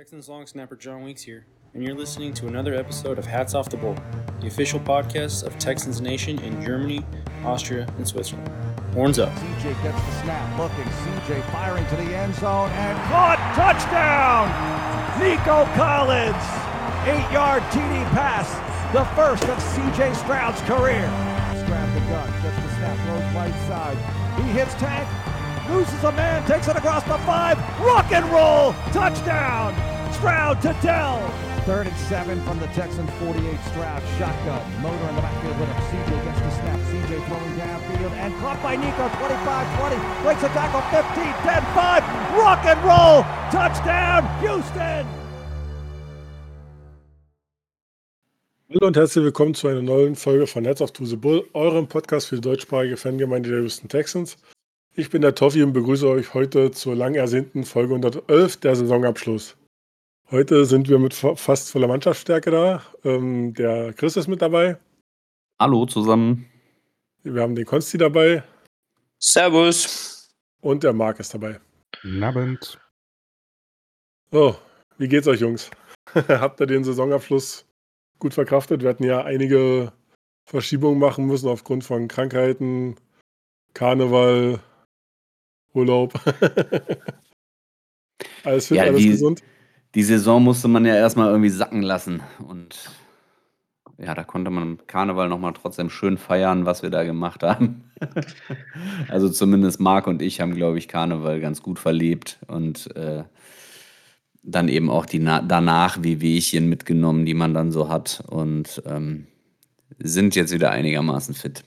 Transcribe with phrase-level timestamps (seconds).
[0.00, 3.68] Texans long snapper John Weeks here, and you're listening to another episode of Hats Off
[3.68, 3.94] the Bowl,
[4.40, 7.04] the official podcast of Texans Nation in Germany,
[7.44, 8.48] Austria, and Switzerland.
[8.94, 9.28] Horns up.
[9.28, 10.90] CJ gets the snap, looking.
[10.90, 13.36] CJ firing to the end zone and caught.
[13.52, 14.48] Touchdown!
[15.20, 16.48] Nico Collins,
[17.04, 18.48] eight-yard TD pass,
[18.96, 21.04] the first of CJ Stroud's career.
[21.60, 23.98] Stroud the gun, gets the snap, throws right side.
[24.40, 25.06] He hits tank,
[25.68, 29.89] loses a man, takes it across the five, rock and roll, touchdown!
[30.20, 31.16] Stroud to Dell.
[31.64, 33.40] Third and seven from the Texans 48.
[33.72, 34.60] Stroud shotgun.
[34.82, 35.80] Motor in the backfield with him.
[35.88, 36.78] CJ gets the snap.
[36.92, 39.08] CJ throwing downfield and caught by Nico.
[39.16, 40.22] 25-20.
[40.22, 40.82] Breaks a tackle.
[40.92, 42.36] 15, 10, 5.
[42.36, 43.24] Rock and roll.
[43.50, 45.06] Touchdown, Houston.
[48.68, 51.88] Hallo und herzlich willkommen zu einer neuen Folge von Heads of to the Bull, eurem
[51.88, 54.36] Podcast für die deutschsprachige Fangemeinde der Houston Texans.
[54.94, 59.56] Ich bin der Toffi und begrüße euch heute zur lang ersehnten Folge 111 der Saisonabschluss.
[60.30, 62.82] Heute sind wir mit fast voller Mannschaftsstärke da.
[63.04, 64.78] Ähm, der Chris ist mit dabei.
[65.60, 66.46] Hallo zusammen.
[67.22, 68.42] Wir haben den Konsti dabei.
[69.18, 70.28] Servus.
[70.60, 71.60] Und der Marc ist dabei.
[72.02, 72.78] Guten Abend.
[74.30, 74.56] So,
[74.98, 75.70] wie geht's euch, Jungs?
[76.14, 77.66] Habt ihr den Saisonabschluss
[78.18, 78.82] gut verkraftet?
[78.82, 79.92] Wir hatten ja einige
[80.48, 82.96] Verschiebungen machen müssen aufgrund von Krankheiten,
[83.74, 84.60] Karneval,
[85.74, 86.12] Urlaub.
[88.44, 89.42] alles fit, Ja, alles die- gesund?
[89.94, 92.22] Die Saison musste man ja erstmal irgendwie sacken lassen.
[92.46, 92.90] Und
[93.98, 97.84] ja, da konnte man im Karneval nochmal trotzdem schön feiern, was wir da gemacht haben.
[99.08, 103.24] also zumindest Marc und ich haben, glaube ich, Karneval ganz gut verlebt und äh,
[104.42, 109.26] dann eben auch die na danach Wehwehchen mitgenommen, die man dann so hat und ähm,
[109.98, 111.64] sind jetzt wieder einigermaßen fit.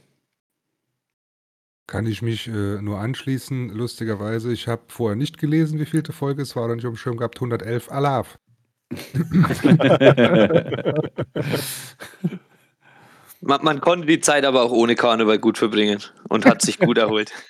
[1.86, 3.70] Kann ich mich äh, nur anschließen.
[3.70, 6.98] Lustigerweise, ich habe vorher nicht gelesen, wie vielte Folge es war, oder nicht auf dem
[6.98, 7.38] Schirm gehabt.
[7.38, 8.40] 111 Alaf.
[13.46, 16.98] Man, man konnte die Zeit aber auch ohne Karneval gut verbringen und hat sich gut
[16.98, 17.32] erholt.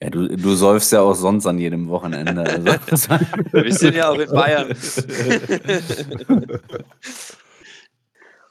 [0.00, 2.40] Ja, du, du säufst ja auch sonst an jedem Wochenende.
[2.40, 3.10] Also.
[3.50, 4.68] Wir sind ja auch in Bayern.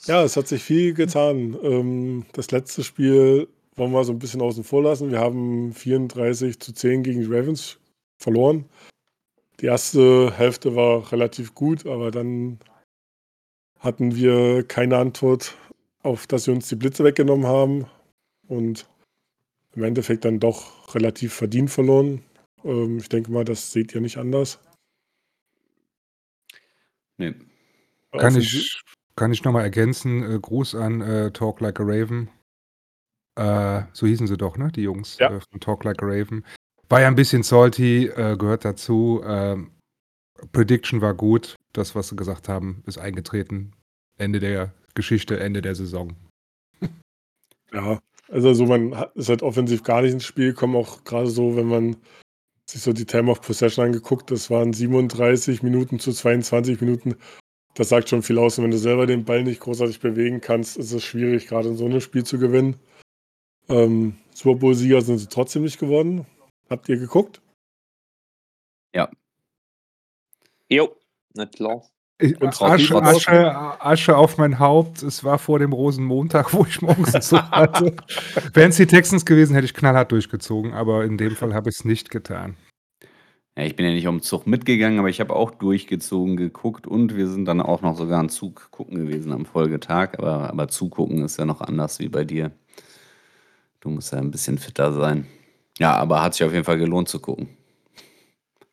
[0.07, 1.57] Ja, es hat sich viel getan.
[1.63, 5.11] Ähm, das letzte Spiel wollen wir so ein bisschen außen vor lassen.
[5.11, 7.79] Wir haben 34 zu 10 gegen die Ravens
[8.17, 8.65] verloren.
[9.59, 12.59] Die erste Hälfte war relativ gut, aber dann
[13.79, 15.55] hatten wir keine Antwort
[16.01, 17.85] auf, dass sie uns die Blitze weggenommen haben
[18.47, 18.87] und
[19.75, 22.23] im Endeffekt dann doch relativ verdient verloren.
[22.63, 24.59] Ähm, ich denke mal, das seht ihr nicht anders.
[27.17, 27.33] nee.
[28.11, 28.81] Kann ich,
[29.15, 30.23] kann ich nochmal ergänzen?
[30.23, 32.29] Äh, Gruß an äh, Talk Like a Raven.
[33.37, 34.71] Äh, so hießen sie doch, ne?
[34.73, 35.31] Die Jungs Ja.
[35.31, 36.43] äh, von Talk Like a Raven.
[36.89, 39.21] War ja ein bisschen salty, äh, gehört dazu.
[39.25, 39.71] Ähm,
[40.51, 41.55] Prediction war gut.
[41.73, 43.73] Das, was sie gesagt haben, ist eingetreten.
[44.17, 46.15] Ende der Geschichte, Ende der Saison.
[47.73, 47.99] Ja,
[48.29, 51.57] also so man hat, ist halt offensiv gar nicht ins Spiel gekommen, auch gerade so,
[51.57, 51.97] wenn man
[52.69, 57.15] sich so die Time of Possession angeguckt, das waren 37 Minuten zu 22 Minuten.
[57.75, 58.57] Das sagt schon viel aus.
[58.57, 61.75] Und wenn du selber den Ball nicht großartig bewegen kannst, ist es schwierig, gerade in
[61.77, 62.77] so einem Spiel zu gewinnen.
[63.69, 66.25] Ähm, Super Bowl-Sieger sind sie trotzdem nicht geworden.
[66.69, 67.41] Habt ihr geguckt?
[70.69, 70.89] Jo,
[71.33, 71.81] nicht klar.
[72.19, 75.01] Ich- Und Asche, trotzdem- Asche, Asche auf mein Haupt.
[75.01, 77.95] Es war vor dem Rosenmontag, wo ich morgens Zug hatte.
[78.53, 80.73] Wären es die Texans gewesen, hätte ich knallhart durchgezogen.
[80.73, 82.57] Aber in dem Fall habe ich es nicht getan.
[83.57, 86.85] Ja, ich bin ja nicht um den Zug mitgegangen, aber ich habe auch durchgezogen geguckt
[86.85, 90.17] und wir sind dann auch noch sogar einen Zug gucken gewesen am Folgetag.
[90.17, 92.51] Aber, aber zugucken ist ja noch anders wie bei dir.
[93.87, 95.25] Du musst ja ein bisschen fitter sein.
[95.79, 97.47] Ja, aber hat sich auf jeden Fall gelohnt zu gucken.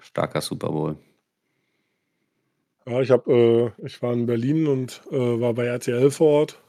[0.00, 0.97] Starker Super Bowl.
[2.84, 6.62] Ja, ich habe, äh, ich war in Berlin und äh, war bei RTL vor Ort.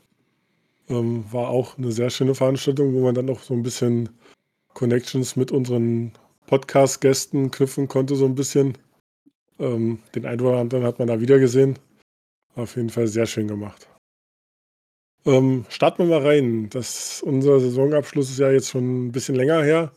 [0.89, 4.09] Ähm, war auch eine sehr schöne Veranstaltung, wo man dann auch so ein bisschen
[4.75, 6.11] Connections mit unseren
[6.45, 8.77] Podcast-Gästen knüpfen konnte, so ein bisschen.
[9.57, 11.79] Ähm, den einen oder anderen hat man da wieder gesehen.
[12.53, 13.89] Auf jeden Fall sehr schön gemacht.
[15.25, 16.69] Ähm, starten wir mal rein.
[16.69, 19.91] Das, unser Saisonabschluss ist ja jetzt schon ein bisschen länger her.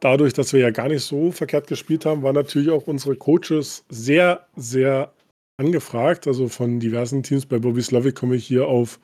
[0.00, 3.84] Dadurch, dass wir ja gar nicht so verkehrt gespielt haben, waren natürlich auch unsere Coaches
[3.88, 5.12] sehr, sehr
[5.58, 6.26] angefragt.
[6.26, 7.44] Also von diversen Teams.
[7.46, 8.98] Bei Bobby Slavic komme ich hier auf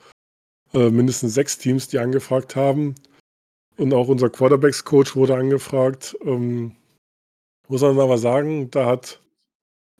[0.73, 2.95] äh, mindestens sechs Teams, die angefragt haben.
[3.77, 6.17] Und auch unser Quarterbacks-Coach wurde angefragt.
[6.23, 6.75] Ähm,
[7.67, 9.19] muss man aber sagen, da hat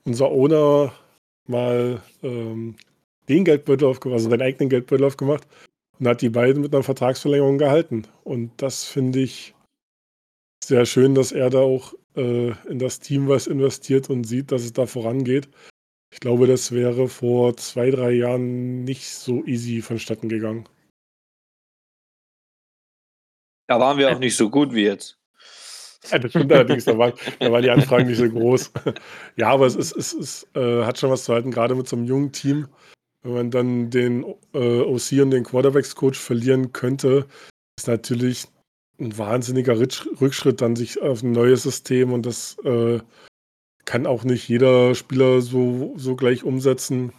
[0.06, 0.94] unser Owner
[1.48, 2.76] mal ähm,
[3.30, 5.48] den Geldbeutel aufgemacht, also seinen eigenen Geldbeutel aufgemacht
[6.00, 8.08] und hat die beiden mit einer Vertragsverlängerung gehalten.
[8.24, 9.56] Und das finde ich
[10.64, 14.64] sehr schön, dass er da auch äh, in das Team was investiert und sieht, dass
[14.64, 15.50] es da vorangeht.
[16.12, 20.68] Ich glaube, das wäre vor zwei, drei Jahren nicht so easy vonstatten gegangen.
[23.68, 25.18] Da waren wir auch nicht so gut wie jetzt.
[26.12, 28.72] Ja, das stimmt allerdings, da, war, da waren die Anfragen nicht so groß.
[29.38, 31.96] Ja, aber es, ist, es ist, äh, hat schon was zu halten, gerade mit so
[31.96, 32.68] einem jungen Team.
[33.26, 34.24] Wenn man dann den
[34.54, 37.26] äh, OC und den Quarterbacks-Coach verlieren könnte,
[37.76, 38.46] ist natürlich
[39.00, 43.00] ein wahnsinniger Rückschritt dann sich auf ein neues System und das äh,
[43.84, 47.14] kann auch nicht jeder Spieler so, so gleich umsetzen.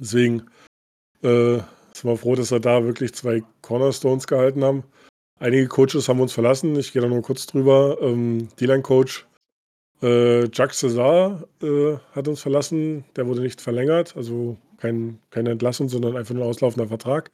[0.00, 0.46] Deswegen
[1.22, 1.58] äh,
[1.92, 4.82] sind wir froh, dass wir da wirklich zwei Cornerstones gehalten haben.
[5.38, 6.74] Einige Coaches haben uns verlassen.
[6.76, 7.98] Ich gehe da nur kurz drüber.
[8.00, 9.26] Ähm, D-Line-Coach
[10.02, 13.04] äh, Jacques Cesar äh, hat uns verlassen.
[13.14, 17.30] Der wurde nicht verlängert, also kein, keine Entlassung, sondern einfach nur ein auslaufender Vertrag.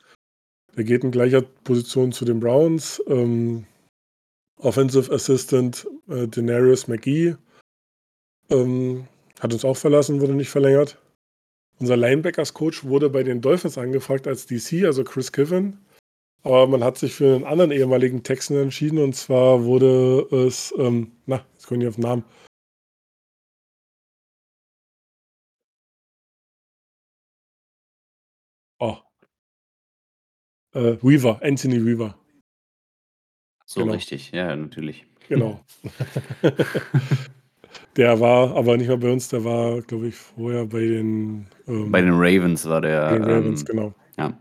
[0.76, 3.02] Der geht in gleicher Position zu den Browns.
[3.06, 3.66] Ähm,
[4.58, 7.36] Offensive Assistant äh, Denarius McGee
[8.50, 9.06] ähm,
[9.40, 10.98] hat uns auch verlassen, wurde nicht verlängert.
[11.80, 15.78] Unser Linebackers-Coach wurde bei den Dolphins angefragt als DC, also Chris Kiffin.
[16.44, 21.12] Aber man hat sich für einen anderen ehemaligen Texan entschieden und zwar wurde es, ähm,
[21.26, 22.24] na, jetzt komme ich auf den Namen.
[28.82, 28.96] Oh.
[30.75, 32.19] Äh, Weaver, Anthony Weaver.
[33.64, 33.93] So genau.
[33.93, 35.06] richtig, ja, natürlich.
[35.29, 35.61] Genau.
[37.96, 41.46] der war aber nicht mehr bei uns, der war, glaube ich, vorher bei den.
[41.69, 43.12] Ähm, bei den Ravens war der.
[43.12, 43.94] Den Ravens, ähm, genau.
[44.19, 44.37] Ja.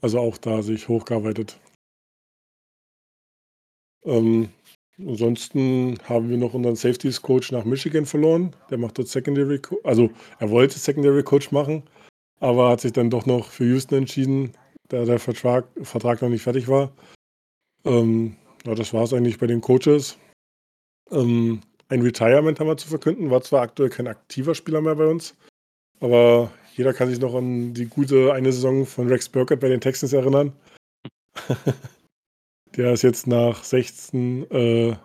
[0.00, 1.58] Also auch da sich hochgearbeitet.
[4.04, 4.50] Ähm,
[5.00, 8.54] ansonsten haben wir noch unseren Safeties Coach nach Michigan verloren.
[8.70, 11.82] Der macht dort Secondary, Co also er wollte Secondary Coach machen,
[12.40, 14.52] aber hat sich dann doch noch für Houston entschieden,
[14.88, 16.92] da der Vertrag, Vertrag noch nicht fertig war.
[17.84, 20.18] Ähm, ja, das war es eigentlich bei den Coaches.
[21.10, 25.06] Ähm, ein Retirement haben wir zu verkünden, war zwar aktuell kein aktiver Spieler mehr bei
[25.06, 25.36] uns,
[26.00, 29.80] aber jeder kann sich noch an die gute eine Saison von Rex Burkett bei den
[29.80, 30.52] Texans erinnern.
[32.76, 34.96] Der ist jetzt nach 16, äh,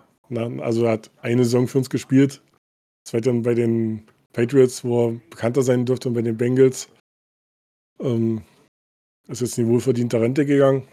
[0.62, 2.42] also hat eine Saison für uns gespielt.
[3.04, 6.90] Zweite dann bei den Patriots, wo er bekannter sein dürfte, und bei den Bengals.
[8.00, 8.44] Ähm,
[9.28, 10.88] ist jetzt in die wohlverdiente Rente gegangen.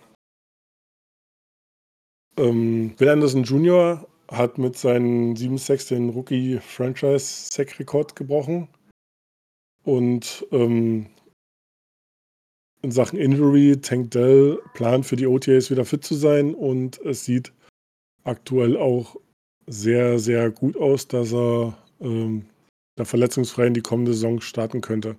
[2.37, 4.05] Ähm, Will Anderson Jr.
[4.29, 8.69] hat mit seinen 7-6 den Rookie-Franchise-Sack-Rekord gebrochen.
[9.85, 11.07] Und ähm,
[12.83, 17.25] in Sachen Injury, Tank Dell plant für die OTAs wieder fit zu sein und es
[17.25, 17.53] sieht
[18.25, 19.17] aktuell auch
[19.67, 22.47] sehr, sehr gut aus, dass er ähm,
[22.97, 25.17] da verletzungsfrei in die kommende Saison starten könnte.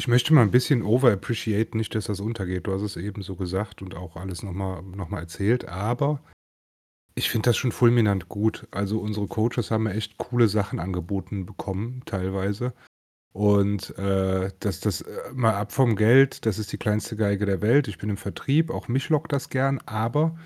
[0.00, 2.66] Ich möchte mal ein bisschen overappreciate, nicht, dass das untergeht.
[2.66, 6.22] Du hast es eben so gesagt und auch alles nochmal noch mal erzählt, aber
[7.14, 8.66] ich finde das schon fulminant gut.
[8.70, 12.72] Also unsere Coaches haben mir echt coole Sachen angeboten bekommen, teilweise.
[13.34, 17.60] Und äh, das, das äh, mal ab vom Geld, das ist die kleinste Geige der
[17.60, 17.86] Welt.
[17.86, 20.38] Ich bin im Vertrieb, auch mich lockt das gern, aber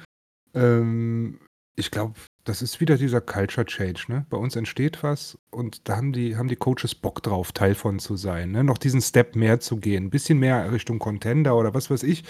[0.52, 1.38] ähm,
[1.76, 4.04] ich glaube, das ist wieder dieser Culture Change.
[4.08, 4.26] Ne?
[4.28, 7.98] Bei uns entsteht was und da haben die, haben die Coaches Bock drauf, Teil von
[7.98, 8.52] zu sein.
[8.52, 8.62] Ne?
[8.62, 12.24] Noch diesen Step mehr zu gehen, ein bisschen mehr Richtung Contender oder was weiß ich.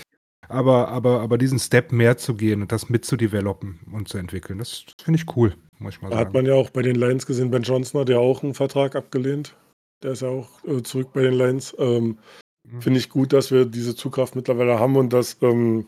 [0.48, 4.84] Aber, aber, aber diesen Step mehr zu gehen und das mitzudevelopen und zu entwickeln, das
[5.02, 6.26] finde ich cool, muss ich mal da sagen.
[6.26, 8.94] Hat man ja auch bei den Lions gesehen, Ben Johnson hat ja auch einen Vertrag
[8.94, 9.56] abgelehnt.
[10.02, 11.74] Der ist ja auch äh, zurück bei den Lions.
[11.78, 12.18] Ähm,
[12.64, 12.82] mhm.
[12.82, 15.86] Finde ich gut, dass wir diese Zugkraft mittlerweile haben und dass ähm,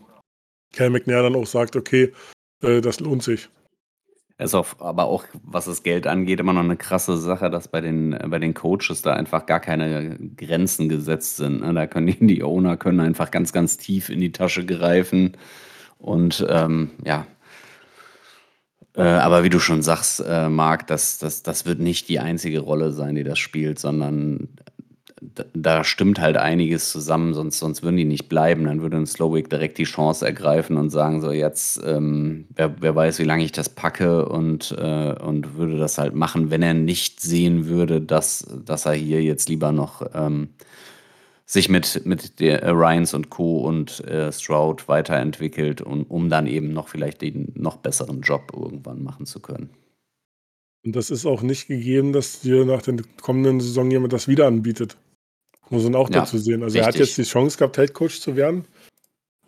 [0.72, 2.12] Cal McNair dann auch sagt, okay,
[2.62, 3.50] äh, das lohnt sich.
[4.38, 7.80] Ist auch, aber auch, was das Geld angeht, immer noch eine krasse Sache, dass bei
[7.80, 11.60] den, äh, bei den Coaches da einfach gar keine Grenzen gesetzt sind.
[11.62, 11.72] Ne?
[11.72, 15.36] Da können die, die Owner können einfach ganz, ganz tief in die Tasche greifen.
[15.98, 17.26] Und ähm, ja,
[18.94, 22.60] äh, aber wie du schon sagst, äh, Marc, das, das, das wird nicht die einzige
[22.60, 24.48] Rolle sein, die das spielt, sondern
[25.54, 28.64] da stimmt halt einiges zusammen, sonst, sonst würden die nicht bleiben.
[28.64, 32.94] Dann würde ein Slowick direkt die Chance ergreifen und sagen, so jetzt, ähm, wer, wer
[32.94, 36.74] weiß, wie lange ich das packe und, äh, und würde das halt machen, wenn er
[36.74, 40.48] nicht sehen würde, dass, dass er hier jetzt lieber noch ähm,
[41.46, 43.60] sich mit, mit der äh, Ryans und Co.
[43.60, 49.02] und äh, Stroud weiterentwickelt, und, um dann eben noch vielleicht den noch besseren Job irgendwann
[49.02, 49.70] machen zu können.
[50.84, 54.46] Und das ist auch nicht gegeben, dass dir nach der kommenden Saison jemand das wieder
[54.46, 54.96] anbietet.
[55.70, 56.62] Muss man auch ja, dazu sehen.
[56.62, 56.80] Also richtig.
[56.80, 58.64] er hat jetzt die Chance gehabt, Head Coach zu werden.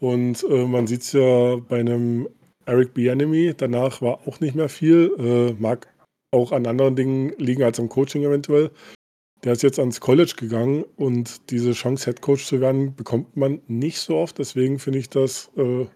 [0.00, 2.28] Und äh, man sieht es ja bei einem
[2.66, 5.12] Eric Bianemi, danach war auch nicht mehr viel.
[5.18, 5.88] Äh, mag
[6.30, 8.70] auch an anderen Dingen liegen als am Coaching eventuell.
[9.44, 13.60] Der ist jetzt ans College gegangen und diese Chance, Head Coach zu werden, bekommt man
[13.68, 14.38] nicht so oft.
[14.38, 15.87] Deswegen finde ich das äh,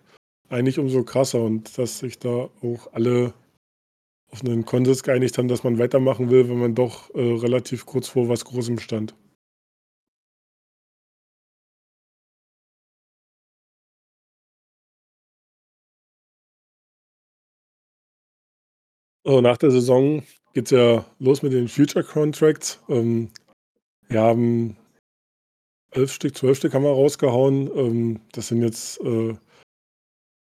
[0.48, 3.34] eigentlich umso krasser und dass sich da auch alle
[4.30, 8.08] auf einen Konsens geeinigt haben, dass man weitermachen will, wenn man doch äh, relativ kurz
[8.08, 9.14] vor was Großem stand.
[19.24, 22.80] So, nach der Saison geht es ja los mit den Future Contracts.
[22.88, 23.30] Ähm,
[24.08, 24.76] wir haben
[25.92, 27.70] elf Stück, zwölf Stück haben wir rausgehauen.
[27.76, 29.34] Ähm, das sind jetzt äh,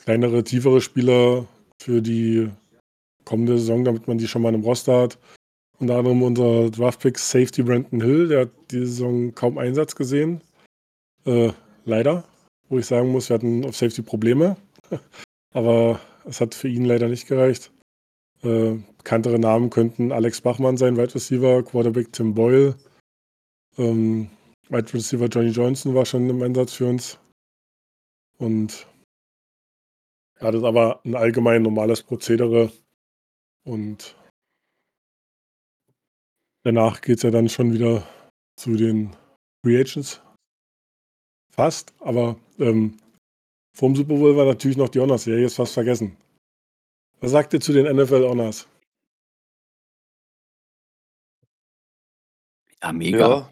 [0.01, 1.45] kleinere, tiefere Spieler
[1.81, 2.50] für die
[3.25, 5.19] kommende Saison, damit man die schon mal im Roster hat.
[5.79, 10.41] Unter anderem unser Draftpick Safety Brandon Hill, der hat diese Saison kaum Einsatz gesehen.
[11.25, 11.51] Äh,
[11.86, 12.24] leider,
[12.69, 14.55] wo ich sagen muss, wir hatten auf Safety Probleme.
[15.53, 17.71] Aber es hat für ihn leider nicht gereicht.
[18.43, 22.75] Äh, bekanntere Namen könnten Alex Bachmann sein, Wide Receiver, Quarterback Tim Boyle,
[23.77, 24.29] ähm,
[24.69, 27.19] Wide Receiver Johnny Johnson war schon im Einsatz für uns.
[28.38, 28.88] Und
[30.39, 32.72] ja, das ist aber ein allgemein normales Prozedere.
[33.65, 34.15] Und
[36.63, 38.08] danach geht es ja dann schon wieder
[38.55, 39.15] zu den
[39.63, 40.22] Free Agents.
[41.51, 42.98] Fast, aber ähm,
[43.75, 46.15] vorm Super Bowl war natürlich noch die Honors-Serie, ist fast vergessen.
[47.22, 48.68] Was sagt ihr zu den NFL Honors?
[52.82, 53.52] Ja, mega.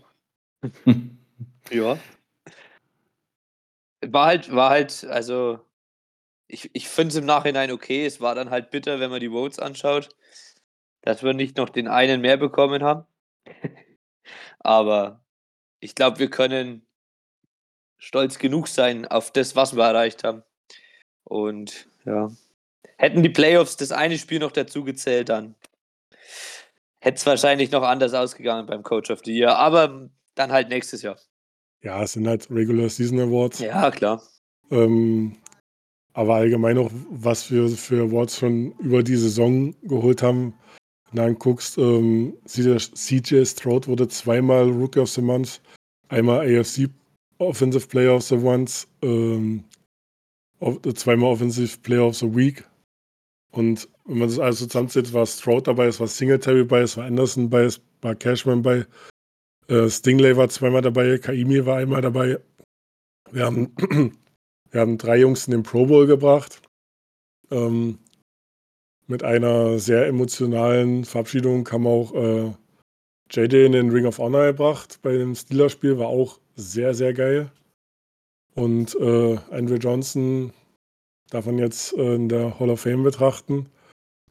[0.63, 0.71] Ja.
[1.71, 1.99] ja.
[4.05, 5.59] War halt, war halt, also
[6.47, 8.05] ich, ich finde es im Nachhinein okay.
[8.05, 10.09] Es war dann halt bitter, wenn man die Votes anschaut,
[11.01, 13.05] dass wir nicht noch den einen mehr bekommen haben.
[14.59, 15.21] Aber
[15.81, 16.87] ich glaube, wir können
[17.97, 20.43] stolz genug sein auf das, was wir erreicht haben.
[21.25, 22.31] Und ja,
[22.97, 25.55] hätten die Playoffs das eine Spiel noch dazu gezählt, dann
[26.99, 29.55] hätte es wahrscheinlich noch anders ausgegangen beim Coach of the Year.
[29.57, 31.17] Aber dann halt nächstes Jahr.
[31.81, 33.59] Ja, es sind halt Regular Season Awards.
[33.59, 34.21] Ja, klar.
[34.71, 35.37] Ähm,
[36.13, 40.53] aber allgemein auch, was wir für Awards schon über die Saison geholt haben.
[41.11, 45.61] Wenn du anguckst, ähm, CJ Stroud wurde zweimal Rookie of the Month,
[46.09, 46.89] einmal AFC
[47.37, 49.63] Offensive Player of the Month, ähm,
[50.95, 52.63] zweimal Offensive Player of the Week.
[53.57, 57.05] Und wenn man das alles zusammenzählt, war Stroud dabei, es war Singletary bei, es war
[57.05, 58.85] Anderson bei, es war Cashman bei,
[59.67, 62.39] äh, Stingley war zweimal dabei, Kaimi war einmal dabei.
[63.31, 63.73] Wir haben,
[64.69, 66.61] wir haben drei Jungs in den Pro Bowl gebracht.
[67.49, 67.97] Ähm,
[69.07, 72.53] mit einer sehr emotionalen Verabschiedung haben auch äh,
[73.31, 77.51] JJ in den Ring of Honor gebracht bei dem Steelers-Spiel, war auch sehr, sehr geil.
[78.53, 80.53] Und äh, Andrew Johnson
[81.29, 83.69] darf man jetzt äh, in der Hall of Fame betrachten.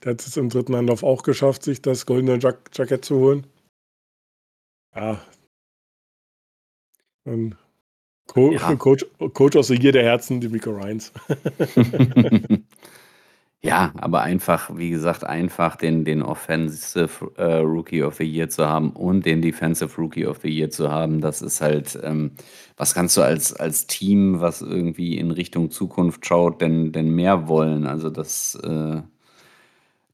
[0.03, 3.47] Der hat es im dritten Anlauf auch geschafft, sich das goldene Jack Jackett zu holen.
[4.95, 5.21] Ja.
[7.25, 7.57] Und
[8.27, 8.75] Co ja.
[8.77, 11.13] Coach, Coach aus der Year der Herzen, die Miko Ryans.
[13.63, 18.67] ja, aber einfach, wie gesagt, einfach den, den Offensive äh, Rookie of the Year zu
[18.69, 22.33] haben und den Defensive Rookie of the Year zu haben, das ist halt, ähm,
[22.77, 27.49] was kannst du als, als Team, was irgendwie in Richtung Zukunft schaut, denn, denn mehr
[27.49, 27.87] wollen?
[27.87, 29.03] Also das, äh,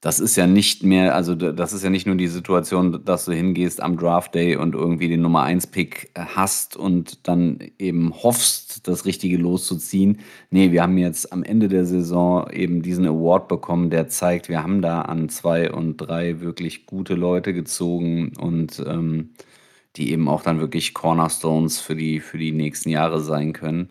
[0.02, 3.32] das ist ja nicht mehr, also das ist ja nicht nur die Situation, dass du
[3.32, 8.88] hingehst am Draft Day und irgendwie den Nummer 1 Pick hast und dann eben hoffst,
[8.88, 10.18] das Richtige loszuziehen.
[10.50, 14.64] Nee, wir haben jetzt am Ende der Saison eben diesen Award bekommen, der zeigt, wir
[14.64, 19.30] haben da an zwei und drei wirklich gute Leute gezogen und ähm,
[19.94, 23.88] die eben auch dann wirklich Cornerstones für die, für die nächsten Jahre sein können.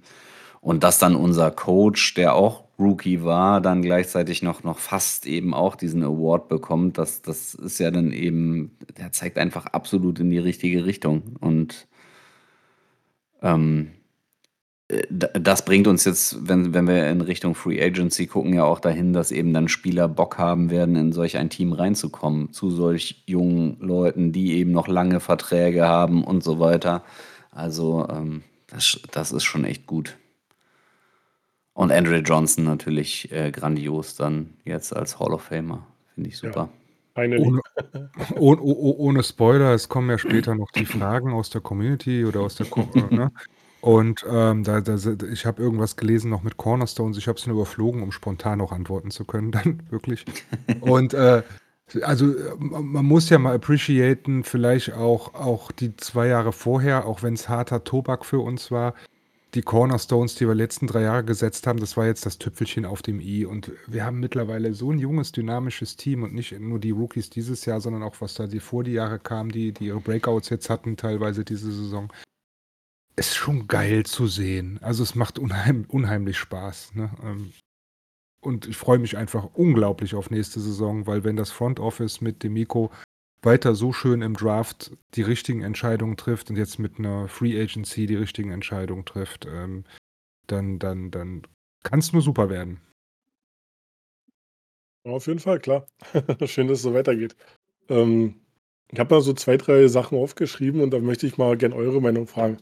[0.60, 5.54] Und dass dann unser Coach, der auch Rookie war, dann gleichzeitig noch, noch fast eben
[5.54, 10.30] auch diesen Award bekommt, das, das ist ja dann eben, der zeigt einfach absolut in
[10.30, 11.38] die richtige Richtung.
[11.40, 11.88] Und
[13.42, 13.92] ähm,
[14.88, 18.80] äh, das bringt uns jetzt, wenn, wenn wir in Richtung Free Agency gucken, ja auch
[18.80, 23.24] dahin, dass eben dann Spieler Bock haben werden, in solch ein Team reinzukommen, zu solch
[23.28, 27.04] jungen Leuten, die eben noch lange Verträge haben und so weiter.
[27.52, 30.18] Also ähm, das, das ist schon echt gut.
[31.74, 35.86] Und Andrew Johnson natürlich äh, grandios dann jetzt als Hall of Famer.
[36.13, 36.70] Finde ich super.
[37.16, 37.62] Ja, ohne,
[38.36, 42.56] ohne, ohne, Spoiler, es kommen ja später noch die Fragen aus der Community oder aus
[42.56, 43.32] der äh, ne?
[43.82, 44.96] Und ähm, da, da,
[45.32, 47.18] ich habe irgendwas gelesen noch mit Cornerstones.
[47.18, 50.24] Ich habe es nur überflogen, um spontan noch antworten zu können, dann wirklich.
[50.82, 51.42] Und äh,
[52.04, 52.34] also
[52.70, 57.50] man muss ja mal appreciaten, vielleicht auch, auch die zwei Jahre vorher, auch wenn es
[57.50, 58.94] harter Tobak für uns war,
[59.53, 63.01] die Cornerstones, die wir letzten drei Jahre gesetzt haben, das war jetzt das Tüpfelchen auf
[63.01, 63.46] dem i.
[63.46, 67.65] Und wir haben mittlerweile so ein junges, dynamisches Team und nicht nur die Rookies dieses
[67.65, 70.70] Jahr, sondern auch was da die vor die Jahre kamen, die, die ihre Breakouts jetzt
[70.70, 72.12] hatten, teilweise diese Saison.
[73.17, 74.79] Ist schon geil zu sehen.
[74.81, 76.96] Also es macht unheim, unheimlich Spaß.
[76.96, 77.12] Ne?
[77.22, 77.51] Ähm,
[78.41, 82.41] und ich freue mich einfach unglaublich auf nächste Saison, weil wenn das Front Office mit
[82.41, 82.89] Demiko
[83.41, 88.05] weiter so schön im Draft die richtigen Entscheidungen trifft und jetzt mit einer Free Agency
[88.05, 89.83] die richtigen Entscheidungen trifft, ähm,
[90.48, 91.43] dann, dann, dann
[91.83, 92.79] kann es nur super werden.
[95.03, 95.88] Auf jeden Fall, klar.
[96.45, 97.36] Schön, dass es so weitergeht.
[97.89, 98.36] Ähm,
[98.91, 102.01] ich habe mal so zwei, drei Sachen aufgeschrieben und da möchte ich mal gerne eure
[102.01, 102.57] Meinung fragen.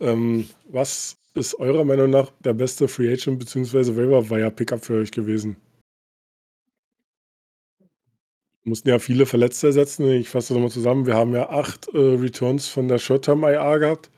[0.00, 3.96] Ähm, was ist eurer Meinung nach der beste Free Agent bzw.
[3.96, 5.56] Waiver Wire Pickup für euch gewesen?
[8.64, 10.08] Mussten ja viele Verletzte ersetzen.
[10.08, 11.06] Ich fasse das nochmal zusammen.
[11.06, 14.10] Wir haben ja acht äh, Returns von der Short-Term IA gehabt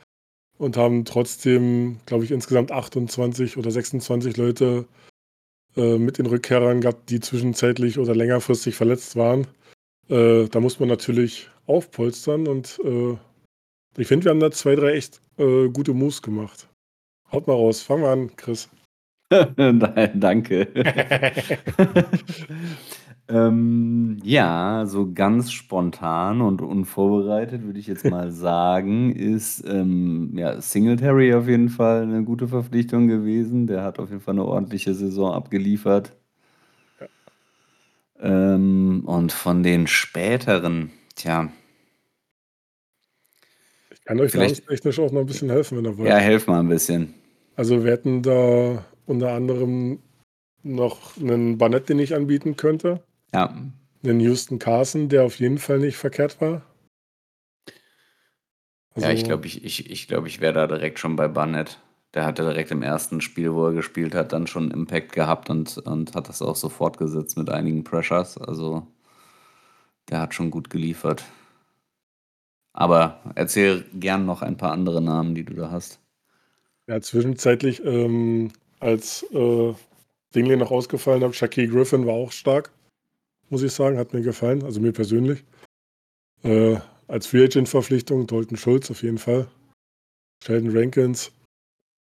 [0.58, 4.86] und haben trotzdem, glaube ich, insgesamt 28 oder 26 Leute
[5.76, 9.48] äh, mit den Rückkehrern gehabt, die zwischenzeitlich oder längerfristig verletzt waren.
[10.08, 13.16] Äh, da muss man natürlich aufpolstern und äh,
[13.98, 16.68] ich finde, wir haben da zwei, drei echt äh, gute Moves gemacht.
[17.32, 18.68] Haut mal raus, fangen wir an, Chris.
[20.14, 20.68] Danke.
[23.28, 30.60] ähm, ja, so ganz spontan und unvorbereitet würde ich jetzt mal sagen, ist ähm, ja,
[30.60, 33.66] Singletary auf jeden Fall eine gute Verpflichtung gewesen.
[33.66, 36.12] Der hat auf jeden Fall eine ordentliche Saison abgeliefert.
[38.20, 41.50] Ähm, und von den späteren, tja.
[43.90, 46.08] Ich kann euch technisch auch noch ein bisschen helfen, wenn ihr wollt.
[46.08, 47.12] Ja, helf mal ein bisschen.
[47.56, 49.98] Also wir hätten da unter anderem
[50.62, 53.02] noch einen Barnett, den ich anbieten könnte.
[53.32, 53.54] Ja.
[54.02, 56.62] Einen Houston Carson, der auf jeden Fall nicht verkehrt war.
[58.94, 61.78] Also, ja, ich glaube, ich, ich, ich, glaub, ich wäre da direkt schon bei Barnett.
[62.14, 65.76] Der hatte direkt im ersten Spiel, wo er gespielt hat, dann schon Impact gehabt und,
[65.78, 68.38] und hat das auch so fortgesetzt mit einigen Pressures.
[68.38, 68.86] Also
[70.08, 71.24] der hat schon gut geliefert.
[72.72, 75.98] Aber erzähl gern noch ein paar andere Namen, die du da hast.
[76.86, 79.74] Ja, zwischenzeitlich, ähm, als äh,
[80.34, 82.70] Dingley noch ausgefallen hat, Shaquille Griffin war auch stark,
[83.50, 85.44] muss ich sagen, hat mir gefallen, also mir persönlich.
[86.42, 89.48] Äh, als Free Agent Verpflichtung, Dalton Schulz auf jeden Fall.
[90.42, 91.32] Sheldon Rankins.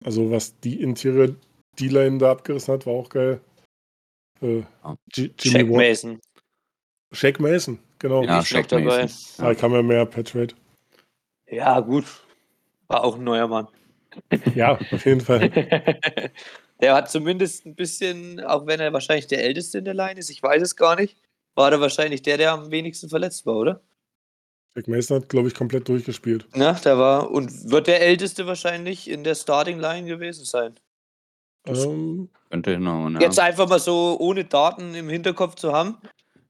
[0.04, 1.34] Also was die Interior
[1.78, 3.40] D-Line da abgerissen hat, war auch geil.
[4.40, 4.62] Äh,
[5.38, 6.20] Shaq Mason.
[7.12, 8.22] Shaq Mason, genau.
[8.22, 9.02] Ja, Shaq dabei.
[9.04, 9.08] Ja.
[9.38, 10.54] Da kam ja mehr per Trade.
[11.48, 12.04] Ja, gut.
[12.88, 13.68] War auch ein neuer Mann.
[14.54, 15.50] Ja, auf jeden Fall.
[16.80, 20.30] der hat zumindest ein bisschen, auch wenn er wahrscheinlich der Älteste in der Line ist,
[20.30, 21.16] ich weiß es gar nicht,
[21.54, 23.80] war er wahrscheinlich der, der am wenigsten verletzt war, oder?
[24.76, 26.46] Jack Mason hat, glaube ich, komplett durchgespielt.
[26.54, 30.74] Ja, der war und wird der Älteste wahrscheinlich in der Starting Line gewesen sein.
[31.66, 33.20] Ähm, Könnte hinhauen, ja.
[33.20, 35.98] Jetzt einfach mal so ohne Daten im Hinterkopf zu haben.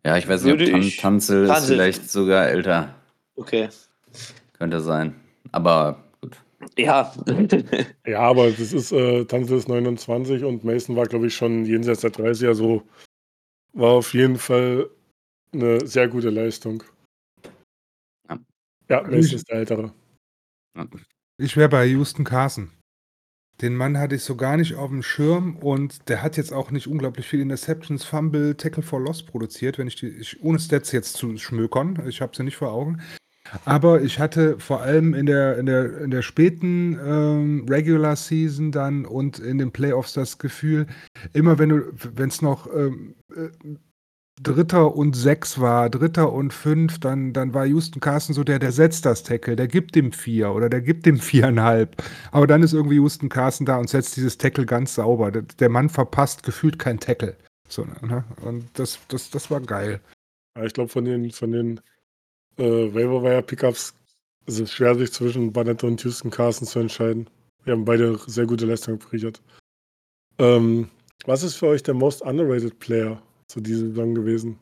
[0.05, 2.95] Ja, ich weiß nicht, ob Tan Tanzel, ist vielleicht sogar älter.
[3.37, 3.69] Okay.
[4.59, 5.19] Könnte sein.
[5.53, 6.05] Aber.
[6.77, 7.13] Ja.
[8.07, 12.03] ja, aber das ist, äh, Tanzel ist 29 und Mason war, glaube ich, schon jenseits
[12.03, 12.83] der 30, also
[13.73, 14.91] war auf jeden Fall
[15.53, 16.83] eine sehr gute Leistung.
[18.29, 18.39] Ja,
[18.89, 19.95] ja Mason ist der Ältere.
[21.39, 22.71] Ich wäre bei Houston Carson.
[23.61, 26.71] Den Mann hatte ich so gar nicht auf dem Schirm und der hat jetzt auch
[26.71, 30.93] nicht unglaublich viel Interceptions, Fumble, Tackle for Loss produziert, wenn ich die, ich, ohne Stats
[30.93, 33.03] jetzt zu schmökern, ich habe sie nicht vor Augen.
[33.65, 38.73] Aber ich hatte vor allem in der, in der, in der späten ähm, Regular Season
[38.73, 40.87] dann und in den Playoffs das Gefühl,
[41.33, 43.49] immer wenn du, wenn es noch ähm, äh,
[44.43, 48.73] Dritter und sechs war, Dritter und fünf, dann, dann war Houston Carson so der, der
[48.73, 52.03] setzt das Tackle, der gibt dem vier oder der gibt dem viereinhalb.
[52.33, 55.31] Aber dann ist irgendwie Houston Carson da und setzt dieses Tackle ganz sauber.
[55.31, 57.37] Der, der Mann verpasst gefühlt kein Tackle.
[57.69, 58.25] So, ne?
[58.43, 60.01] Und das, das, das war geil.
[60.65, 61.81] Ich glaube, von den, von den
[62.61, 63.95] äh, Waiver Wire Pickups
[64.47, 67.29] ist es schwer, sich zwischen Barnett und Houston Carson zu entscheiden.
[67.65, 69.43] Wir haben beide sehr gute Leistungen gerichtet.
[70.39, 70.91] Ähm,
[71.25, 74.59] was ist für euch der most underrated Player zu dieser Saison gewesen?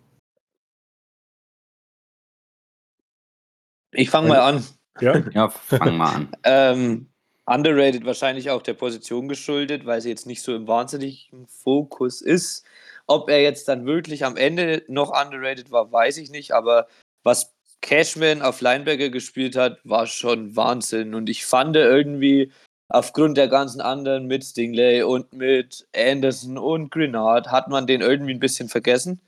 [3.93, 4.65] Ich fange mal an.
[5.01, 6.33] Ja, ja fang mal an.
[6.45, 7.09] ähm,
[7.47, 12.67] underrated wahrscheinlich auch der Position geschuldet, weil sie jetzt nicht so im wahnsinnigen Fokus ist.
[13.07, 16.89] Ob er jetzt dann wirklich am Ende noch underrated war, weiß ich nicht, aber
[17.23, 21.15] was Cashman auf Linebacker gespielt hat, war schon Wahnsinn.
[21.15, 22.53] Und ich fand irgendwie
[22.89, 28.35] aufgrund der ganzen anderen mit Stingley und mit Anderson und Grenard hat man den irgendwie
[28.35, 29.21] ein bisschen vergessen.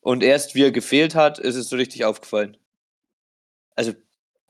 [0.00, 2.56] Und erst wie er gefehlt hat, ist es so richtig aufgefallen.
[3.76, 3.92] Also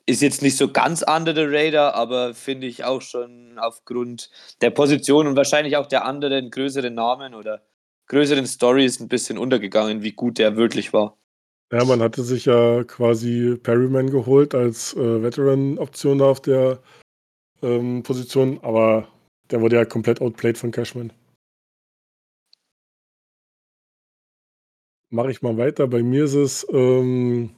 [0.07, 4.71] ist jetzt nicht so ganz under the radar, aber finde ich auch schon aufgrund der
[4.71, 7.63] Position und wahrscheinlich auch der anderen größeren Namen oder
[8.09, 11.17] größeren Stories ein bisschen untergegangen, wie gut der wirklich war.
[11.75, 16.81] Ja, man hatte sich ja quasi Perryman geholt als äh, Veteran-Option auf der
[17.63, 19.09] ähm, Position, aber
[19.51, 21.13] der wurde ja komplett outplayed von Cashman.
[25.15, 25.87] mache ich mal weiter.
[25.87, 27.51] Bei mir ist es, ähm,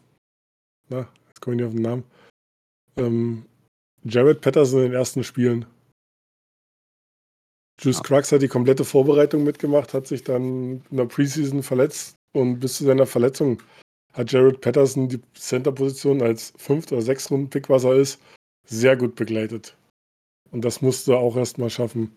[0.89, 2.05] na, jetzt komme ich nicht auf den Namen.
[2.97, 3.47] Ähm,
[4.05, 5.67] Jared Patterson in den ersten Spielen.
[7.81, 8.03] Juice Ja.
[8.03, 12.77] Crux hat die komplette Vorbereitung mitgemacht, hat sich dann in der Preseason verletzt und bis
[12.77, 13.63] zu seiner Verletzung
[14.17, 18.21] hat Jared Patterson die Center-Position als fünft oder sechs Runden-Pick, was er ist,
[18.65, 19.77] sehr gut begleitet.
[20.51, 22.13] Und das musste er auch erst mal schaffen.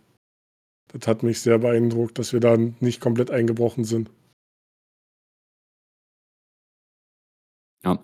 [0.94, 4.10] Das hat mich sehr beeindruckt, dass wir da nicht komplett eingebrochen sind.
[7.86, 7.98] Ja.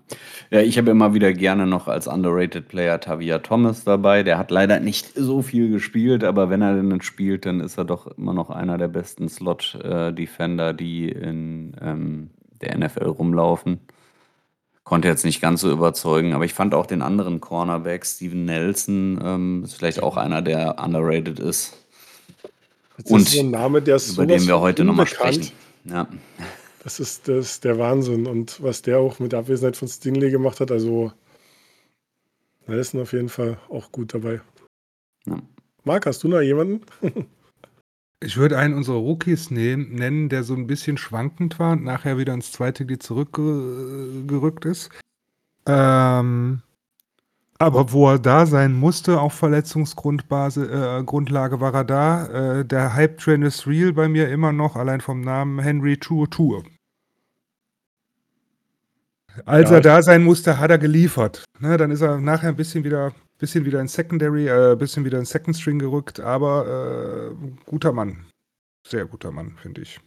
[0.51, 4.23] ja, ich habe immer wieder gerne noch als underrated Player Tavia Thomas dabei.
[4.23, 7.83] Der hat leider nicht so viel gespielt, aber wenn er denn spielt, dann ist er
[7.83, 12.29] doch immer noch einer der besten Slot-Defender, die in ähm,
[12.61, 13.79] der NFL rumlaufen.
[14.83, 19.19] Konnte jetzt nicht ganz so überzeugen, aber ich fand auch den anderen Cornerback, Steven Nelson,
[19.23, 21.75] ähm, ist vielleicht auch einer, der underrated ist,
[22.97, 25.51] Das Und ist ein Name, der ist über den wir heute nochmal sprechen.
[25.85, 26.07] Ja.
[26.83, 28.27] Das ist, das ist der Wahnsinn.
[28.27, 31.11] Und was der auch mit der Abwesenheit von Stingley gemacht hat, also
[32.67, 34.41] Nelson auf jeden Fall auch gut dabei.
[35.25, 35.39] Ja.
[35.83, 36.81] Marc, hast du noch jemanden?
[38.21, 42.17] Ich würde einen unserer Rookies nehmen, nennen, der so ein bisschen schwankend war und nachher
[42.17, 44.89] wieder ins zweite Glied zurückgerückt ist.
[45.67, 46.61] Ähm,
[47.57, 52.59] aber wo er da sein musste, auf Verletzungsgrundlage äh, war er da.
[52.59, 56.63] Äh, der Hype-Train ist real bei mir immer noch, allein vom Namen Henry Tour Tour.
[59.45, 61.43] Als Ja, er da sein musste, hat er geliefert.
[61.59, 65.19] Ne, dann ist er nachher ein bisschen wieder, bisschen wieder in Secondary, äh, bisschen wieder
[65.19, 68.25] in Second String gerückt, aber äh, guter Mann.
[68.87, 69.99] Sehr guter Mann, finde ich.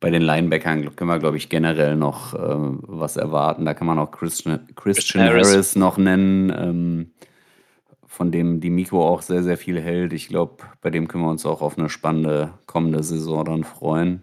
[0.00, 3.64] Bei den Linebackern können wir, glaube ich, generell noch äh, was erwarten.
[3.64, 5.52] Da kann man auch Christian, Christian Harris.
[5.52, 5.76] Harris.
[5.76, 7.10] noch nennen, ähm,
[8.06, 10.12] von dem die Mikro auch sehr, sehr viel hält.
[10.12, 14.22] Ich glaube, bei dem können wir uns auch auf eine spannende kommende Saison dann freuen.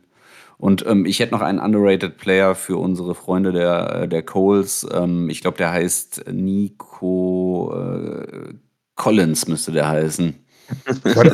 [0.57, 4.87] Und ähm, ich hätte noch einen underrated Player für unsere Freunde der, der Coles.
[4.93, 8.53] Ähm, ich glaube, der heißt Nico äh,
[8.95, 10.35] Collins, müsste der heißen.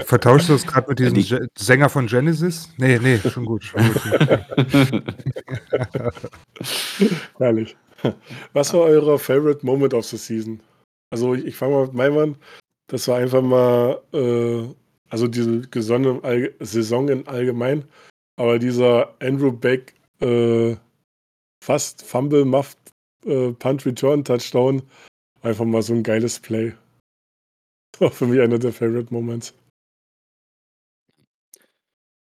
[0.00, 2.68] Vertauschst du das gerade mit diesem Die- Ge- Sänger von Genesis?
[2.76, 3.64] Nee, nee, schon gut.
[3.64, 4.02] Schon gut.
[7.38, 7.76] Herrlich.
[8.52, 10.60] Was war euer Favorite Moment of the Season?
[11.10, 12.36] Also ich, ich fange mal mit meinem an.
[12.88, 14.64] Das war einfach mal, äh,
[15.12, 17.84] also diese gesonne Allge- Saison in allgemein,
[18.36, 20.74] aber dieser Andrew Beck äh,
[21.62, 22.76] fast Fumble, Muff,
[23.26, 24.82] äh, Punt Return Touchdown,
[25.42, 26.72] einfach mal so ein geiles Play.
[27.98, 29.54] War für mich einer der Favorite Moments.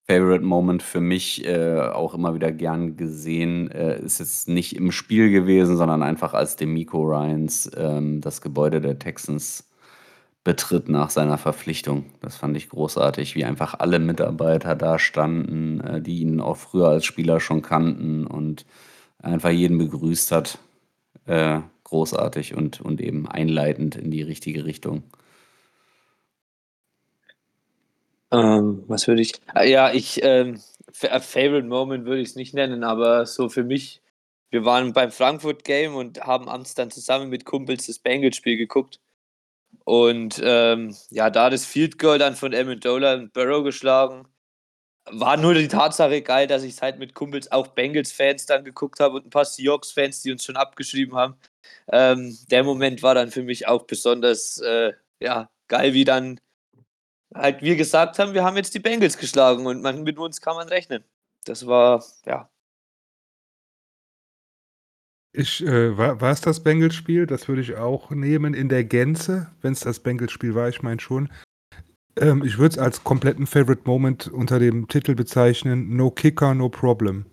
[0.09, 4.90] Favorite Moment für mich, äh, auch immer wieder gern gesehen, äh, ist jetzt nicht im
[4.90, 9.69] Spiel gewesen, sondern einfach als Demico Ryans ähm, das Gebäude der Texans
[10.44, 12.07] betritt nach seiner Verpflichtung.
[12.20, 16.88] Das fand ich großartig, wie einfach alle Mitarbeiter da standen, äh, die ihn auch früher
[16.88, 18.66] als Spieler schon kannten und
[19.18, 20.59] einfach jeden begrüßt hat.
[21.26, 25.05] Äh, großartig und, und eben einleitend in die richtige Richtung.
[28.33, 29.33] Ähm, was würde ich.
[29.55, 30.61] Ah, Ja, ich, ähm,
[31.11, 34.03] a Favorite Moment würde ich es nicht nennen, aber so für mich,
[34.50, 39.00] wir waren beim Frankfurt Game und haben abends dann zusammen mit Kumpels das Bengals-Spiel geguckt.
[39.90, 44.29] Und ähm, ja, da das Field Goal dann von Amendola und Burrow geschlagen,
[45.11, 49.00] war nur die Tatsache geil, dass ich es halt mit Kumpels auch Bengals-Fans dann geguckt
[49.00, 51.35] habe und ein paar Seahawks-Fans, die uns schon abgeschrieben haben.
[51.90, 56.38] Ähm, der Moment war dann für mich auch besonders äh, ja, geil, wie dann
[57.35, 60.55] halt wir gesagt haben, wir haben jetzt die Bengals geschlagen und man, mit uns kann
[60.55, 61.03] man rechnen.
[61.46, 62.48] Das war, ja.
[65.32, 67.26] Ich, äh, war, war es das Bengals-Spiel?
[67.26, 71.00] Das würde ich auch nehmen in der Gänze, wenn es das Bengals-Spiel war, ich meine
[71.00, 71.30] schon.
[72.16, 76.68] Ähm, ich würde es als kompletten Favorite Moment unter dem Titel bezeichnen: No Kicker, no
[76.68, 77.26] Problem.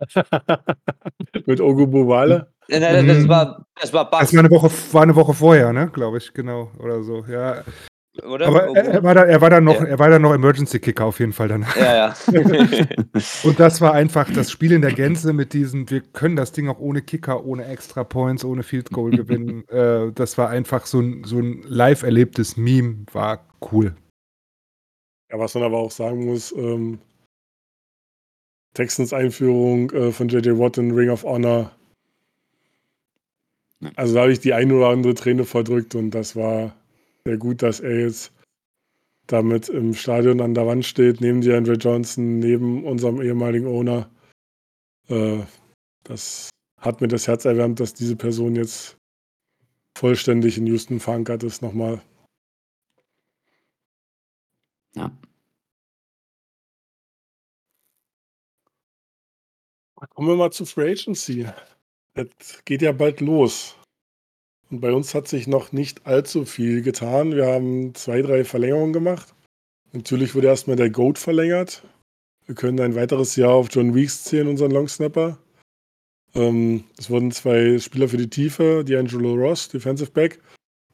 [1.46, 2.52] Mit Ogubowale.
[2.68, 3.28] Nein, nein, das Mhm.
[3.28, 5.88] war, das war Das Bugs, war eine Woche, war eine Woche vorher, ne?
[5.92, 6.70] Glaube ich, genau.
[6.78, 7.24] Oder so.
[7.26, 7.62] Ja.
[8.22, 8.46] Oder?
[8.46, 9.86] Aber er, er, war da, er war dann noch, Ja.
[9.86, 11.76] er war dann noch Emergency Kicker auf jeden Fall danach.
[11.76, 12.14] ja, ja.
[13.42, 16.68] Und das war einfach das Spiel in der Gänze mit diesem, wir können das Ding
[16.68, 19.66] auch ohne Kicker, ohne Extra Points, ohne Field Goal gewinnen.
[19.68, 23.94] äh, das war einfach so ein, so ein live erlebtes Meme, war cool.
[25.30, 26.98] Ja, was man aber auch sagen muss, ähm,
[28.74, 31.72] Texans Einführung äh, von JJ Watt in Ring of Honor.
[33.96, 36.74] Also da habe ich die ein oder andere Träne verdrückt und das war
[37.26, 38.32] sehr gut, dass er jetzt
[39.26, 44.10] damit im Stadion an der Wand steht, neben DeAndre Johnson, neben unserem ehemaligen Owner.
[45.08, 45.42] Äh,
[46.02, 48.98] das hat mir das Herz erwärmt, dass diese Person jetzt
[49.96, 52.02] vollständig in Houston verankert ist nochmal.
[54.94, 55.10] Ja.
[60.10, 61.46] Kommen wir mal zu Free Agency.
[62.12, 63.76] Das geht ja bald los.
[64.80, 67.34] Bei uns hat sich noch nicht allzu viel getan.
[67.34, 69.34] Wir haben zwei, drei Verlängerungen gemacht.
[69.92, 71.82] Natürlich wurde erstmal der Goat verlängert.
[72.46, 75.38] Wir können ein weiteres Jahr auf John Weeks zählen, unseren Longsnapper.
[76.34, 80.40] Ähm, es wurden zwei Spieler für die Tiefe, D'Angelo Ross, Defensive Back,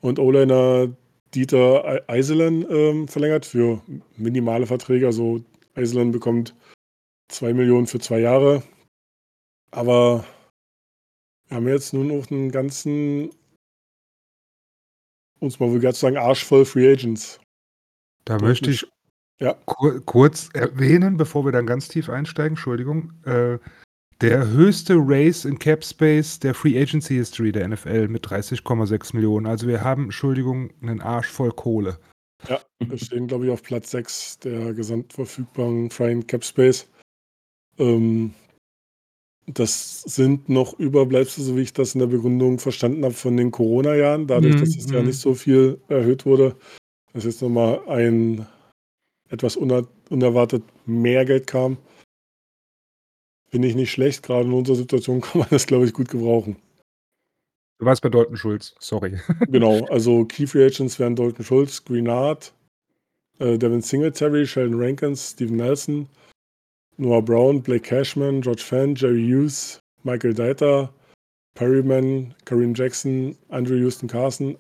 [0.00, 0.90] und O-Liner
[1.34, 3.80] Dieter Eiselen ähm, verlängert für
[4.16, 5.06] minimale Verträge.
[5.06, 5.42] Also
[5.74, 6.56] Eiselen bekommt
[7.28, 8.62] zwei Millionen für zwei Jahre.
[9.70, 10.24] Aber
[11.48, 13.30] wir haben jetzt nur noch einen ganzen,
[15.40, 17.40] uns mal vulgär zu sagen, Arsch voll Free Agents.
[18.24, 18.86] Da möchte ich
[19.40, 19.54] ja.
[19.64, 23.58] Kur kurz erwähnen, bevor wir dann ganz tief einsteigen, Entschuldigung, äh,
[24.20, 29.46] der höchste Race in Cap Space der Free Agency History der NFL mit 30,6 Millionen.
[29.46, 31.98] Also wir haben, Entschuldigung, einen Arsch voll Kohle.
[32.48, 36.86] Ja, wir stehen, glaube ich, auf Platz 6 der gesamtverfügbaren freien Cap Space.
[37.78, 38.34] Ähm,
[39.46, 43.50] das sind noch Überbleibsel, so wie ich das in der Begründung verstanden habe, von den
[43.50, 44.26] Corona-Jahren.
[44.26, 44.60] Dadurch, mhm.
[44.60, 45.06] dass es ja mhm.
[45.06, 46.56] nicht so viel erhöht wurde,
[47.12, 48.46] dass jetzt nochmal ein
[49.28, 51.78] etwas uner unerwartet mehr Geld kam.
[53.50, 54.22] Finde ich nicht schlecht.
[54.22, 56.56] Gerade in unserer Situation kann man das, glaube ich, gut gebrauchen.
[57.78, 59.18] Du warst bei Dalton Schulz, sorry.
[59.48, 62.52] genau, also Key Free Agents wären Dalton Schulz, Greenard,
[63.38, 66.06] äh, Devin Singletary, Sheldon Rankins, Steven Nelson,
[67.00, 70.90] Noah Brown, Blake Cashman, George Fenn, Jerry Hughes, Michael Deiter,
[71.54, 74.54] Perryman, Kareem Jackson, Andrew Houston Carson,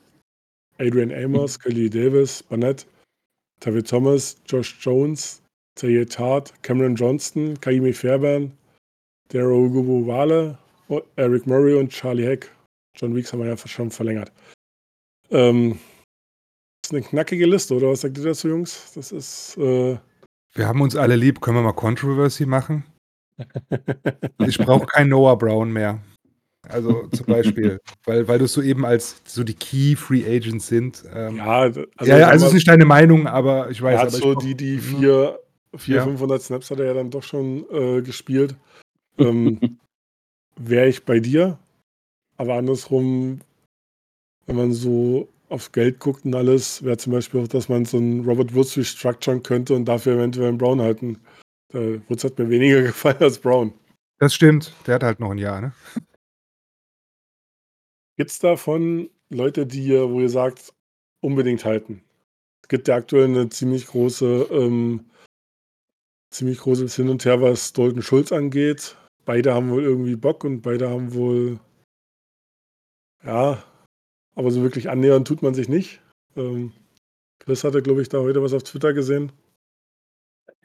[0.78, 2.86] Adrian Amos, Kelly Davis, Burnett,
[3.60, 5.42] David Thomas, Josh Jones,
[5.78, 8.50] Zaire Tart, Cameron Johnston, Kaimi Fairbairn,
[9.28, 9.68] Darrow
[10.06, 10.56] Wale,
[11.18, 12.50] Eric Murray und Charlie Heck.
[12.96, 14.32] John Weeks haben wir ja schon verlängert.
[15.30, 15.78] Ähm,
[16.82, 18.92] das ist eine knackige Liste, oder was sagt ihr dazu, Jungs?
[18.94, 19.58] Das ist.
[19.58, 19.98] Äh
[20.54, 21.40] wir haben uns alle lieb.
[21.40, 22.84] Können wir mal Controversy machen?
[24.46, 26.00] ich brauche keinen Noah Brown mehr.
[26.68, 31.04] Also zum Beispiel, weil, weil du so eben als so die Key Free Agents sind.
[31.12, 33.94] Ähm, ja, also, ja, ja, also ist nicht deine Meinung, aber ich weiß.
[33.94, 35.38] Er hat so die, die vier,
[35.76, 36.04] vier ja.
[36.04, 38.54] 500 Snaps hat er ja dann doch schon äh, gespielt.
[39.18, 39.58] Ähm,
[40.56, 41.58] Wäre ich bei dir,
[42.36, 43.40] aber andersrum,
[44.44, 47.96] wenn man so aufs Geld guckt und alles, wäre zum Beispiel auch, dass man so
[47.96, 51.20] einen Robert Woods restructuren könnte und dafür eventuell einen Brown halten.
[51.72, 53.72] Der Woods hat mir weniger gefallen als Brown.
[54.18, 55.72] Das stimmt, der hat halt noch ein Jahr, ne?
[58.16, 60.74] Gibt es davon Leute, die ihr, wo ihr sagt,
[61.20, 62.02] unbedingt halten?
[62.62, 65.10] Es gibt ja aktuell eine ziemlich große, ähm,
[66.30, 68.96] ziemlich großes Hin und Her, was Dalton Schulz angeht.
[69.24, 71.58] Beide haben wohl irgendwie Bock und beide haben wohl,
[73.24, 73.64] ja,
[74.34, 76.00] aber so wirklich annähern tut man sich nicht.
[76.36, 76.72] Ähm,
[77.40, 79.32] Chris hatte, glaube ich, da heute was auf Twitter gesehen.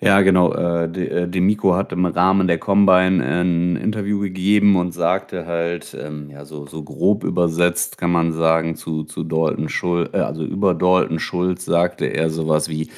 [0.02, 0.54] Ja, genau.
[0.54, 0.86] Äh,
[1.24, 6.44] äh, Demiko hat im Rahmen der Combine ein Interview gegeben und sagte halt, ähm, ja,
[6.44, 11.20] so so grob übersetzt kann man sagen zu zu Dalton Schul äh, also über Dalton
[11.20, 12.90] Schulz sagte er sowas wie: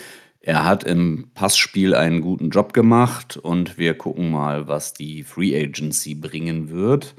[0.41, 5.55] „Er hat im Passspiel einen guten Job gemacht und wir gucken mal, was die Free
[5.55, 7.13] Agency bringen wird.“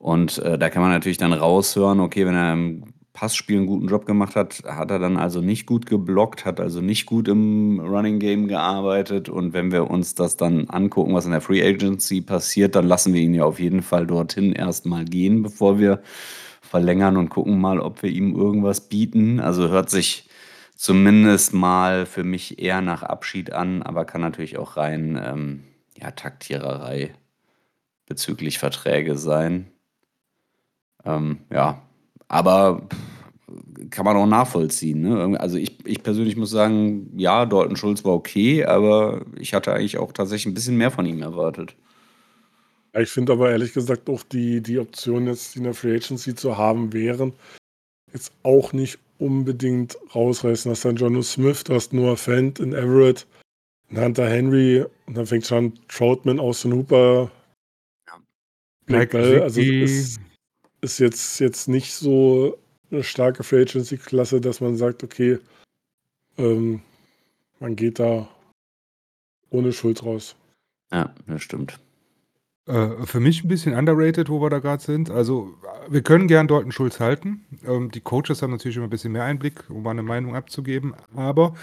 [0.00, 3.86] Und, äh, da kann man natürlich dann raushören, okay, wenn er im Passspiel einen guten
[3.86, 7.78] Job gemacht hat, hat er dann also nicht gut geblockt, hat also nicht gut im
[7.80, 9.28] Running Game gearbeitet.
[9.28, 13.12] Und wenn wir uns das dann angucken, was in der Free Agency passiert, dann lassen
[13.12, 16.00] wir ihn ja auf jeden Fall dorthin erstmal gehen, bevor wir
[16.62, 19.38] verlängern und gucken mal, ob wir ihm irgendwas bieten.
[19.38, 20.30] Also hört sich
[20.74, 25.64] zumindest mal für mich eher nach Abschied an, aber kann natürlich auch rein ähm,
[26.00, 27.12] ja, Taktiererei
[28.06, 29.70] bezüglich Verträge sein.
[31.04, 31.82] Ähm, ja,
[32.28, 32.82] aber
[33.90, 35.00] kann man auch nachvollziehen.
[35.00, 35.40] Ne?
[35.40, 39.98] Also ich, ich persönlich muss sagen, ja, Dalton Schulz war okay, aber ich hatte eigentlich
[39.98, 41.74] auch tatsächlich ein bisschen mehr von ihm erwartet.
[42.94, 46.34] Ja, ich finde aber ehrlich gesagt auch die, die Option jetzt in der Free Agency
[46.34, 47.32] zu haben wären,
[48.12, 50.68] jetzt auch nicht unbedingt rausreißen.
[50.68, 53.26] Du hast dann Jono Smith, du hast Noah Fent in Everett,
[53.94, 57.30] Hunter Henry und dann fängt schon Troutman aus und Hooper.
[58.08, 58.14] Ja.
[58.86, 60.18] Black Bell, also es,
[60.80, 62.58] ist jetzt, jetzt nicht so
[62.90, 65.38] eine starke Free Agency-Klasse, dass man sagt, okay,
[66.38, 66.82] ähm,
[67.58, 68.28] man geht da
[69.50, 70.34] ohne Schuld raus.
[70.92, 71.78] Ja, das stimmt.
[72.66, 75.10] Äh, für mich ein bisschen underrated, wo wir da gerade sind.
[75.10, 75.54] Also,
[75.88, 77.44] wir können gern Dalton Schulz halten.
[77.66, 80.94] Ähm, die Coaches haben natürlich immer ein bisschen mehr Einblick, um mal eine Meinung abzugeben.
[81.14, 81.54] Aber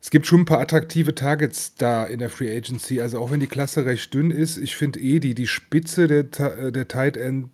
[0.00, 3.00] es gibt schon ein paar attraktive Targets da in der Free Agency.
[3.00, 6.70] Also, auch wenn die Klasse recht dünn ist, ich finde eh, die, die Spitze der,
[6.70, 7.50] der Tight End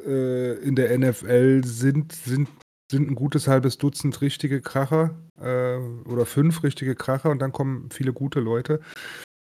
[0.00, 2.48] äh, in der NFL sind, sind,
[2.90, 5.76] sind ein gutes halbes Dutzend richtige Kracher äh,
[6.08, 8.80] oder fünf richtige Kracher und dann kommen viele gute Leute.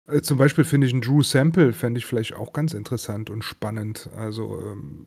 [0.08, 3.42] Äh, zum Beispiel finde ich einen Drew Sample fände ich vielleicht auch ganz interessant und
[3.42, 4.08] spannend.
[4.16, 5.06] Also, ähm,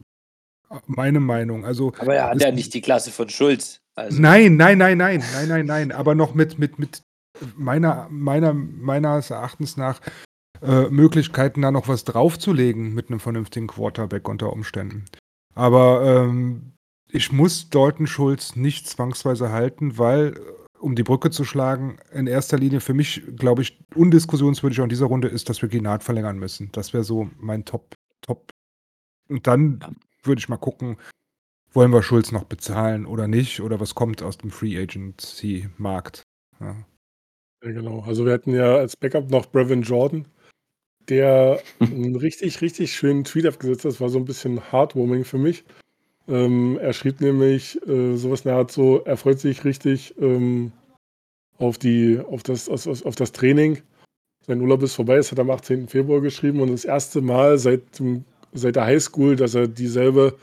[0.86, 1.66] meine Meinung.
[1.66, 3.82] Also, Aber er hat ja nicht die Klasse von Schulz.
[3.96, 7.02] Also, Nein, nein, nein, nein, nein, nein, nein, aber noch mit mit mit
[7.56, 10.00] meiner meiner meines Erachtens nach,
[10.62, 15.06] äh, Möglichkeiten, da noch was draufzulegen mit einem vernünftigen Quarterback unter Umständen.
[15.56, 16.74] Aber, ähm,
[17.12, 20.40] ich muss Dalton Schulz nicht zwangsweise halten, weil,
[20.80, 24.90] um die Brücke zu schlagen, in erster Linie für mich, glaube ich, undiskussionswürdig auch in
[24.90, 26.70] dieser Runde ist, dass wir Gnad verlängern müssen.
[26.72, 28.52] Das wäre so mein Top Top
[29.30, 29.92] und dann Ja.
[30.24, 30.98] würde ich mal gucken,
[31.74, 36.24] wollen wir Schulz noch bezahlen oder nicht oder was kommt aus dem Free Agency Markt,
[36.62, 36.76] ja.
[37.64, 38.02] Ja, genau.
[38.02, 40.26] Also, wir hatten ja als Backup noch Brevin Jordan,
[41.10, 43.94] der 'n richtig, richtig schönen Tweet abgesetzt hat.
[43.94, 45.64] Das war so 'n bisschen heartwarming für mich.
[46.30, 50.72] Ähm, er schrieb nämlich, äh, so was in so, er freut sich richtig, ähm,
[51.60, 53.80] auf die auf das auf auf das Training.
[54.48, 55.90] Sein Urlaub ist vorbei, das hat er am 18.
[55.90, 60.36] Februar geschrieben und das erste Mal seit dem seit der Highschool, dass er dieselbe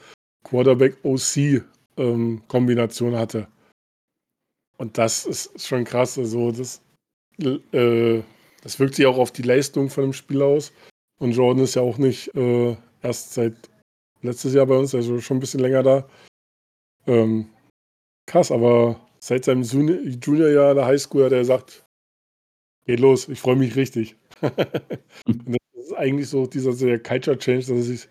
[0.44, 1.62] Quarterback-OC,
[1.98, 3.48] ähm, Kombination hatte.
[4.80, 6.18] Und das ist schon krass.
[6.18, 6.80] Also, das
[7.72, 8.22] äh,
[8.66, 10.72] das wirkt sich auch auf die Leistung von dem Spiel aus.
[11.20, 13.54] Und Jordan ist ja auch nicht, äh, erst seit
[14.22, 16.08] letztes Jahr bei uns, also schon 'n bisschen länger da.
[17.06, 17.48] Ähm,
[18.26, 21.84] krass, aber seit seinem Juni Juniorjahr in der Highschool hat er gesagt:
[22.86, 24.16] „Geht los, ich freue mich richtig.“
[25.26, 28.08] Und das ist eigentlich so dieser der Culture Change, dass sich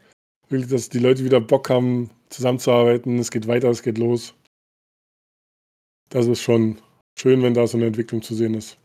[0.49, 3.19] wirklich dass die Leute wieder Bock haben, zusammenzuarbeiten.
[3.19, 4.35] Es geht weiter, es geht los.
[6.09, 6.79] Das ist schon
[7.17, 8.77] schön, wenn da so 'ne Entwicklung zu sehen ist.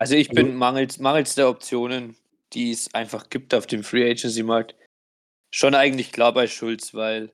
[0.00, 2.16] Also, ich Also bin mangels mangels der Optionen,
[2.52, 4.74] die es einfach gibt auf dem Free Agency Markt,
[5.52, 7.32] schon eigentlich klar bei Schulz, weil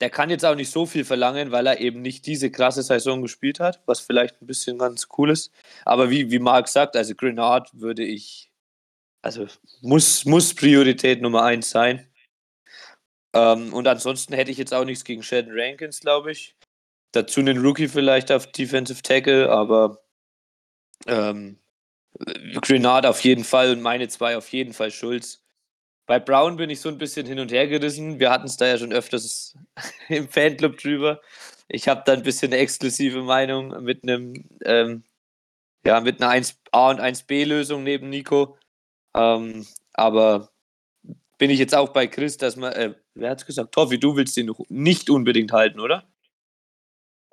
[0.00, 3.22] der kann jetzt auch nicht so viel verlangen, weil er eben nicht diese krasse Saison
[3.22, 5.52] gespielt hat, was vielleicht 'n bisschen ganz cool ist.
[5.84, 8.50] Aber wie wie Marc sagt, also, Grenard würde ich
[9.22, 9.46] also,
[9.82, 12.08] muss muss Priorität Nummer 1 sein.
[13.34, 16.56] Ähm, und ansonsten hätte ich jetzt auch nichts gegen Sheldon Rankins, glaube ich.
[17.12, 20.00] Dazu 'nen Rookie vielleicht auf Defensive Tackle, aber,
[21.06, 21.58] ähm,
[22.62, 25.42] Grenard auf jeden Fall und meine 2 auf jeden Fall Schulz.
[26.06, 28.20] Bei Brown bin ich so 'n bisschen hin und her gerissen.
[28.20, 29.56] Wir hatten's da ja schon öfters
[30.10, 31.20] im Fanclub drüber.
[31.68, 35.04] Ich habe da 'n bisschen 'ne exklusive Meinung mit 'nem, ähm
[35.86, 38.58] ja, mit 'ner 1A und 1B-Lösung neben Nico.
[39.16, 40.50] Ähm, aber
[41.38, 43.72] bin ich jetzt auch bei Chris, dass man äh, wer hat's gesagt?
[43.74, 46.04] Toffi, du willst ihn noch nicht unbedingt halten, oder?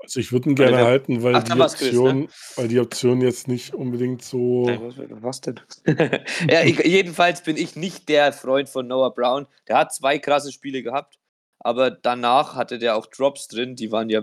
[0.06, 2.15] Also, ich würde ihn gerne wer halten, weil ach, die Chris, ne?
[2.20, 5.60] Option weil die Option jetzt nicht unbedingt so was was denn?
[6.50, 9.48] Ja, j jedenfalls bin ich nicht der Freund von Noah Brown.
[9.68, 11.20] Der hat 2 krasse Spiele gehabt,
[11.60, 14.22] aber danach hatte der auch Drops drin, die waren ja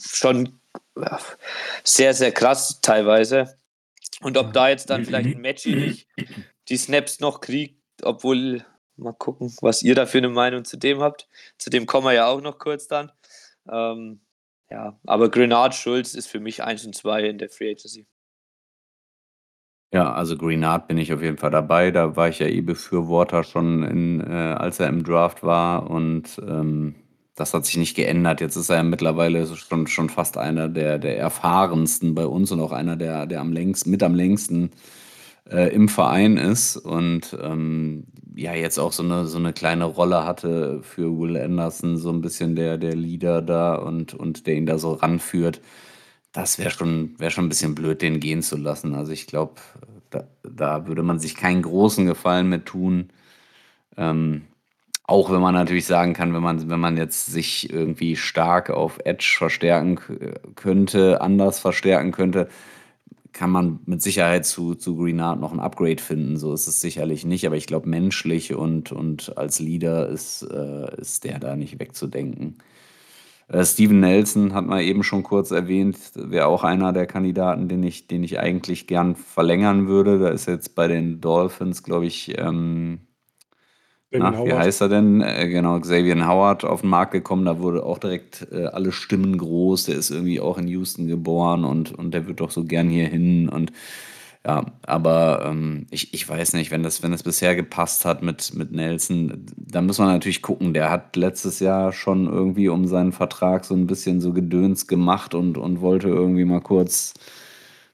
[0.00, 0.60] schon,
[1.84, 3.58] sehr, sehr krass teilweise.
[4.22, 6.08] Und ob da jetzt dann vielleicht 'n Matchy nicht
[6.68, 8.64] die Snaps noch kriegt, obwohl
[8.96, 11.28] mal gucken, was ihr da für 'ne Meinung zu dem habt.
[11.58, 13.12] Zu dem kommen wir ja auch noch kurz dann.
[13.70, 14.20] Ähm,
[14.70, 18.06] ja, aber Grenard, Schulz ist für mich 1 und 2 in der Free Agency.
[19.92, 21.90] Ja, also Grenard bin ich auf jeden Fall dabei.
[21.92, 26.40] Da war ich ja eh Befürworter schon in äh, als er im Draft war und,
[26.46, 26.96] ähm,
[27.36, 28.40] das hat sich nicht geändert.
[28.40, 32.60] Jetzt ist er ja mittlerweile schon schon fast einer der der erfahrensten bei uns und
[32.60, 34.70] auch einer, der der am längsten mit am längsten,
[35.50, 40.24] äh, im Verein ist und, ähm, ja, jetzt auch so 'ne so 'ne kleine Rolle
[40.26, 44.66] hatte für Will Anderson, so 'n bisschen der der Leader da und und der ihn
[44.66, 45.62] da so ranführt.
[46.32, 48.94] Das wäre schon wäre schon 'n bisschen blöd, den gehen zu lassen.
[48.94, 49.54] Also, ich glaube,
[50.10, 53.10] da da würde man sich keinen großen Gefallen mit tun.
[53.98, 54.44] Ähm,
[55.06, 58.98] auch wenn man natürlich sagen kann, wenn man wenn man jetzt sich irgendwie stark auf
[59.04, 59.98] Edge verstärken
[60.56, 62.48] könnte anders verstärken könnte,
[63.36, 66.38] kann man mit Sicherheit zu zu Grenard noch 'n Upgrade finden.
[66.38, 71.00] So ist es sicherlich nicht, aber ich glaube, menschlich und und als Leader ist äh,
[71.00, 72.58] ist der da nicht wegzudenken.
[73.48, 77.82] Äh, Steven Nelson hatten wir eben schon kurz erwähnt, wäre auch einer der Kandidaten, den
[77.84, 80.18] ich den ich eigentlich gern verlängern würde.
[80.18, 83.05] Da ist jetzt bei den Dolphins, glaube ich, ähm
[84.12, 84.54] Xavier na, wie Howard.
[84.54, 85.20] heißt er denn?
[85.20, 87.44] Äh, genau, Xavier Howard auf 'n Markt gekommen.
[87.44, 89.84] Da wurde auch direkt, äh, alle Stimmen groß.
[89.86, 93.06] Der ist irgendwie auch in Houston geboren und und der würde doch so gern hier
[93.08, 93.72] hin und
[94.46, 98.54] ja, aber, ähm, ich ich weiß nicht, wenn das wenn das bisher gepasst hat mit
[98.54, 100.72] mit Nelson, da muss man natürlich gucken.
[100.72, 105.34] Der hat letztes Jahr schon irgendwie um seinen Vertrag so 'n bisschen so Gedöns gemacht
[105.34, 107.12] und und wollte irgendwie mal kurz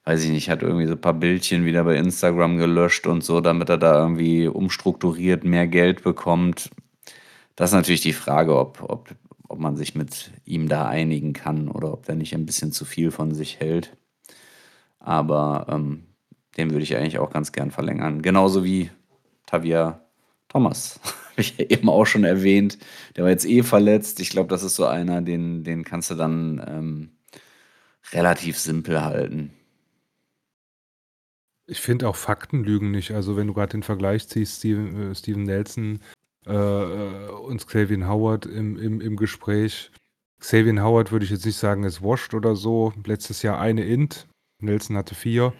[0.05, 3.41] weiß ich nicht, hat irgendwie so 'n paar Bildchen wieder bei Instagram gelöscht und so,
[3.41, 6.71] damit er da irgendwie umstrukturiert mehr Geld bekommt.
[7.57, 9.15] Das ist natürlich die Frage, ob ob
[9.49, 12.85] ob man sich mit ihm da einigen kann oder ob der nicht ein bisschen zu
[12.87, 13.97] viel von sich hält.
[14.99, 16.05] Aber ähm,
[16.57, 18.23] den würde ich eigentlich auch ganz gern verlängern.
[18.23, 18.91] Genauso wie
[19.47, 20.01] Tavia
[20.49, 21.01] Thomas.
[21.33, 22.79] Habe ich ja eben auch schon erwähnt.
[23.17, 24.21] Der war jetzt eh verletzt.
[24.21, 27.11] Ich glaube, das ist so einer, den, den kannst du dann ähm,
[28.13, 29.53] relativ simpel halten.
[31.73, 33.13] Ich finde auch Fakten lügen nicht.
[33.13, 36.01] Also wenn du gerade den Vergleich ziehst, Steven, äh, Steven Nelson
[36.47, 39.91] äh, äh, und Xavier Howard im, im, im Gespräch.
[40.39, 42.93] Xavier Howard würde ich jetzt nicht sagen, ist washed oder so.
[43.07, 44.29] Letztes Jahr eine Int.
[44.59, 45.55] Nelson hatte vier.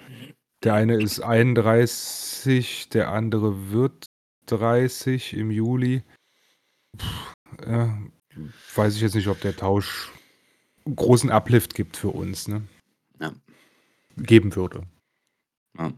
[0.63, 4.05] Der eine ist 31, der andere wird
[4.47, 6.03] 30 im Juli.
[6.99, 7.99] Puh, ja,
[8.75, 10.13] weiß ich jetzt nicht, ob der Tausch
[10.95, 12.69] großen Uplift gibt für uns, ne?
[13.19, 13.33] Ja.
[14.19, 14.83] Geben würde.
[15.79, 15.91] Ja.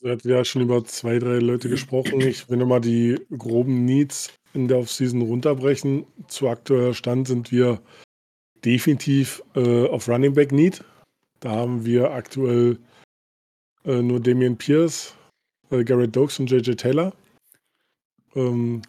[0.00, 2.20] Wir hatten ja schon über zwei, drei Leute gesprochen.
[2.20, 6.06] Ich will nochmal die groben Needs in der Offseason runterbrechen.
[6.28, 7.80] Zu aktueller Stand sind wir
[8.64, 10.84] definitiv äh, auf Running Back Need.
[11.40, 12.78] Da haben wir aktuell
[13.84, 15.14] äh, nur Damian Pierce,
[15.70, 17.12] äh, Garrett Dokes und JJ Taylor.
[18.34, 18.82] Ähm,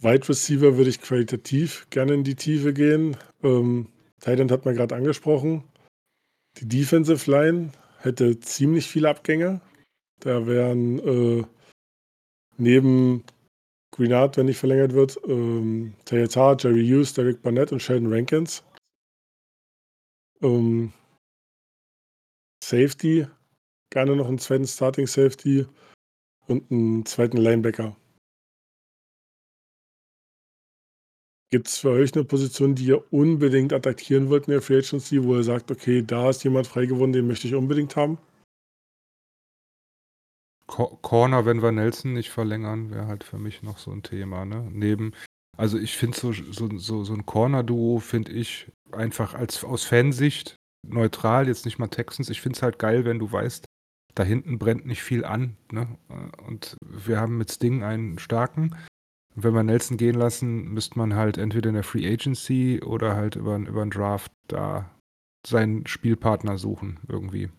[0.00, 3.16] Wide Receiver würde ich qualitativ gerne in die Tiefe gehen.
[3.42, 3.88] Ähm,
[4.20, 5.64] Thailand hat man gerade angesprochen.
[6.58, 7.70] Die Defensive Line
[8.00, 9.60] hätte ziemlich viele Abgänge.
[10.20, 11.44] Da wären äh,
[12.58, 13.24] neben
[13.90, 18.62] Greenard, wenn nicht verlängert wird, ähm, Tayatar, Jerry Hughes, Derek Barnett und Sheldon Rankins.
[20.42, 20.92] Ähm,
[22.62, 23.26] Safety,
[23.90, 25.66] gerne noch einen zweiten Starting Safety
[26.46, 27.96] und einen zweiten Linebacker.
[31.50, 35.24] Gibt es für euch eine Position, die ihr unbedingt attackieren wollt in der Free Agency,
[35.24, 38.18] wo ihr sagt, okay, da ist jemand frei geworden, den möchte ich unbedingt haben?
[40.70, 44.44] Corner, wenn wir Nelson nicht verlängern, wäre halt für mich noch so ein Thema.
[44.44, 44.68] Ne?
[44.70, 45.12] Neben,
[45.56, 50.56] also ich finde so, so, so, so ein Corner-Duo, finde ich einfach als aus Fansicht
[50.86, 52.30] neutral, jetzt nicht mal Texans.
[52.30, 53.64] Ich finde es halt geil, wenn du weißt,
[54.14, 55.56] da hinten brennt nicht viel an.
[55.72, 55.98] Ne?
[56.46, 58.76] Und wir haben mit Sting einen starken.
[59.34, 63.14] Und wenn wir Nelson gehen lassen, müsste man halt entweder in der Free Agency oder
[63.16, 64.90] halt über, über einen Draft da
[65.46, 67.50] seinen Spielpartner suchen irgendwie.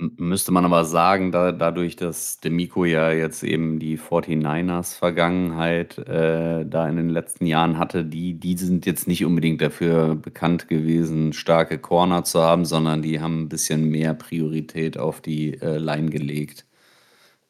[0.00, 6.64] Müsste man aber sagen, da, dadurch, dass Demico ja jetzt eben die 49ers Vergangenheit äh,
[6.64, 11.32] da in den letzten Jahren hatte, die, die sind jetzt nicht unbedingt dafür bekannt gewesen,
[11.32, 16.10] starke Corner zu haben, sondern die haben ein bisschen mehr Priorität auf die äh, Line
[16.10, 16.64] gelegt.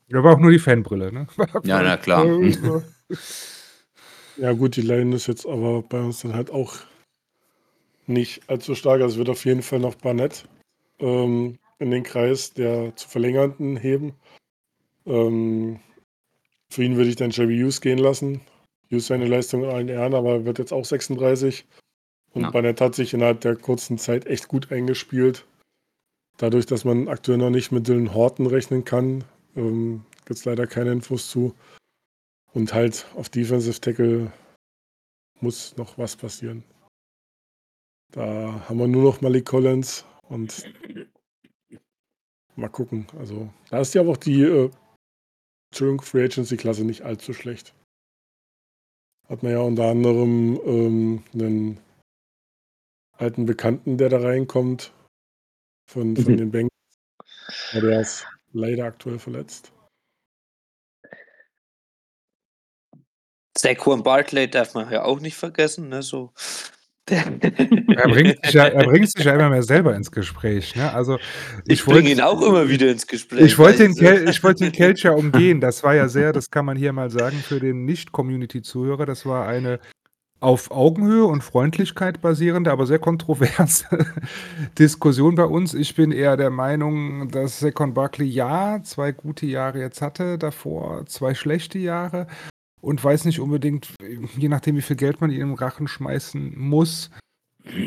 [0.06, 1.26] Ja, war auch nur die Fanbrille, ne?
[1.64, 2.24] ja, na klar.
[4.38, 6.76] ja, gut, die Line ist jetzt aber bei uns dann halt auch
[8.06, 9.02] nicht allzu stark.
[9.02, 10.48] Also es wird auf jeden Fall noch Barnett.
[10.98, 14.14] Ähm, in den Kreis der zu verlängernden heben.
[15.06, 15.80] Ähm,
[16.70, 18.40] für ihn würde ich dann Jerry Hughes gehen lassen.
[18.90, 21.64] Hughes seine Leistung in allen Ehren, aber wird jetzt auch 36.
[22.32, 22.50] Und ja.
[22.50, 25.46] Barnett hat sich innerhalb der kurzen Zeit echt gut eingespielt.
[26.36, 29.24] Dadurch, dass man aktuell noch nicht mit Dylan Horton rechnen kann,
[29.56, 31.54] ähm, gibt es leider keine Infos zu.
[32.52, 34.32] Und halt auf Defensive Tackle
[35.40, 36.64] muss noch was passieren.
[38.12, 40.64] Da haben wir nur noch Malik Collins und
[42.58, 43.06] Mal gucken.
[43.16, 44.70] Also, da ist ja auch die äh,
[45.72, 47.72] Free Agency Klasse nicht allzu schlecht.
[49.28, 51.80] Hat man ja unter anderem ähm, einen
[53.12, 54.92] alten Bekannten, der da reinkommt,
[55.88, 56.36] von, von mhm.
[56.36, 56.72] den Bengals.
[57.70, 59.72] Aber der ist leider aktuell verletzt.
[63.56, 66.02] Saquon Bartley darf man ja auch nicht vergessen, ne?
[66.02, 66.32] So
[67.10, 70.76] er, bringt sich ja, er bringt sich ja immer mehr selber ins Gespräch.
[70.76, 70.92] Ne?
[70.92, 71.18] Also,
[71.66, 73.40] ich, ich bringe ihn auch immer wieder ins Gespräch.
[73.40, 75.60] Ich wollte den, Kel ich wollte den Kelch ja umgehen.
[75.60, 79.46] Das war ja sehr, das kann man hier mal sagen für den Nicht-Community-Zuhörer, das war
[79.46, 79.80] eine
[80.40, 83.86] auf Augenhöhe und Freundlichkeit basierende, aber sehr kontroverse
[84.78, 85.74] Diskussion bei uns.
[85.74, 91.06] Ich bin eher der Meinung, dass Second Buckley ja zwei gute Jahre jetzt hatte, davor
[91.06, 92.28] zwei schlechte Jahre
[92.80, 93.88] und weiß nicht unbedingt,
[94.36, 97.10] je nachdem, wie viel Geld man ihm im Rachen schmeißen muss,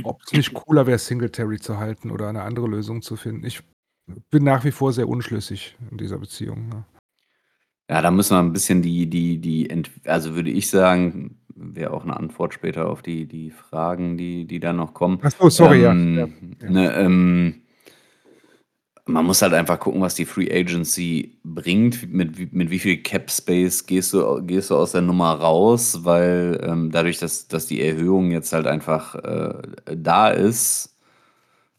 [0.04, 3.46] ob es nicht cooler wäre, Singletary zu halten oder eine andere Lösung zu finden.
[3.46, 3.62] Ich
[4.30, 6.70] bin nach wie vor sehr unschlüssig in dieser Beziehung.
[6.72, 6.86] Ja.
[7.90, 12.04] Ja, da müssen wir ein bisschen die, die, die, also würde ich sagen, wäre auch
[12.04, 15.20] eine Antwort später auf die, die Fragen, die, die da noch kommen.
[15.22, 16.28] Ach so, sorry, ähm, ja.
[16.62, 16.70] ja.
[16.70, 17.62] Ne, ähm,
[19.12, 22.12] man muss halt einfach gucken, was die Free Agency bringt.
[22.12, 26.60] Mit, mit wie viel Cap Space gehst du, gehst du aus der Nummer raus, weil
[26.64, 29.54] ähm, dadurch, dass, dass die Erhöhung jetzt halt einfach äh,
[29.86, 30.98] da ist,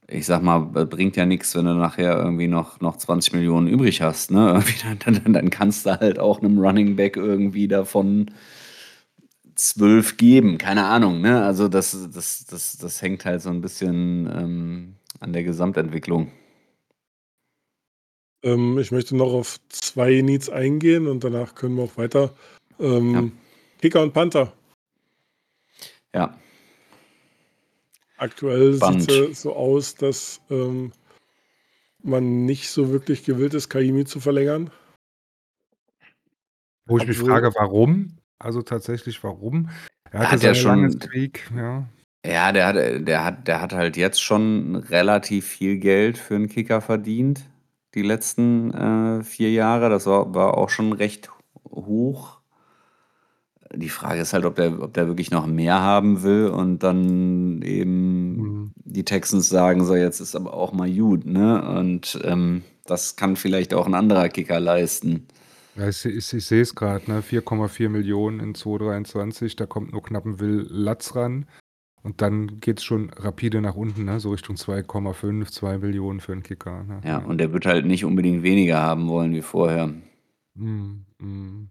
[0.08, 4.02] ich sag mal, bringt ja nichts, wenn du nachher irgendwie noch, noch 20 Millionen übrig
[4.02, 4.30] hast.
[4.30, 4.62] Ne?
[5.04, 8.30] Dann, dann, dann kannst du halt auch einem Running Back irgendwie davon
[9.54, 11.20] zwölf geben, keine Ahnung.
[11.20, 11.42] Ne?
[11.42, 14.26] Also das, das, das, das hängt halt so ein bisschen.
[14.26, 16.32] Ähm, an der Gesamtentwicklung.
[18.42, 22.34] Ähm, ich möchte noch auf zwei Needs eingehen und danach können wir auch weiter.
[22.80, 23.30] Ähm, Ja.
[23.80, 24.52] Kicker und Panther.
[26.14, 26.36] Ja,
[28.18, 30.92] Aktuell sieht es so aus, dass ähm,
[32.04, 34.70] man nicht so wirklich gewillt ist, Kaimi zu verlängern.
[36.86, 38.18] Wo ich mich Obwohl- frage, warum?
[38.38, 39.70] Also tatsächlich, warum?
[40.10, 41.88] Er Er hatte hat ja schon- Streak, ja.
[42.24, 46.48] Ja, der hat, der hat, der hat halt jetzt schon relativ viel Geld für einen
[46.48, 47.48] Kicker verdient,
[47.94, 49.88] die letzten äh, vier Jahre.
[49.90, 51.30] Das war, war auch schon recht
[51.70, 52.38] hoch.
[53.74, 57.62] Die Frage ist halt, ob der, ob der wirklich noch mehr haben will und dann
[57.62, 58.72] eben Mhm.
[58.76, 61.62] die Texans sagen, so jetzt ist aber auch mal gut, ne?
[61.78, 65.26] Und ähm, das kann vielleicht auch ein anderer Kicker leisten.
[65.76, 67.22] Ja, ich, ich, ich sehe es gerade, ne?
[67.22, 71.46] 4,4 Millionen in 2023, da kommt nur knapp ein Will Latz ran.
[72.02, 74.18] Und dann geht es schon rapide nach unten, ne?
[74.18, 76.82] so Richtung 2,5, 2 Millionen für einen Kicker.
[76.82, 77.00] Ne?
[77.04, 79.88] Ja, und der wird halt nicht unbedingt weniger haben wollen wie vorher.
[80.54, 81.68] Mm, mm.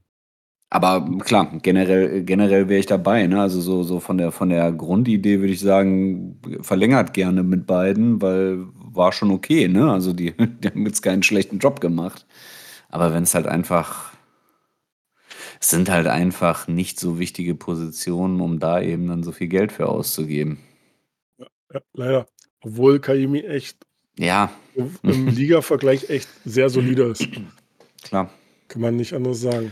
[0.73, 3.27] Aber klar, generell, generell wäre ich dabei.
[3.27, 3.41] Ne?
[3.41, 8.21] Also so, so von, der, von der Grundidee würde ich sagen, verlängert gerne mit beiden,
[8.21, 9.67] weil war schon okay.
[9.67, 9.91] Ne?
[9.91, 12.25] Also die, die haben jetzt keinen schlechten Job gemacht.
[12.87, 14.10] Aber wenn es halt einfach,
[15.61, 19.71] es sind halt einfach nicht so wichtige Positionen, um da eben dann so viel Geld
[19.71, 20.59] für auszugeben.
[21.37, 22.25] Ja, leider.
[22.61, 23.77] Obwohl Kaimi echt
[24.17, 24.51] Ja,
[25.03, 27.27] im Liga-Vergleich echt sehr solide ist.
[28.01, 28.29] klar.
[28.67, 29.71] Kann man nicht anderes sagen.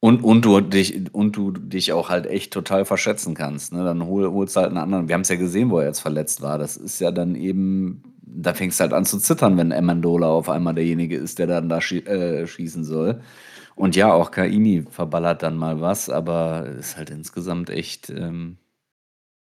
[0.00, 3.72] Und, und, du dich, und du dich auch halt echt total verschätzen kannst.
[3.72, 3.84] Ne?
[3.84, 5.08] Dann hol, holst du halt einen anderen.
[5.08, 6.58] Wir haben es ja gesehen, wo er jetzt verletzt war.
[6.58, 10.48] Das ist ja dann eben, da fängst du halt an zu zittern, wenn Amendola auf
[10.50, 13.22] einmal derjenige ist, der dann da schie äh, schießen soll.
[13.74, 18.58] Und ja, auch Kaimi verballert dann mal was, aber ist halt insgesamt echt ähm,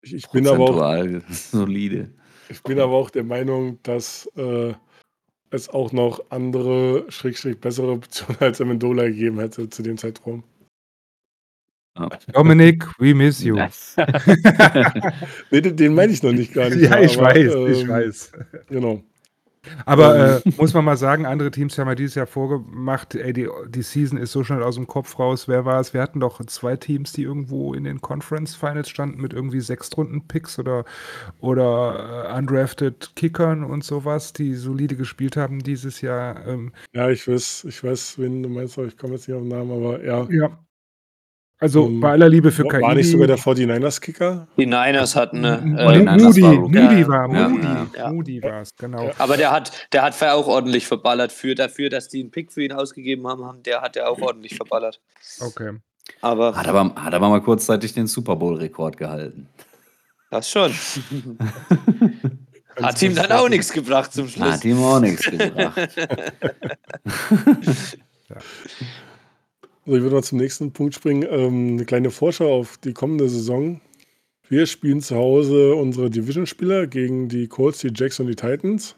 [0.02, 2.10] Ich, ich, bin aber auch, prozentual solide.
[2.48, 4.74] ich bin aber auch der Meinung, dass äh,
[5.50, 10.44] es auch noch andere, schrägstrich bessere Optionen als Amendola gegeben hätte zu dem Zeitraum.
[11.98, 12.08] Ja.
[12.32, 13.56] Dominik, we miss you.
[15.50, 16.80] Nee, den, meine ich noch nicht gar nicht.
[16.90, 18.32] ja, ich aber, weiß, ich ähm, weiß.
[18.68, 19.02] Genau.
[19.86, 23.48] Aber äh, muss man mal sagen, andere Teams haben ja dieses Jahr vorgemacht, ey, die,
[23.68, 25.48] die Season ist so schnell aus dem Kopf raus.
[25.48, 25.94] Wer war es?
[25.94, 30.58] Wir hatten doch zwei Teams, die irgendwo in den Conference Finals standen mit irgendwie Sechstrunden-Picks
[30.58, 30.84] oder,
[31.40, 36.46] oder äh, undrafted Kickern und sowas, die solide gespielt haben dieses Jahr.
[36.46, 39.42] Ähm, Ja, ich weiß, ich weiß, wen du meinst, aber ich komme jetzt nicht auf
[39.42, 40.26] den Namen, aber ja.
[40.30, 40.58] ja.
[41.62, 42.80] Also Ähm, bei aller Liebe für KI.
[42.82, 44.48] war nicht sogar der 49ers-Kicker?
[44.56, 45.58] Die Niners hatten eine.
[45.78, 46.54] Äh, Moody, war.
[46.54, 47.86] Moody Ja, war, ja, Moody, ja.
[47.96, 48.10] Ja.
[48.12, 49.12] Moody war es, genau.
[49.16, 51.30] aber der hat, der hat auch ordentlich verballert.
[51.30, 54.20] Für dafür, dass die einen Pick für ihn ausgegeben haben, haben der hat er auch
[54.20, 55.00] ordentlich verballert.
[55.40, 55.78] Okay.
[56.20, 59.48] Aber Hat aber, hat aber mal kurzzeitig den Super Bowl-Rekord gehalten.
[60.30, 60.72] das schon.
[62.80, 64.50] Hat ihm dann auch nichts gebracht zum Schluss.
[64.50, 65.76] Hat ihm auch nichts gebracht.
[69.84, 71.26] So, ich würde mal zum nächsten Punkt springen.
[71.28, 73.80] Ähm, eine kleine Vorschau auf die kommende Saison.
[74.48, 78.94] Wir spielen zu Hause unsere Division-Spieler gegen die Colts, die Jacks und die Titans.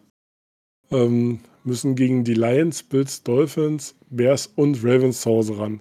[0.91, 5.81] Ähm, müssen gegen die Lions, Bills, Dolphins, Bears und Ravens zu Hause ran.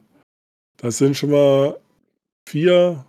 [0.78, 1.78] Das sind schon mal
[2.48, 3.06] vier,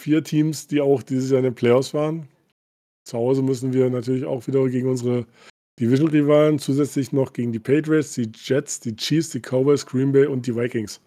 [0.00, 2.28] vier Teams, die auch dieses Jahr in den Playoffs waren.
[3.04, 5.26] Zu Hause müssen wir natürlich auch wieder gegen unsere
[5.80, 10.46] Division-Rivalen, zusätzlich noch gegen die Patriots, die Jets, die Chiefs, die Cowboys, Green Bay und
[10.46, 11.00] die Vikings.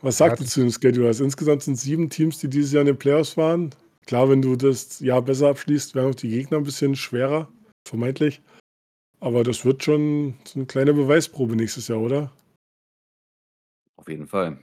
[0.00, 1.20] Was sagt Ja, ihr zu den Schedulers?
[1.20, 3.74] Insgesamt sind sieben Teams, die dieses Jahr in den Playoffs waren.
[4.06, 7.52] Klar, wenn du das Jahr besser abschließt, werden auch die Gegner ein bisschen schwerer,
[7.86, 8.40] vermeintlich.
[9.20, 12.32] Aber das wird schon so eine kleine Beweisprobe nächstes Jahr, oder?
[13.96, 14.58] Auf jeden Fall.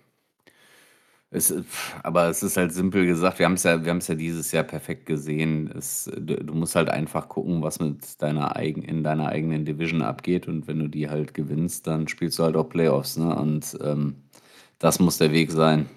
[1.36, 1.54] Es,
[2.02, 4.52] aber es ist halt simpel gesagt, wir haben es ja, wir haben es ja dieses
[4.52, 5.70] Jahr perfekt gesehen.
[5.78, 10.02] Es, du, du musst halt einfach gucken, was mit deiner eigen, in deiner eigenen Division
[10.02, 10.48] abgeht.
[10.48, 13.18] Und wenn du die halt gewinnst, dann spielst du halt auch Playoffs.
[13.18, 13.36] Ne?
[13.36, 14.16] Und ähm,
[14.80, 15.88] das muss der Weg sein.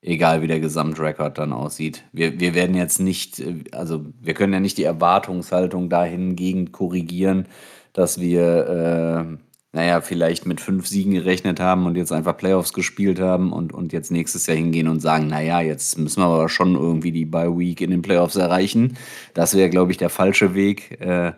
[0.00, 2.04] Egal wie der Gesamtrekord dann aussieht.
[2.12, 7.46] Wir, wir werden jetzt nicht, äh, also wir können ja nicht die Erwartungshaltung dahingegen korrigieren,
[7.92, 13.20] dass wir, äh, naja, vielleicht mit fünf Siegen gerechnet haben und jetzt einfach Playoffs gespielt
[13.20, 16.74] haben und, und jetzt nächstes Jahr hingehen und sagen, naja, jetzt müssen wir aber schon
[16.74, 18.98] irgendwie die Bye Week in den Playoffs erreichen.
[19.32, 21.00] Das wäre, glaube ich, der falsche Weg.
[21.00, 21.32] Äh,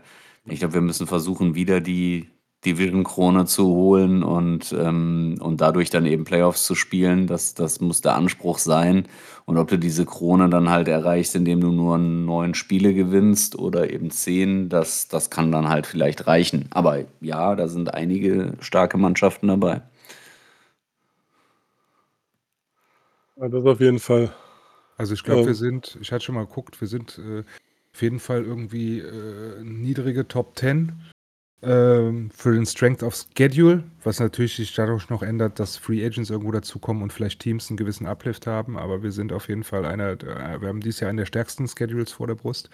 [0.46, 2.28] ich glaube, wir müssen versuchen, wieder die
[2.64, 7.26] Division-Krone zu holen und, ähm, und dadurch dann eben Playoffs zu spielen.
[7.26, 9.06] Das, das muss der Anspruch sein.
[9.46, 13.90] Und ob du diese Krone dann halt erreichst, indem du nur neun Spiele gewinnst oder
[13.90, 16.66] eben zehn, das, das kann dann halt vielleicht reichen.
[16.70, 19.82] Aber ja, da sind einige starke Mannschaften dabei.
[23.36, 24.32] Ja, das auf jeden Fall.
[24.96, 25.46] Also ich glaube, Ähm.
[25.48, 27.44] wir sind, ich hatte schon mal geguckt, wir sind äh,
[27.92, 31.13] Auf jeden Fall irgendwie äh, niedrige Top 10
[31.64, 36.30] ähm, für den Strength of Schedule, was natürlich sich dadurch noch ändert, dass Free Agents
[36.30, 38.78] irgendwo dazukommen und vielleicht Teams einen gewissen Uplift haben.
[38.78, 42.12] Aber wir sind auf jeden Fall einer, wir haben dieses Jahr einen der stärksten Schedules
[42.12, 42.70] vor der Brust.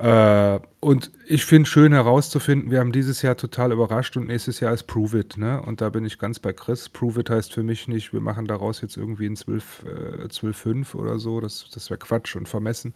[0.00, 4.72] Äh, und ich finde schön herauszufinden, wir haben dieses Jahr total überrascht und nächstes Jahr
[4.72, 5.60] ist Prove It, ne?
[5.60, 6.88] Und da bin ich ganz bei Chris.
[6.88, 9.84] Prove It heißt für mich nicht, wir machen daraus jetzt irgendwie ein 12,
[10.24, 11.40] äh, 12 oder so.
[11.40, 12.94] Das, das wäre Quatsch und vermessen.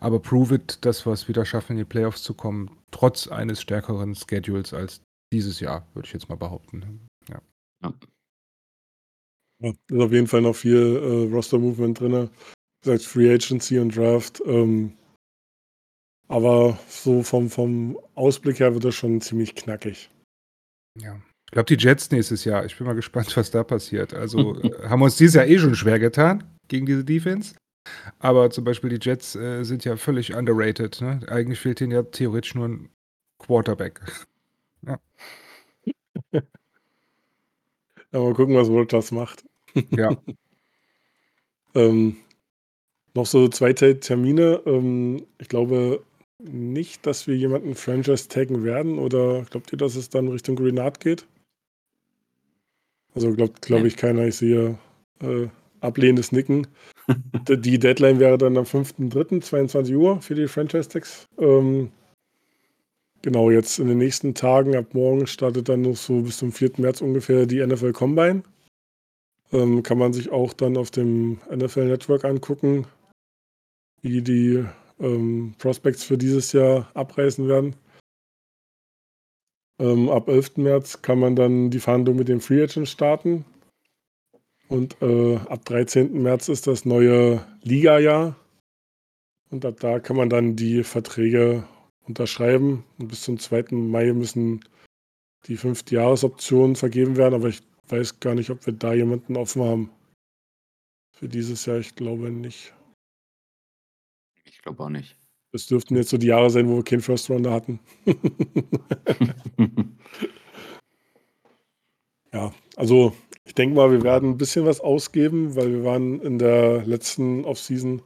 [0.00, 3.60] Aber Prove It, dass wir es wieder schaffen, in die Playoffs zu kommen, trotz eines
[3.60, 5.00] stärkeren Schedules als
[5.32, 7.06] dieses Jahr, würde ich jetzt mal behaupten.
[7.28, 7.40] Ja.
[7.82, 7.94] ja.
[9.60, 12.30] ja ist auf jeden Fall noch viel äh, Roster-Movement drin.
[12.82, 14.42] Wie gesagt, Free Agency und Draft.
[14.46, 14.96] Ähm,
[16.28, 20.10] aber so vom, vom Ausblick her wird das schon ziemlich knackig.
[20.98, 21.20] Ja.
[21.46, 22.64] Ich glaube, die Jets nächstes Jahr.
[22.64, 24.14] Ich bin mal gespannt, was da passiert.
[24.14, 27.54] Also äh, haben wir uns dieses Jahr eh schon schwer getan gegen diese Defense.
[28.18, 31.00] Aber zum Beispiel die Jets äh, sind ja völlig underrated.
[31.00, 31.20] Ne?
[31.28, 32.88] Eigentlich fehlt ihnen ja theoretisch nur ein
[33.38, 34.00] Quarterback.
[34.84, 34.98] Ja.
[36.32, 36.40] ja
[38.12, 39.44] mal gucken, was Rogers macht.
[39.90, 40.16] Ja.
[41.76, 42.16] ähm,
[43.14, 44.60] noch so zwei Termine.
[44.66, 46.02] Ähm, ich glaube,
[46.38, 50.98] nicht, dass wir jemanden Franchise taggen werden oder glaubt ihr, dass es dann Richtung Grenade
[50.98, 51.26] geht?
[53.14, 54.26] Also glaubt, glaube ich, keiner.
[54.26, 54.78] Ich sehe
[55.20, 55.48] äh,
[55.82, 56.66] ablehnendes Nicken.
[57.48, 61.26] die Deadline wäre dann am 5.3., 22 Uhr für die Franchise-Tags.
[61.38, 61.90] Ähm,
[63.22, 66.72] genau, jetzt in den nächsten Tagen, ab morgen startet dann noch so bis zum 4.
[66.78, 68.42] März ungefähr die NFL Combine.
[69.52, 72.86] Ähm, kann man sich auch dann auf dem NFL Network angucken,
[74.00, 74.64] wie die
[74.98, 77.76] ähm, Prospects für dieses Jahr abreißen werden.
[79.78, 80.58] Ähm, ab 11.
[80.58, 83.44] März kann man dann die Verhandlung mit dem Free Agent starten.
[84.72, 86.22] Und äh, ab 13.
[86.22, 88.34] März ist das neue Liga-Jahr.
[89.50, 91.68] Und ab da kann man dann die Verträge
[92.06, 92.82] unterschreiben.
[92.96, 93.66] Und bis zum 2.
[93.72, 94.64] Mai müssen
[95.46, 97.34] die fünfte Jahresoptionen vergeben werden.
[97.34, 99.90] Aber ich weiß gar nicht, ob wir da jemanden offen haben.
[101.18, 102.72] Für dieses Jahr, ich glaube nicht.
[104.44, 105.18] Ich glaube auch nicht.
[105.52, 107.78] Das dürften jetzt so die Jahre sein, wo wir keinen First Rounder hatten.
[112.32, 113.12] ja, also
[113.44, 117.44] ich denke mal, wir werden ein bisschen was ausgeben, weil wir waren in der letzten
[117.44, 118.02] Offseason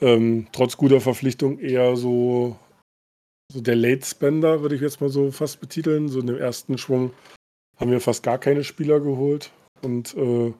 [0.00, 2.56] ähm, trotz guter Verpflichtung eher so,
[3.52, 6.08] so der Late Spender, würde ich jetzt mal so fast betiteln.
[6.08, 7.12] So in dem ersten Schwung
[7.76, 9.50] haben wir fast gar keine Spieler geholt
[9.82, 10.52] und äh,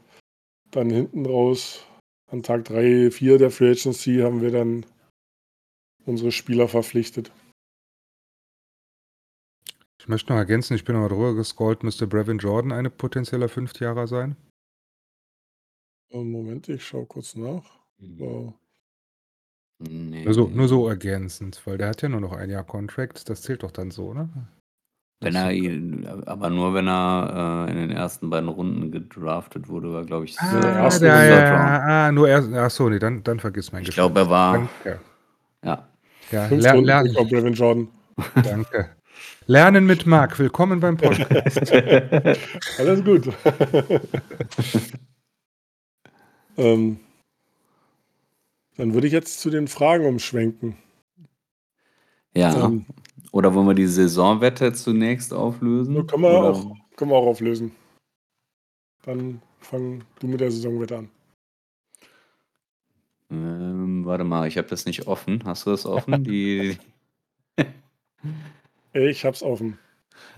[0.70, 1.84] dann hinten raus
[2.30, 4.84] an Tag 3, 4 der Free Agency haben wir dann
[6.04, 7.30] unsere Spieler verpflichtet.
[10.04, 14.06] Ich möchte noch ergänzen, ich bin noch drüber gescrollt, müsste Brevin Jordan eine potenzieller Fünftjahrer
[14.06, 14.36] sein?
[16.12, 17.64] Moment, ich schaue kurz nach.
[17.98, 18.52] So.
[19.78, 20.26] Nee.
[20.26, 23.40] Nur, so, nur so ergänzend, weil der hat ja nur noch ein Jahr Contract, das
[23.40, 24.28] zählt doch dann so, ne?
[25.20, 29.90] Wenn er ihn, aber nur wenn er äh, in den ersten beiden Runden gedraftet wurde,
[29.94, 33.22] war glaube ich ah, der erste ja, ja, ah, nur erst, ach so, nee, dann,
[33.22, 35.00] dann vergiss mein Ich glaube, er war, Danke.
[35.64, 35.88] ja,
[36.30, 36.84] ja, lernen.
[36.84, 37.88] Ler Jordan.
[38.42, 38.90] Danke.
[39.46, 40.38] Lernen mit Marc.
[40.38, 41.70] Willkommen beim Podcast.
[42.78, 43.28] Alles gut.
[46.56, 46.98] ähm,
[48.78, 50.78] dann würde ich jetzt zu den Fragen umschwenken.
[52.34, 52.64] Ja.
[52.64, 52.86] Ähm,
[53.32, 56.06] Oder wollen wir die Saisonwette zunächst auflösen?
[56.06, 57.72] Können wir, auch, können wir auch auflösen.
[59.02, 61.10] Dann fang du mit der Saisonwette an.
[63.30, 65.44] Ähm, warte mal, ich habe das nicht offen.
[65.44, 66.24] Hast du das offen?
[66.24, 66.78] Die
[68.94, 69.78] ich hab's offen.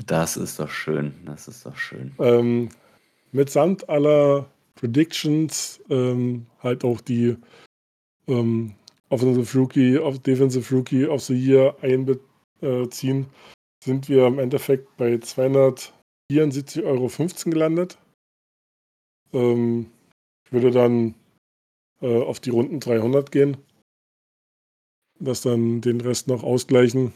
[0.06, 1.14] Das ist doch schön.
[1.24, 2.14] Das ist doch schön.
[2.18, 2.70] Ähm,
[3.32, 7.36] mitsamt aller Predictions ähm, halt auch die
[8.26, 8.74] ähm,
[9.08, 13.26] Offensive Rookie, of Defensive Rookie of the Year einbeziehen,
[13.82, 17.10] sind wir im Endeffekt bei 274,15 Euro
[17.50, 17.98] gelandet.
[19.32, 19.90] Ähm,
[20.44, 21.14] ich würde dann
[22.00, 23.56] äh, auf die Runden 300 gehen.
[25.18, 27.14] Dass dann den Rest noch ausgleichen,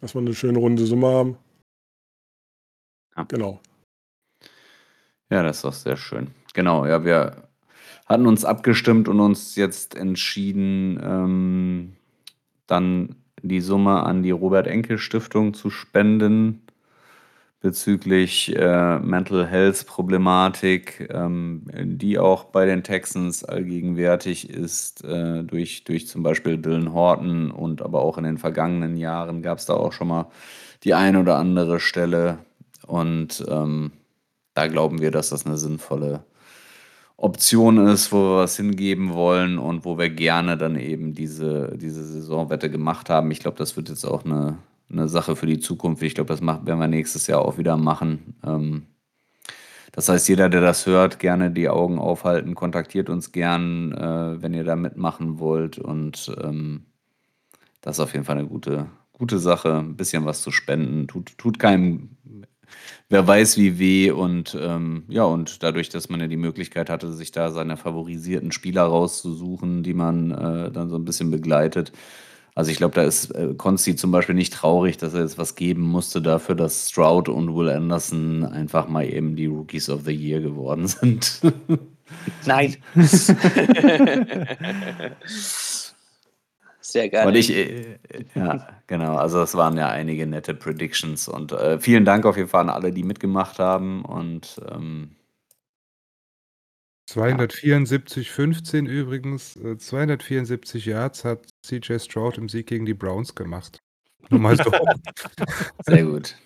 [0.00, 1.36] dass wir eine schöne runde Summe haben.
[3.16, 3.24] Ja.
[3.24, 3.60] Genau.
[5.30, 6.28] Ja, das ist doch sehr schön.
[6.54, 7.48] Genau, ja, wir
[8.06, 11.96] hatten uns abgestimmt und uns jetzt entschieden, ähm,
[12.66, 16.62] dann die Summe an die Robert Enkel Stiftung zu spenden
[17.60, 25.84] bezüglich äh, Mental Health Problematik, ähm, die auch bei den Texans allgegenwärtig ist, äh, durch,
[25.84, 29.74] durch zum Beispiel Dylan Horton und aber auch in den vergangenen Jahren gab es da
[29.74, 30.26] auch schon mal
[30.84, 32.38] die ein oder andere Stelle.
[32.86, 33.92] Und ähm,
[34.54, 36.24] da glauben wir, dass das eine sinnvolle
[37.18, 42.02] Option ist, wo wir was hingeben wollen und wo wir gerne dann eben diese, diese
[42.02, 43.30] Saisonwette gemacht haben.
[43.30, 44.56] Ich glaube, das wird jetzt auch eine,
[44.90, 46.02] eine Sache für die Zukunft.
[46.02, 48.34] Ich glaube, das machen, werden wir nächstes Jahr auch wieder machen.
[48.44, 48.86] Ähm,
[49.92, 54.54] das heißt, jeder, der das hört, gerne die Augen aufhalten, kontaktiert uns gern, äh, wenn
[54.54, 55.78] ihr da mitmachen wollt.
[55.78, 56.86] Und ähm,
[57.80, 59.78] das ist auf jeden Fall eine gute, gute Sache.
[59.78, 62.16] Ein bisschen was zu spenden, tut, tut keinem
[63.08, 67.12] wer weiß wie weh und ähm, ja, und dadurch, dass man ja die Möglichkeit hatte,
[67.12, 71.92] sich da seine favorisierten Spieler rauszusuchen, die man äh, dann so ein bisschen begleitet.
[72.54, 75.54] Also ich glaube, da ist äh, Konsti zum Beispiel nicht traurig, dass er jetzt was
[75.54, 80.12] geben musste dafür, dass Stroud und Will Anderson einfach mal eben die Rookies of the
[80.12, 81.40] Year geworden sind.
[82.46, 82.76] Nein.
[86.82, 87.26] Sehr geil.
[87.28, 87.98] Und ich, äh,
[88.34, 92.48] ja, genau, also das waren ja einige nette Predictions und äh, vielen Dank auf jeden
[92.48, 95.14] Fall an alle, die mitgemacht haben und ähm,
[97.06, 99.56] 274, 15 übrigens.
[99.56, 103.80] äh, 274 Yards hat CJ Stroud im Sieg gegen die Browns gemacht.
[104.30, 104.70] Nur mal so.
[105.86, 106.36] sehr gut.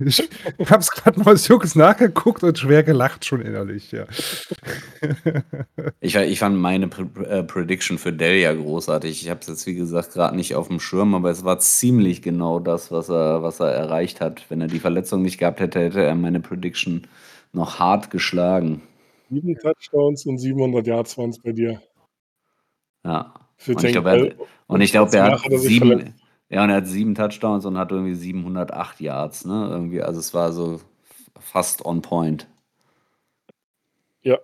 [0.00, 0.28] Ich
[0.70, 4.06] habe es gerade mal Jux nachgeguckt und schwer gelacht schon innerlich, ja.
[6.00, 9.22] Ich, ich fand meine Pre äh, Prediction für Dell ja großartig.
[9.22, 12.22] Ich habe es jetzt, wie gesagt, gerade nicht auf dem Schirm, aber es war ziemlich
[12.22, 14.44] genau das, was er, was er erreicht hat.
[14.48, 17.06] Wenn er die Verletzung nicht gehabt hätte, hätte er meine Prediction
[17.52, 18.82] noch hart geschlagen.
[19.30, 21.80] Sieben Touchdowns und 700 Yards waren es bei dir.
[23.04, 23.47] Ja.
[23.58, 24.30] Für Und ich er, Bell.
[24.30, 26.14] hat- und ich glaube, er hat er sieben,
[26.48, 29.68] ja, und er hat sieben Touchdowns und hat irgendwie 708 Yards, ne?
[29.70, 30.80] Irgendwie, also es war so
[31.38, 32.48] fast on point.
[34.22, 34.38] Ja,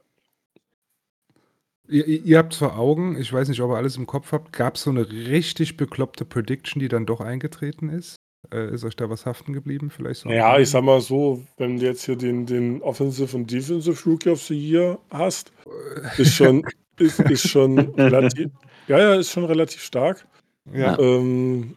[1.89, 4.77] Ihr, ihr habt vor Augen, ich weiß nicht, ob ihr alles im Kopf habt, gab
[4.77, 8.17] es so eine richtig bekloppte Prediction, die dann doch eingetreten ist?
[8.53, 9.91] Äh, ist euch da was haften geblieben?
[9.91, 10.31] Vielleicht so?
[10.31, 14.31] ja, ich sag mal so, wenn du jetzt hier den, den Offensive und Defensive Rookie
[14.31, 15.53] of the Year hast,
[16.19, 16.65] ist schon,
[16.99, 18.51] ist, ist schon relativ,
[18.89, 20.27] ja, ja, ist schon relativ stark.
[20.73, 20.99] Ja.
[20.99, 21.77] Ähm,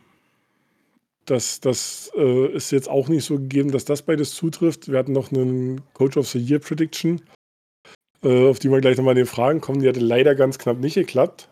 [1.25, 4.89] das das äh, ist jetzt auch nicht so gegeben, dass das beides zutrifft.
[4.89, 7.21] Wir hatten noch einen Coach of the Year Prediction,
[8.23, 9.81] äh, auf die wir gleich nochmal in den Fragen kommen.
[9.81, 11.49] Die hatte leider ganz knapp nicht geklappt.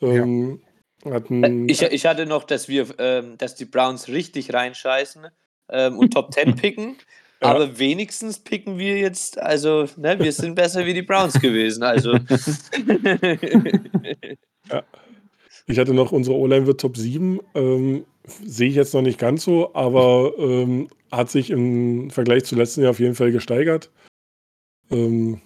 [0.00, 0.60] Ähm,
[1.04, 5.28] hatten, Ich, ich hatte noch, dass wir, ähm, dass die Browns richtig reinscheißen
[5.70, 6.96] ähm, und Top 10 picken.
[7.42, 7.50] Ja.
[7.50, 11.82] Aber wenigstens picken wir jetzt, also, ne, wir sind besser wie die Browns gewesen.
[11.82, 12.12] Also.
[15.66, 17.40] Ich hatte noch, unsere O-Line wird Top 7.
[17.54, 22.56] Ähm, sehe ich jetzt noch nicht ganz so, aber ähm, hat sich im Vergleich zu
[22.56, 23.90] letzten Jahr auf jeden Fall gesteigert.
[24.90, 25.40] Ähm,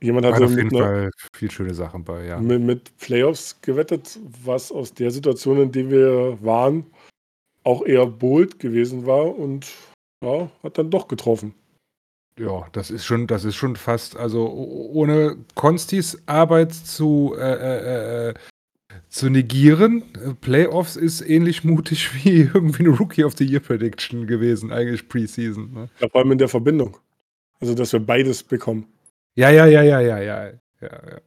[0.00, 2.38] jemand hatte auf mit, jeden einer, Fall viele schöne Sachen bei, ja.
[2.38, 6.86] mit, mit Playoffs gewettet, was aus der Situation, in der wir waren,
[7.64, 9.72] auch eher bold gewesen war und
[10.22, 11.54] ja, hat dann doch getroffen.
[12.38, 18.28] Ja, das ist schon, das ist schon fast, also ohne Konstis Arbeit zu, äh, äh,
[18.28, 18.34] äh,
[19.08, 24.26] zu negieren, äh, Playoffs ist ähnlich mutig wie irgendwie eine Rookie of the Year Prediction
[24.26, 25.72] gewesen, eigentlich Preseason.
[25.72, 25.88] Ne?
[26.00, 26.98] Ja, vor allem in der Verbindung.
[27.60, 28.86] Also, dass wir beides bekommen.
[29.34, 31.20] Ja, ja, ja, ja, ja, ja, ja, ja,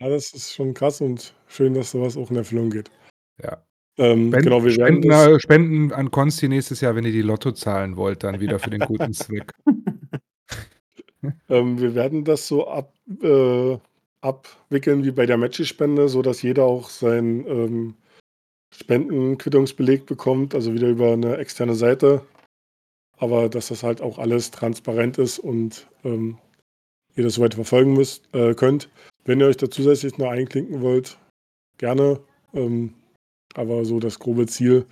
[0.00, 2.90] Ja, das ist schon krass und schön, dass sowas auch in Erfüllung geht.
[3.42, 3.62] ja.
[3.96, 7.52] Ähm, Spenden, genau, wir Spenden, äh, Spenden an Konsti nächstes Jahr, wenn ihr die Lotto
[7.52, 9.52] zahlen wollt, dann wieder für den guten Zweck.
[11.48, 13.78] Ähm, wir werden das so ab, äh,
[14.20, 17.94] abwickeln wie bei der Matchy-Spende, sodass jeder auch seinen ähm,
[18.70, 22.22] Spendenquittungsbeleg bekommt, also wieder über eine externe Seite.
[23.16, 26.38] Aber dass das halt auch alles transparent ist und ähm,
[27.14, 28.88] ihr das soweit verfolgen müsst, äh, könnt.
[29.24, 31.16] Wenn ihr euch da zusätzlich noch einklinken wollt,
[31.78, 32.20] gerne.
[32.52, 32.94] Ähm,
[33.54, 34.84] aber so das grobe Ziel,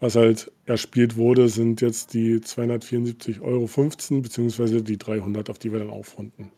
[0.00, 5.78] was halt erspielt wurde, sind jetzt die 274,15 Euro, beziehungsweise die 300, auf die wir
[5.78, 6.50] dann aufrunden.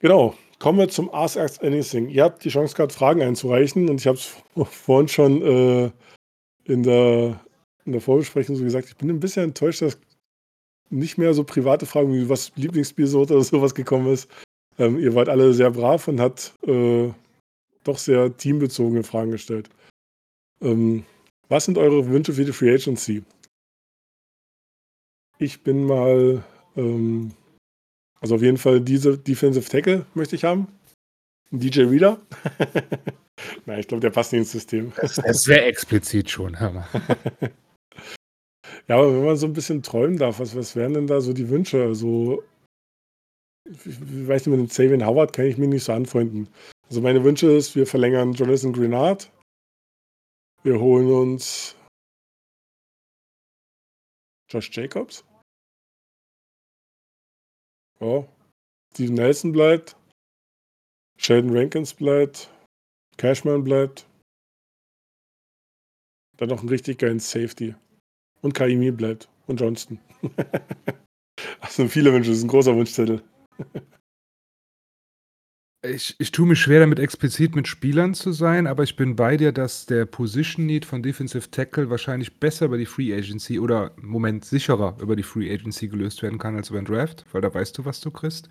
[0.00, 2.08] Genau, kommen wir zum Ask Us Anything.
[2.08, 4.36] Ihr habt die Chance gehabt, Fragen einzureichen und ich habe es
[4.70, 5.90] vorhin schon äh,
[6.64, 7.40] in, der,
[7.86, 9.98] in der Vorbesprechung so gesagt, ich bin ein bisschen enttäuscht, dass
[10.90, 14.28] nicht mehr so private Fragen wie was Lieblingsbiersorte oder sowas gekommen ist.
[14.78, 17.10] Ähm, ihr wart alle sehr brav und hat äh,
[17.84, 19.70] doch sehr teambezogene Fragen gestellt.
[20.60, 21.04] Ähm,
[21.48, 23.22] was sind eure Wünsche für die Free Agency?
[25.38, 26.44] Ich bin mal,
[26.76, 27.32] ähm,
[28.20, 30.68] also auf jeden Fall diese Defensive Tackle möchte ich haben.
[31.52, 32.20] Ein DJ Reader.
[33.66, 34.92] Nein, ich glaube, der passt nicht ins System.
[34.96, 36.88] Das ist sehr explizit schon, hör mal.
[38.88, 41.32] Ja, aber wenn man so ein bisschen träumen darf, was, was wären denn da so
[41.32, 41.82] die Wünsche?
[41.82, 42.42] Also,
[43.66, 43.78] ich,
[44.28, 46.48] weiß nicht, mit dem Xavier Howard kann ich mich nicht so anfreunden.
[46.88, 49.30] Also meine Wünsche ist, wir verlängern Jonathan Grenard.
[50.64, 51.76] Wir holen uns
[54.48, 55.22] Josh Jacobs.
[58.00, 58.26] Ja,
[58.94, 59.94] Steve Nelson bleibt,
[61.18, 62.50] Sheldon Rankins bleibt,
[63.18, 64.06] Cashman bleibt.
[66.38, 67.74] Dann noch einen richtig geilen Safety.
[68.40, 69.28] Und Kaimi bleibt.
[69.46, 70.00] Und Johnston.
[71.60, 73.22] das sind viele Wünsche, das ist ein großer Wunschzettel.
[75.84, 79.36] Ich, ich tue mich schwer damit, explizit mit Spielern zu sein, aber ich bin bei
[79.36, 83.92] dir, dass der Position Need von Defensive Tackle wahrscheinlich besser über die Free Agency oder
[83.98, 87.42] im Moment sicherer über die Free Agency gelöst werden kann als über den Draft, weil
[87.42, 88.48] da weißt du, was du kriegst.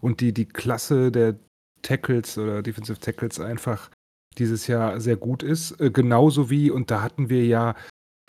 [0.00, 1.38] Und die, die Klasse der
[1.80, 3.90] Tackles oder Defensive Tackles einfach
[4.36, 5.80] dieses Jahr sehr gut ist.
[5.80, 7.76] Äh, genauso wie, und da hatten wir ja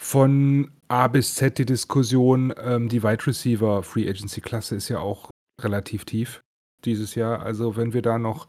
[0.01, 4.99] von A bis Z die Diskussion, ähm, die Wide Receiver Free Agency Klasse ist ja
[4.99, 5.29] auch
[5.61, 6.41] relativ tief
[6.85, 7.41] dieses Jahr.
[7.41, 8.47] Also wenn wir da noch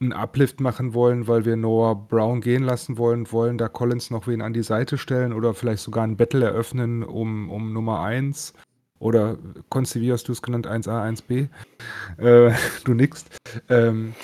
[0.00, 4.26] einen Uplift machen wollen, weil wir Noah Brown gehen lassen wollen, wollen da Collins noch
[4.26, 8.54] wen an die Seite stellen oder vielleicht sogar ein Battle eröffnen um, um Nummer 1
[8.98, 11.48] oder Konsti, wie hast du es genannt, 1a, 1b?
[12.18, 12.54] Äh,
[12.84, 13.24] du nix.
[13.68, 14.14] Ähm,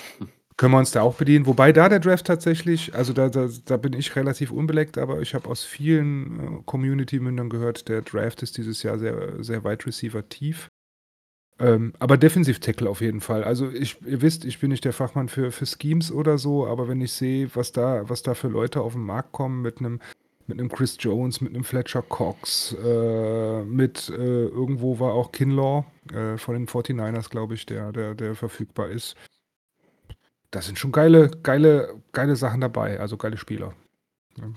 [0.57, 1.47] können wir uns da auch bedienen.
[1.47, 5.33] Wobei da der Draft tatsächlich, also da, da, da bin ich relativ unbeleckt, aber ich
[5.33, 10.27] habe aus vielen äh, Community-Mündern gehört, der Draft ist dieses Jahr sehr, sehr weit Receiver
[10.27, 10.69] tief.
[11.61, 13.43] Ähm, aber Defensiv-Tackle auf jeden Fall.
[13.43, 16.87] Also ich, ihr wisst, ich bin nicht der Fachmann für, für Schemes oder so, aber
[16.87, 19.99] wenn ich sehe, was da, was da für Leute auf den Markt kommen mit einem
[20.47, 25.85] mit einem Chris Jones, mit einem Fletcher Cox, äh, mit äh, irgendwo war auch Kinlaw
[26.13, 29.15] äh, von den 49ers, glaube ich, der, der, der verfügbar ist.
[30.49, 33.73] Da sind schon geile, geile, geile Sachen dabei, also geile Spieler.
[34.37, 34.49] Ja,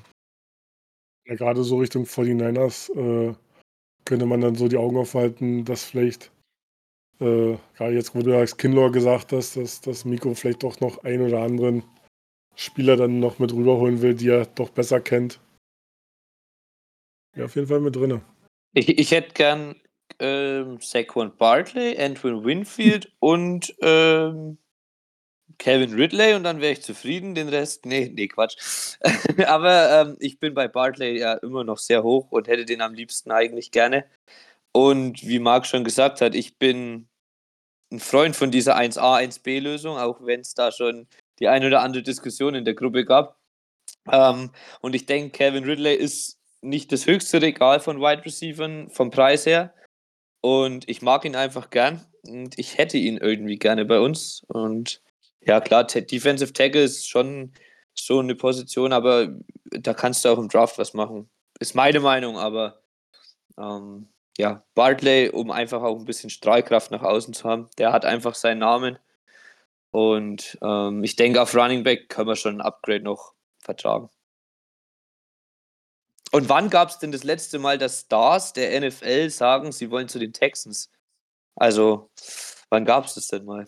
[1.26, 3.34] ja gerade so Richtung 49ers äh,
[4.05, 6.32] könnte man dann so die Augen aufhalten, dass vielleicht
[7.20, 11.04] äh, gerade jetzt, wo du als Kinlaw gesagt hast, dass, dass Miko vielleicht doch noch
[11.04, 11.82] ein oder anderen
[12.56, 15.40] Spieler dann noch mit rüberholen will, die er doch besser kennt.
[17.36, 18.20] Ja, auf jeden Fall mit drin.
[18.74, 19.74] Ich, ich hätte gern
[20.20, 24.58] ähm, Saquon Bartley, Andrew Winfield und ähm,
[25.58, 27.34] Kevin Ridley und dann wäre ich zufrieden.
[27.34, 28.98] Den Rest, nee, nee, Quatsch.
[29.46, 32.94] Aber ähm, ich bin bei Bartley ja immer noch sehr hoch und hätte den am
[32.94, 34.04] liebsten eigentlich gerne.
[34.76, 37.08] Und wie Marc schon gesagt hat, ich bin
[37.92, 41.06] ein Freund von dieser 1a, 1b-Lösung, auch wenn es da schon
[41.38, 43.38] die ein oder andere Diskussion in der Gruppe gab.
[44.10, 44.50] Ähm,
[44.80, 49.46] und ich denke, Kevin Ridley ist nicht das höchste Regal von Wide Receivers vom Preis
[49.46, 49.72] her.
[50.40, 52.04] Und ich mag ihn einfach gern.
[52.26, 54.42] Und ich hätte ihn irgendwie gerne bei uns.
[54.48, 55.02] Und
[55.40, 57.52] ja, klar, Defensive Tackle ist schon
[57.94, 59.28] so eine Position, aber
[59.70, 61.30] da kannst du auch im Draft was machen.
[61.60, 62.82] Ist meine Meinung, aber
[63.56, 67.68] ähm, ja, Bartley, um einfach auch ein bisschen Strahlkraft nach außen zu haben.
[67.78, 68.99] Der hat einfach seinen Namen.
[69.91, 74.11] Und ähm, ich denke, auf Running Back können wir schon ein Upgrade noch vertragen.
[76.32, 80.09] Und wann gab es denn das letzte Mal, dass Stars der NFL sagen, sie wollen
[80.09, 80.91] zu den Texans?
[81.55, 82.11] Also,
[82.70, 83.66] wann gab es das denn mal?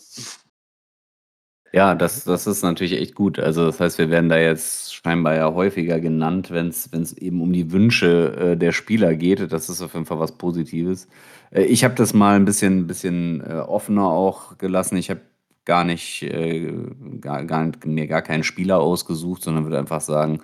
[1.72, 3.38] Ja, das, das ist natürlich echt gut.
[3.38, 7.52] Also das heißt, wir werden da jetzt scheinbar ja häufiger genannt, wenn es eben um
[7.52, 9.52] die Wünsche äh, der Spieler geht.
[9.52, 11.06] Das ist auf jeden Fall was Positives.
[11.50, 14.96] Äh, ich habe das mal ein bisschen, bisschen äh, offener auch gelassen.
[14.96, 15.20] Ich habe
[15.66, 16.72] gar nicht, äh,
[17.20, 20.40] gar, gar, mir gar keinen Spieler ausgesucht, sondern würde einfach sagen,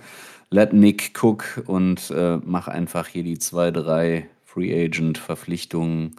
[0.51, 6.16] let Nick cook und äh, mach einfach hier die zwei, drei Free Agent Verpflichtungen,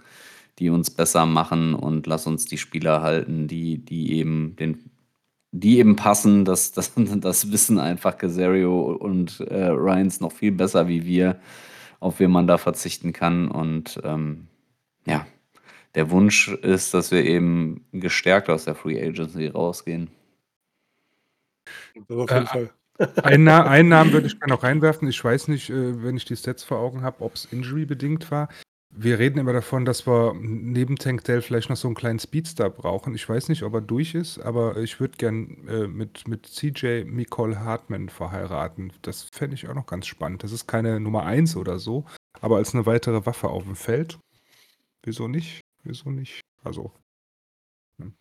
[0.60, 4.90] die uns besser machen und lass uns die Spieler halten, die, die eben den
[5.54, 6.44] die eben passen.
[6.44, 11.40] Das, das, das wissen einfach Casario und äh, Ryans noch viel besser wie wir,
[12.02, 13.48] auf wen man da verzichten kann.
[13.48, 14.48] Und ähm,
[15.06, 15.26] ja,
[15.96, 20.10] der Wunsch ist, dass wir eben gestärkt aus der Free Agency rausgehen.
[22.08, 22.70] Das auf jeden äh, Fall.
[23.24, 25.08] Einen, einen, Namen würde ich gerne noch reinwerfen.
[25.08, 28.50] Ich weiß nicht, äh, wenn ich die Stats vor Augen habe, ob es injury-bedingt war.
[28.96, 32.70] Wir reden immer davon, dass wir neben Tank Dell vielleicht noch so einen kleinen Speedstar
[32.70, 33.16] brauchen.
[33.16, 37.06] Ich weiß nicht, ob er durch ist, aber ich würde gern äh, mit, mit CJ
[37.06, 38.94] Nicole Hartman verheiraten.
[39.02, 40.44] Das fände ich auch noch ganz spannend.
[40.44, 42.06] Das ist keine Nummer 1 oder so,
[42.40, 44.20] aber als eine weitere Waffe auf dem Feld.
[45.02, 45.62] Wieso nicht?
[45.84, 46.42] Wieso nicht?
[46.64, 46.92] Also.
[47.98, 48.14] Hm.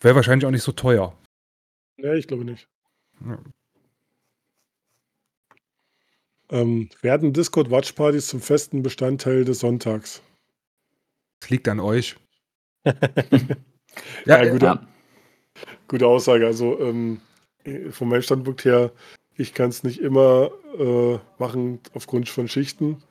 [0.00, 1.18] Wäre wahrscheinlich auch nicht so teuer.
[1.98, 2.66] Ja, ich glaube nicht.
[3.26, 3.38] Ja.
[6.50, 10.22] Ähm, werden Discord-Watchpartys zum festen Bestandteil des Sonntags?
[11.40, 12.16] Das liegt an euch.
[12.84, 12.94] ja,
[14.26, 14.88] ja, gute, ja.
[15.88, 16.46] gute Aussage.
[16.46, 17.20] Also ähm,
[17.90, 18.92] von meinem Standpunkt her,
[19.36, 23.02] ich kann es nicht immer äh, machen aufgrund von Schichten.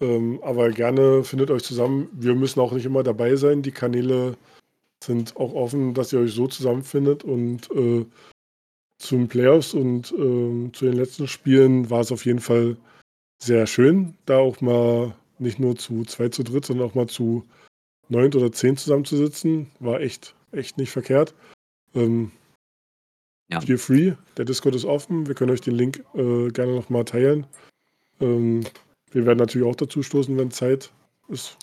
[0.00, 2.08] Ähm, aber gerne findet euch zusammen.
[2.12, 3.62] Wir müssen auch nicht immer dabei sein.
[3.62, 4.36] Die Kanäle
[5.02, 8.06] sind auch offen, dass ihr euch so zusammenfindet und äh,
[9.02, 12.76] zum Playoffs und ähm, zu den letzten Spielen war es auf jeden Fall
[13.42, 17.44] sehr schön, da auch mal nicht nur zu zwei zu dritt, sondern auch mal zu
[18.08, 19.66] neun oder zehn zusammenzusitzen.
[19.80, 21.34] War echt echt nicht verkehrt.
[21.94, 22.30] Ähm,
[23.50, 23.60] Ja.
[23.60, 25.26] Feel free, der Discord ist offen.
[25.26, 27.46] Wir können euch den Link äh, gerne nochmal teilen.
[28.20, 28.64] Ähm,
[29.10, 30.90] wir werden natürlich auch dazu stoßen, wenn Zeit
[31.28, 31.58] ist.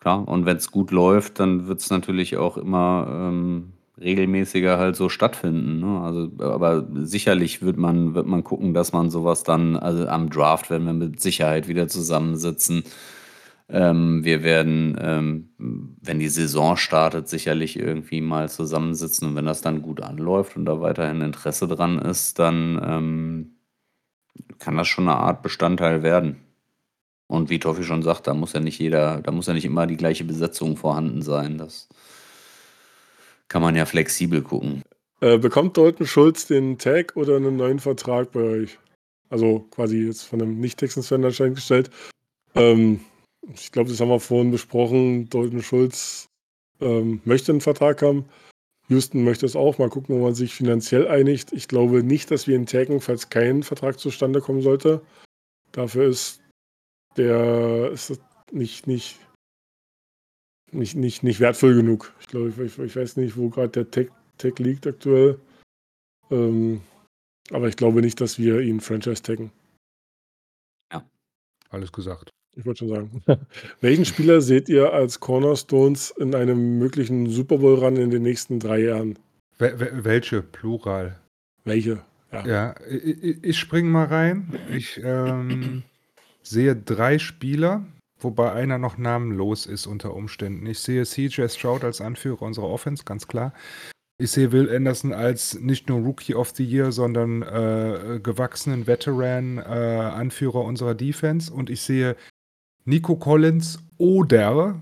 [0.00, 4.96] Klar, und wenn es gut läuft, dann wird es natürlich auch immer ähm, regelmäßiger halt
[4.96, 5.80] so stattfinden.
[5.80, 6.00] Ne?
[6.00, 10.70] Also, aber sicherlich wird man, wird man gucken, dass man sowas dann, also am Draft
[10.70, 12.84] werden wir mit Sicherheit wieder zusammensitzen.
[13.68, 19.62] Ähm, wir werden, ähm, wenn die Saison startet, sicherlich irgendwie mal zusammensitzen und wenn das
[19.62, 23.56] dann gut anläuft und da weiterhin Interesse dran ist, dann ähm,
[24.58, 26.40] kann das schon eine Art Bestandteil werden.
[27.26, 29.86] Und wie Toffi schon sagt, da muss ja nicht jeder, da muss ja nicht immer
[29.86, 31.56] die gleiche Besetzung vorhanden sein.
[31.56, 31.88] Das
[33.48, 34.82] kann man ja flexibel gucken.
[35.20, 38.78] Äh, bekommt Dalton Schulz den Tag oder einen neuen Vertrag bei euch?
[39.30, 41.90] Also quasi jetzt von einem Nicht-Texans-Fan anscheinend gestellt.
[42.54, 43.00] Ähm,
[43.52, 45.28] ich glaube, das haben wir vorhin besprochen.
[45.28, 46.28] Dalton Schulz
[46.80, 48.26] ähm, möchte einen Vertrag haben.
[48.88, 49.78] Houston möchte es auch.
[49.78, 51.52] Mal gucken, wo man sich finanziell einigt.
[51.52, 55.00] Ich glaube nicht, dass wir ihn taggen, falls kein Vertrag zustande kommen sollte.
[55.72, 56.40] Dafür ist
[57.16, 58.20] der ist
[58.52, 59.18] nicht, nicht,
[60.74, 62.12] nicht, nicht, nicht wertvoll genug.
[62.20, 64.08] Ich glaube, ich, ich weiß nicht, wo gerade der Tag,
[64.38, 65.38] Tag liegt aktuell.
[66.30, 66.80] Ähm,
[67.50, 69.52] aber ich glaube nicht, dass wir ihn Franchise taggen.
[71.74, 72.30] Alles gesagt.
[72.56, 73.22] Ich wollte schon sagen.
[73.80, 78.82] Welchen Spieler seht ihr als Cornerstones in einem möglichen Super Bowl-Run in den nächsten drei
[78.82, 79.18] Jahren?
[79.58, 80.42] Wel wel welche?
[80.42, 81.18] Plural.
[81.64, 82.04] Welche?
[82.32, 82.46] Ja.
[82.46, 84.56] Ja, ich, ich spring mal rein.
[84.70, 85.82] Ich ähm,
[86.42, 87.84] sehe drei Spieler,
[88.24, 90.66] wobei einer noch namenlos ist unter Umständen.
[90.66, 93.52] Ich sehe CJ Stroud als Anführer unserer Offense, ganz klar.
[94.16, 99.58] Ich sehe Will Anderson als nicht nur Rookie of the Year, sondern äh, gewachsenen Veteran,
[99.58, 101.52] äh, Anführer unserer Defense.
[101.52, 102.16] Und ich sehe
[102.84, 104.80] Nico Collins oder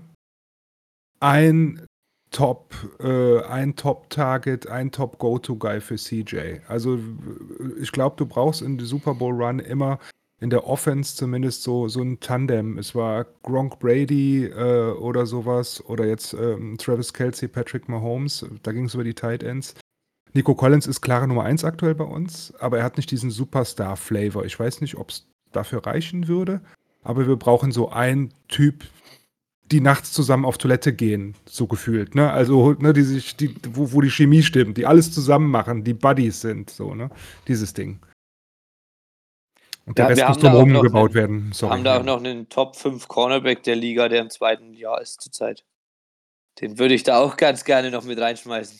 [1.19, 1.87] ein
[2.29, 6.59] Top, äh, ein Top-Target, ein Top-Go-To-Guy für CJ.
[6.67, 6.99] Also
[7.79, 9.99] ich glaube, du brauchst in die Super Bowl-Run immer
[10.43, 12.77] in der Offense zumindest so, so ein Tandem.
[12.77, 18.45] Es war Gronk Brady äh, oder sowas oder jetzt ähm, Travis Kelsey, Patrick Mahomes.
[18.61, 19.73] Da ging es über die Tight Ends.
[20.33, 24.43] Nico Collins ist klare Nummer 1 aktuell bei uns, aber er hat nicht diesen Superstar-Flavor.
[24.43, 26.59] Ich weiß nicht, ob es dafür reichen würde,
[27.03, 28.83] aber wir brauchen so einen Typ,
[29.71, 32.31] die nachts zusammen auf Toilette gehen, so gefühlt, ne?
[32.31, 35.93] Also, ne, die sich, die, wo, wo die Chemie stimmt, die alles zusammen machen, die
[35.93, 37.09] Buddies sind, so, ne?
[37.47, 37.99] Dieses Ding.
[39.85, 41.51] Und der Ja, Rest muss drumherum noch gebaut einen- werden.
[41.53, 41.73] Sorry.
[41.73, 45.21] haben da auch noch einen Top 5 Cornerback der Liga, der im zweiten Jahr ist
[45.21, 45.63] zurzeit.
[46.61, 48.79] Den würde ich da auch ganz gerne noch mit reinschmeißen.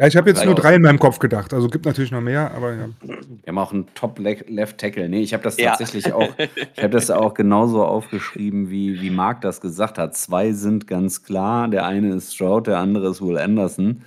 [0.00, 1.52] Ja, ich habe jetzt nur drei in meinem Kopf gedacht.
[1.52, 2.88] Also gibt natürlich noch mehr, aber ja.
[3.02, 3.16] Wir
[3.48, 5.08] haben auch einen Top-Left Tackle.
[5.08, 5.70] Nee, ich habe das Ja.
[5.70, 10.14] tatsächlich auch, ich habe das auch genauso aufgeschrieben, wie, wie Marc das gesagt hat.
[10.16, 11.66] Zwei sind ganz klar.
[11.66, 14.04] Der eine ist Stroud, der andere ist Will Anderson.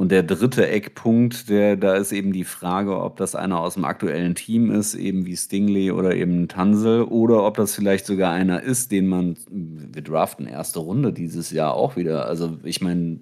[0.00, 3.84] Und der dritte Eckpunkt, der, da ist eben die Frage, ob das einer aus dem
[3.84, 8.62] aktuellen Team ist, eben wie Stingley oder eben Tansel, oder ob das vielleicht sogar einer
[8.62, 12.24] ist, den man, wir draften erste Runde dieses Jahr auch wieder.
[12.24, 13.20] Also ich meine,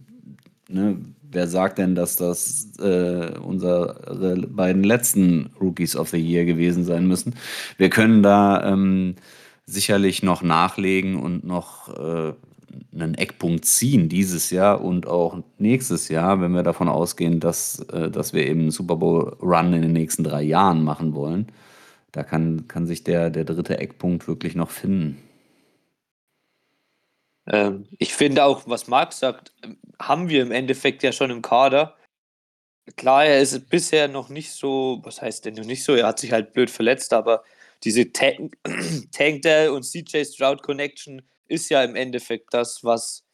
[0.69, 0.99] ne,
[1.29, 7.09] wer sagt denn, dass das äh, unsere beiden letzten Rookies of the Year gewesen sein
[7.09, 7.35] müssen?
[7.77, 9.17] Wir können da ähm,
[9.67, 12.35] sicherlich noch nachlegen und noch äh,
[12.93, 18.11] einen Eckpunkt ziehen dieses Jahr und auch nächstes Jahr, wenn wir davon ausgehen, dass, äh,
[18.11, 21.51] dass wir eben einen Super Bowl Run in den nächsten drei Jahren machen wollen.
[22.13, 25.23] Da kann, kann sich der, der dritte Eckpunkt wirklich noch finden.
[27.47, 31.43] Ähm, ich finde auch, was Marc sagt, ähm, haben wir im Endeffekt ja schon im
[31.43, 31.97] Kader.
[32.97, 36.19] Klar, er ist bisher noch nicht so, was heißt denn noch nicht so, er hat
[36.19, 37.43] sich halt blöd verletzt, aber
[37.85, 38.57] diese Tank,
[39.13, 43.25] Tank Dell und CJ Stroud Connection ist ja im Endeffekt das, was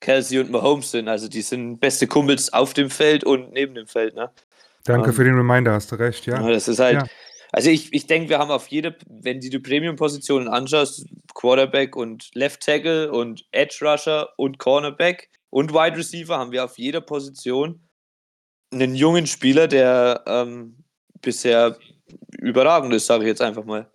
[0.00, 1.08] Kelsey und Mahomes sind.
[1.08, 4.14] Also die sind beste Kumpels auf dem Feld und neben dem Feld.
[4.14, 4.30] Ne?
[4.84, 6.40] Danke Ähm, für den Reminder, hast du recht, ja.
[6.40, 7.02] Ja, das ist halt.
[7.02, 7.06] Ja.
[7.52, 12.30] Also ich, ich denke, wir haben auf jede, wenn du die Premium-Positionen anschaust, Quarterback und
[12.34, 17.86] Left Tackle und Edge Rusher und Cornerback und Wide Receiver, haben wir auf jeder Position
[18.72, 20.82] einen jungen Spieler, der ähm,
[21.20, 21.76] bisher
[22.38, 23.91] überragend ist, sage ich jetzt einfach mal.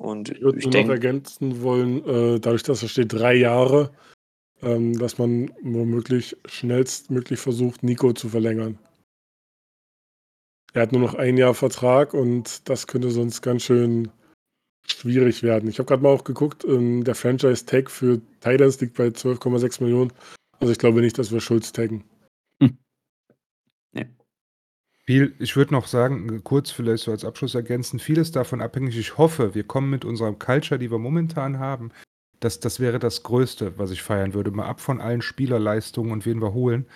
[0.00, 3.90] Und Ich würde ich nur noch ergänzen wollen, äh, dadurch, dass da steht drei Jahre,
[4.62, 8.78] ähm, dass man womöglich schnellstmöglich versucht, Nico zu verlängern.
[10.72, 14.08] Er hat nur noch ein Jahr Vertrag und das könnte sonst ganz schön
[14.86, 15.68] schwierig werden.
[15.68, 20.14] Ich habe gerade mal auch geguckt, ähm, der Franchise-Tag für Titans liegt bei 12,6 Millionen.
[20.60, 22.04] Also ich glaube nicht, dass wir Schulz taggen.
[25.10, 28.96] Viel, ich würde noch sagen, kurz vielleicht so als Abschluss ergänzen, vieles davon abhängig.
[28.96, 31.90] Ich hoffe, wir kommen mit unserer Culture, die wir momentan haben,
[32.38, 34.52] Das, das wäre das Größte, was ich feiern würde.
[34.52, 36.86] Mal ab von allen Spielerleistungen und wen wir holen.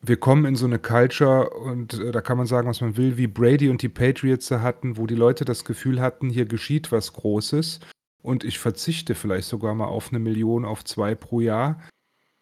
[0.00, 3.16] Wir kommen in so eine Culture und äh, da kann man sagen, was man will,
[3.16, 6.92] wie Brady und die Patriots da hatten, wo die Leute das Gefühl hatten, hier geschieht
[6.92, 7.80] was Großes
[8.22, 11.82] und ich verzichte vielleicht sogar mal auf eine Million, auf zwei pro Jahr,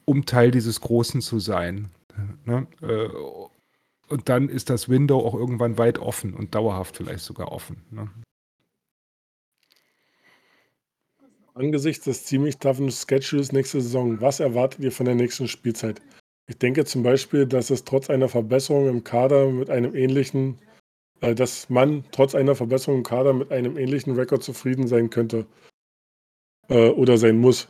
[0.04, 1.88] um Teil dieses Großen zu sein.
[2.44, 2.66] Ne?
[2.82, 3.08] Äh,
[4.10, 7.82] und dann ist das Window auch irgendwann weit offen und dauerhaft vielleicht sogar offen.
[7.90, 8.10] Ne?
[11.54, 16.00] Angesichts des ziemlich toughen Schedules nächste Saison, was erwartet ihr von der nächsten Spielzeit?
[16.48, 20.58] Ich denke zum Beispiel, dass es trotz einer Verbesserung im Kader mit einem ähnlichen,
[21.20, 25.46] äh, dass man trotz einer Verbesserung im Kader mit einem ähnlichen Rekord zufrieden sein könnte
[26.68, 27.68] äh, oder sein muss.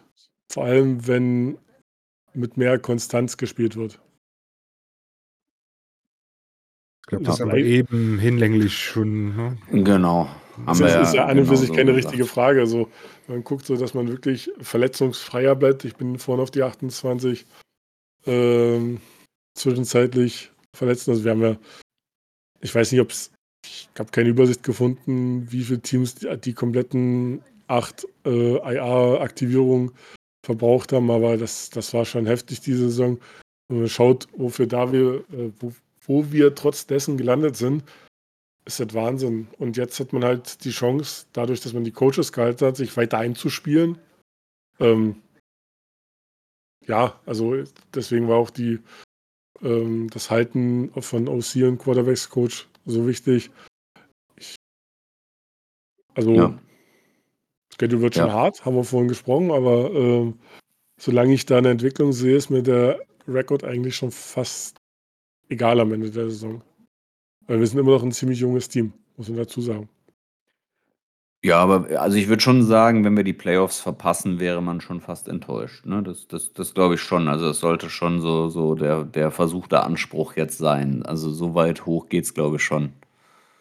[0.50, 1.58] Vor allem, wenn
[2.32, 4.00] mit mehr Konstanz gespielt wird.
[7.10, 9.36] Glaube, das ist aber eben hinlänglich schon.
[9.36, 9.58] Ne?
[9.70, 10.28] Genau.
[10.66, 12.60] das ist, ist ja an und für sich keine richtige Frage.
[12.60, 12.88] Also,
[13.28, 15.84] man guckt so, dass man wirklich verletzungsfreier bleibt.
[15.84, 17.46] Ich bin vorhin auf die 28
[18.26, 19.00] ähm,
[19.54, 21.08] zwischenzeitlich verletzt.
[21.08, 21.56] Also, wir haben ja,
[22.60, 23.32] ich weiß nicht, ob es,
[23.66, 29.92] ich habe keine Übersicht gefunden, wie viele Teams die, die kompletten acht äh, IA-Aktivierungen
[30.44, 33.20] verbraucht haben, aber das, das war schon heftig diese Saison.
[33.68, 35.72] Wenn man schaut, wofür da wir, äh, wo,
[36.10, 37.84] wo wir trotz dessen gelandet sind,
[38.64, 39.46] ist das Wahnsinn.
[39.58, 42.96] Und jetzt hat man halt die Chance, dadurch, dass man die Coaches gehalten hat, sich
[42.96, 43.96] weiter einzuspielen.
[44.80, 45.22] Ähm,
[46.84, 47.62] ja, also
[47.94, 48.80] deswegen war auch die,
[49.62, 53.52] ähm, das Halten von OC und Quarterbacks Coach so wichtig.
[54.36, 54.56] Ich,
[56.14, 56.58] also ja.
[57.78, 58.32] Schedule wird schon ja.
[58.32, 60.32] hart, haben wir vorhin gesprochen, aber äh,
[60.98, 62.98] solange ich da eine Entwicklung sehe, ist mir der
[63.28, 64.79] Rekord eigentlich schon fast
[65.50, 66.62] egal am Ende der Saison.
[67.46, 69.88] Weil wir sind immer noch ein ziemlich junges Team, muss man dazu sagen.
[71.42, 75.00] Ja, aber also ich würde schon sagen, wenn wir die Playoffs verpassen, wäre man schon
[75.00, 75.86] fast enttäuscht.
[75.86, 76.02] Ne?
[76.02, 77.28] Das, das, das glaube ich schon.
[77.28, 81.02] Also es sollte schon so, so der, der versuchte Anspruch jetzt sein.
[81.02, 82.92] Also so weit hoch geht es, glaube ich, schon.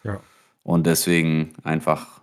[0.03, 0.19] Ja.
[0.63, 2.21] Und deswegen einfach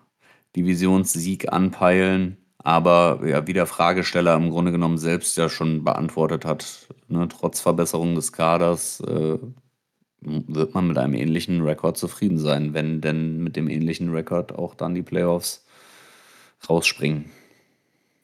[0.55, 2.37] Divisionssieg anpeilen.
[2.67, 7.61] Aber ja, wie der Fragesteller im Grunde genommen selbst ja schon beantwortet hat, ne, trotz
[7.61, 9.39] Verbesserung des Kaders äh,
[10.21, 14.75] wird man mit einem ähnlichen Rekord zufrieden sein, wenn denn mit dem ähnlichen Rekord auch
[14.75, 15.65] dann die Playoffs
[16.69, 17.27] rausspringen.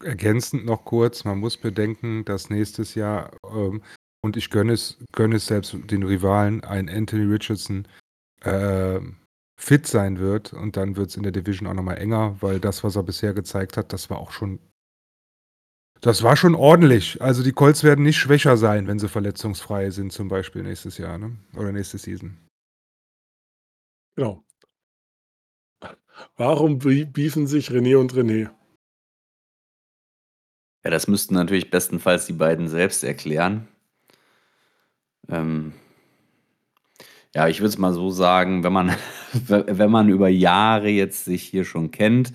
[0.02, 3.80] Ergänzend noch kurz, man muss bedenken, dass nächstes Jahr, ähm,
[4.22, 7.86] und ich gönne es, gönne es selbst den Rivalen, ein Anthony Richardson
[8.40, 8.98] äh,
[9.62, 12.82] fit sein wird und dann wird es in der Division auch nochmal enger, weil das,
[12.82, 14.58] was er bisher gezeigt hat, das war auch schon.
[16.00, 17.22] Das war schon ordentlich.
[17.22, 21.16] Also die Colts werden nicht schwächer sein, wenn sie verletzungsfrei sind, zum Beispiel nächstes Jahr,
[21.16, 21.36] ne?
[21.56, 22.36] Oder nächste Season.
[24.16, 24.44] Genau.
[26.36, 28.50] Warum beefen sich René und René?
[30.82, 33.68] Ja, das müssten natürlich bestenfalls die beiden selbst erklären.
[35.28, 35.72] Ähm,
[37.34, 38.94] ja, ich würde es mal so sagen, wenn man,
[39.32, 42.32] wenn man über Jahre jetzt sich hier schon kennt,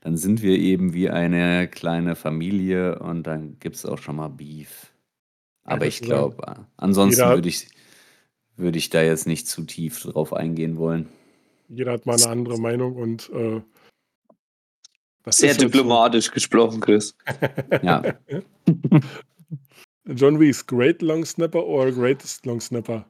[0.00, 4.28] dann sind wir eben wie eine kleine Familie und dann gibt es auch schon mal
[4.28, 4.92] Beef.
[5.64, 7.68] Aber ich glaube, ansonsten würde ich,
[8.56, 11.08] würde ich da jetzt nicht zu tief drauf eingehen wollen.
[11.68, 13.60] Jeder hat mal eine andere Meinung und äh,
[15.28, 16.32] sehr diplomatisch so.
[16.32, 17.14] gesprochen, Chris.
[17.82, 18.02] ja.
[20.06, 23.04] John Wees, Great Long Snapper or Greatest Long Snapper?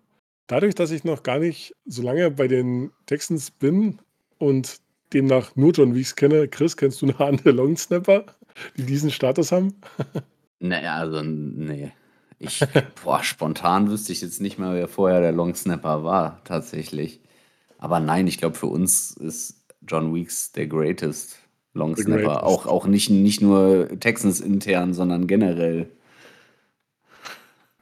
[0.51, 4.01] Dadurch, dass ich noch gar nicht so lange bei den Texans bin
[4.39, 4.79] und
[5.13, 8.25] demnach nur John Weeks kenne, Chris, kennst du noch andere Longsnapper,
[8.77, 9.75] die diesen Status haben?
[10.63, 11.91] Naja, also, nee.
[12.39, 12.63] Ich,
[13.03, 17.21] boah, spontan wüsste ich jetzt nicht mal, wer vorher der Longsnapper war, tatsächlich.
[17.79, 21.39] Aber nein, ich glaube, für uns ist John Weeks der greatest
[21.72, 22.25] Longsnapper.
[22.25, 22.43] Greatest.
[22.43, 25.89] Auch, auch nicht, nicht nur Texans intern, sondern generell.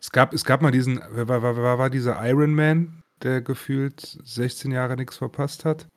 [0.01, 4.19] Es gab, es gab mal diesen, wer war, war, war dieser Iron Man, der gefühlt
[4.25, 5.89] 16 Jahre nichts verpasst hat?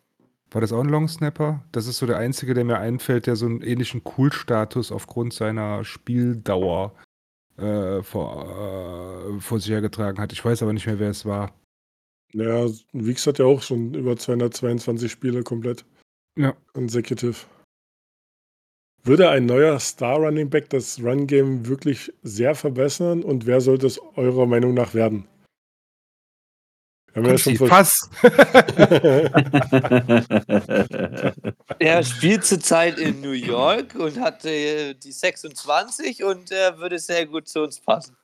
[0.49, 1.63] War das auch ein Long Snapper?
[1.71, 5.85] Das ist so der einzige, der mir einfällt, der so einen ähnlichen Cool-Status aufgrund seiner
[5.85, 6.93] Spieldauer
[7.57, 10.33] äh, vor, äh, vor sich hergetragen hat.
[10.33, 11.53] Ich weiß aber nicht mehr, wer es war.
[12.33, 15.85] Ja, Weeks hat ja auch schon über 222 Spiele komplett.
[16.37, 16.53] Ja.
[16.73, 17.35] Consecutive.
[19.03, 23.87] Würde ein neuer Star Running Back das Run Game wirklich sehr verbessern und wer sollte
[23.87, 25.27] es eurer Meinung nach werden?
[27.13, 28.09] Wir haben ja schon Pass.
[31.79, 37.25] er spielt zurzeit in New York und hat äh, die 26 und äh, würde sehr
[37.25, 38.15] gut zu uns passen.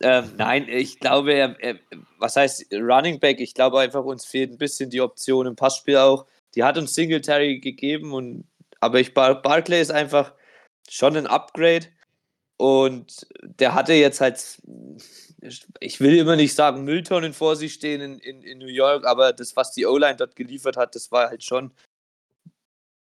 [0.00, 1.76] Ähm, nein, ich glaube, er, er,
[2.18, 3.40] was heißt Running Back?
[3.40, 6.26] Ich glaube einfach, uns fehlt ein bisschen die Option im Passspiel auch.
[6.54, 8.44] Die hat uns Singletary gegeben und
[8.80, 10.32] aber ich, Bar Barclay ist einfach
[10.88, 11.86] schon ein Upgrade.
[12.56, 14.60] Und der hatte jetzt halt,
[15.80, 19.32] ich will immer nicht sagen, Mülltonnen vor sich stehen in, in, in New York, aber
[19.32, 21.72] das, was die O-Line dort geliefert hat, das war halt schon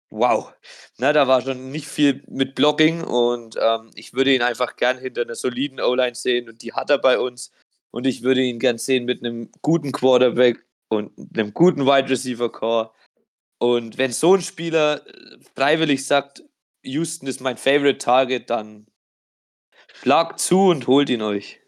[0.10, 0.54] wow.
[0.98, 4.98] Na, da war schon nicht viel mit Blocking und ähm, ich würde ihn einfach gern
[4.98, 7.52] hinter einer soliden O-Line sehen und die hat er bei uns.
[7.92, 12.52] Und ich würde ihn gern sehen mit einem guten Quarterback und einem guten Wide Receiver
[12.52, 12.92] Core.
[13.74, 16.44] Und wenn so ein Spieler äh, freiwillig sagt,
[16.84, 18.86] Houston ist mein Favorite Target, dann
[20.02, 21.60] schlagt zu und holt ihn euch.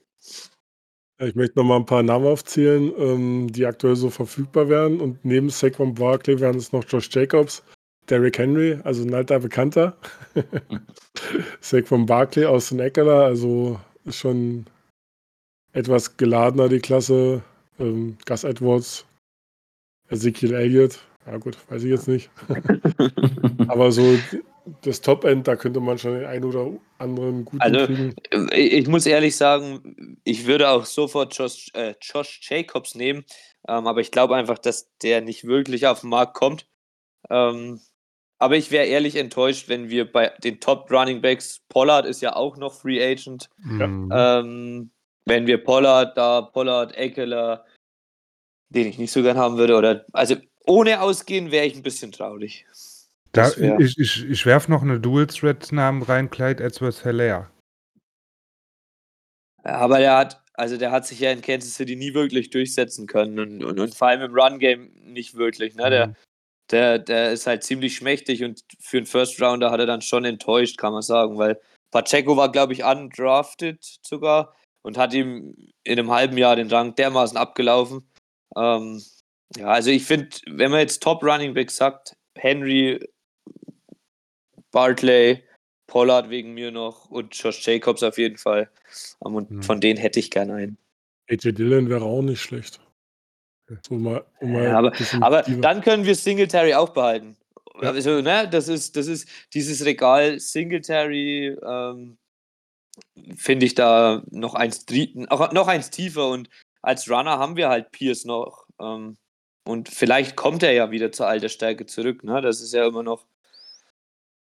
[1.20, 5.02] Ich möchte noch mal ein paar Namen aufzählen, ähm, die aktuell so verfügbar wären.
[5.02, 7.64] Und neben Saquon Barkley wären es noch Josh Jacobs,
[8.08, 9.98] Derrick Henry, also ein alter Bekannter.
[11.62, 14.68] Saquon Barkley aus den Eckler, also ist schon
[15.74, 17.42] etwas geladener die Klasse.
[17.80, 19.06] Ähm, Gus Edwards,
[20.10, 22.30] Ezekiel Elliott, ja gut, weiß ich jetzt nicht.
[23.68, 24.18] Aber so
[24.82, 28.16] das Top-End, da könnte man schon den einen oder anderen guten Also, kriegen.
[28.32, 33.26] äh, ich muss ehrlich sagen, ich würde auch sofort Josh, äh, Josh Jacobs nehmen,
[33.68, 36.68] ähm, aber ich glaube einfach, dass der nicht wirklich auf den Markt kommt.
[37.30, 37.80] Ähm,
[38.40, 42.36] aber ich wäre ehrlich enttäuscht, wenn wir bei den Top Running Backs, Pollard ist ja
[42.36, 44.10] auch noch Free Agent, Mhm.
[44.14, 44.92] ähm,
[45.26, 47.66] wenn wir Pollard da, Pollard, Eckler,
[48.70, 50.36] den ich nicht so gern haben würde, oder also
[50.68, 52.66] ohne ausgehen wäre ich ein bisschen traurig.
[53.32, 57.50] Da, ich ich, ich werfe noch eine Dual-Threat-Namen rein, Clyde Edwards Hilaire.
[59.64, 63.40] Aber der hat, also der hat sich ja in Kansas City nie wirklich durchsetzen können
[63.40, 65.76] und, und, und vor allem im Run-Game nicht wirklich.
[65.76, 65.90] Ne?
[65.90, 66.16] Der, Mhm.
[66.72, 70.26] der, der ist halt ziemlich schmächtig und für einen First Rounder hat er dann schon
[70.26, 71.60] enttäuscht, kann man sagen, weil
[71.92, 75.54] Pacheco war, glaube ich, undrafted sogar und hat ihm
[75.84, 78.10] in einem halben Jahr den Rang dermaßen abgelaufen.
[78.56, 79.02] Ähm,
[79.56, 83.00] ja, also ich finde, wenn man jetzt Top Running Back sagt, Henry,
[84.72, 85.44] Bartley,
[85.88, 88.70] Pollard wegen mir noch und Josh Jacobs auf jeden Fall.
[89.26, 89.64] Ähm, und Hm.
[89.64, 90.78] von denen hätte ich gerne einen.
[91.30, 92.80] AJ Dillon wäre auch nicht schlecht.
[93.88, 97.36] So mal, um mal Ja, aber, aber dann können wir Singletary auch behalten.
[97.82, 97.92] Ja.
[97.92, 102.18] Also, ne, das ist, das ist dieses Regal Singletary, ähm,
[103.36, 104.86] finde ich da noch eins,
[105.18, 106.50] noch eins tiefer und
[106.82, 108.66] als Runner haben wir halt Pierce noch.
[108.80, 109.18] Ähm,
[109.68, 112.24] und vielleicht kommt er ja wieder zur alter Stärke zurück.
[112.24, 112.42] Ne?
[112.42, 113.26] Das ist ja immer noch,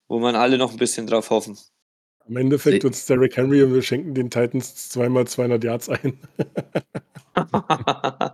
[0.07, 1.57] wo man alle noch ein bisschen drauf hoffen.
[2.27, 6.18] Am Endeffekt Se- uns Derrick Henry und wir schenken den Titans zweimal 200 Yards ein.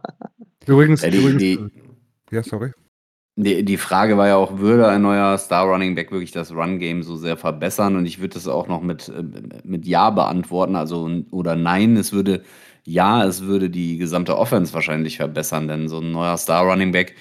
[0.68, 1.59] Übrigens, Ja, die, übrigens die,
[2.31, 2.72] ja, sorry.
[3.35, 7.03] die, die Frage war ja auch, würde ein neuer Star Running Back wirklich das Run-Game
[7.03, 7.95] so sehr verbessern?
[7.95, 9.23] Und ich würde das auch noch mit, äh,
[9.63, 11.97] mit Ja beantworten, also oder Nein.
[11.97, 12.43] Es würde,
[12.83, 17.15] ja, es würde die gesamte Offense wahrscheinlich verbessern, denn so ein neuer Star Running Back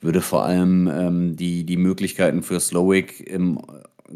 [0.00, 3.60] würde vor allem ähm, die, die Möglichkeiten für Slowick im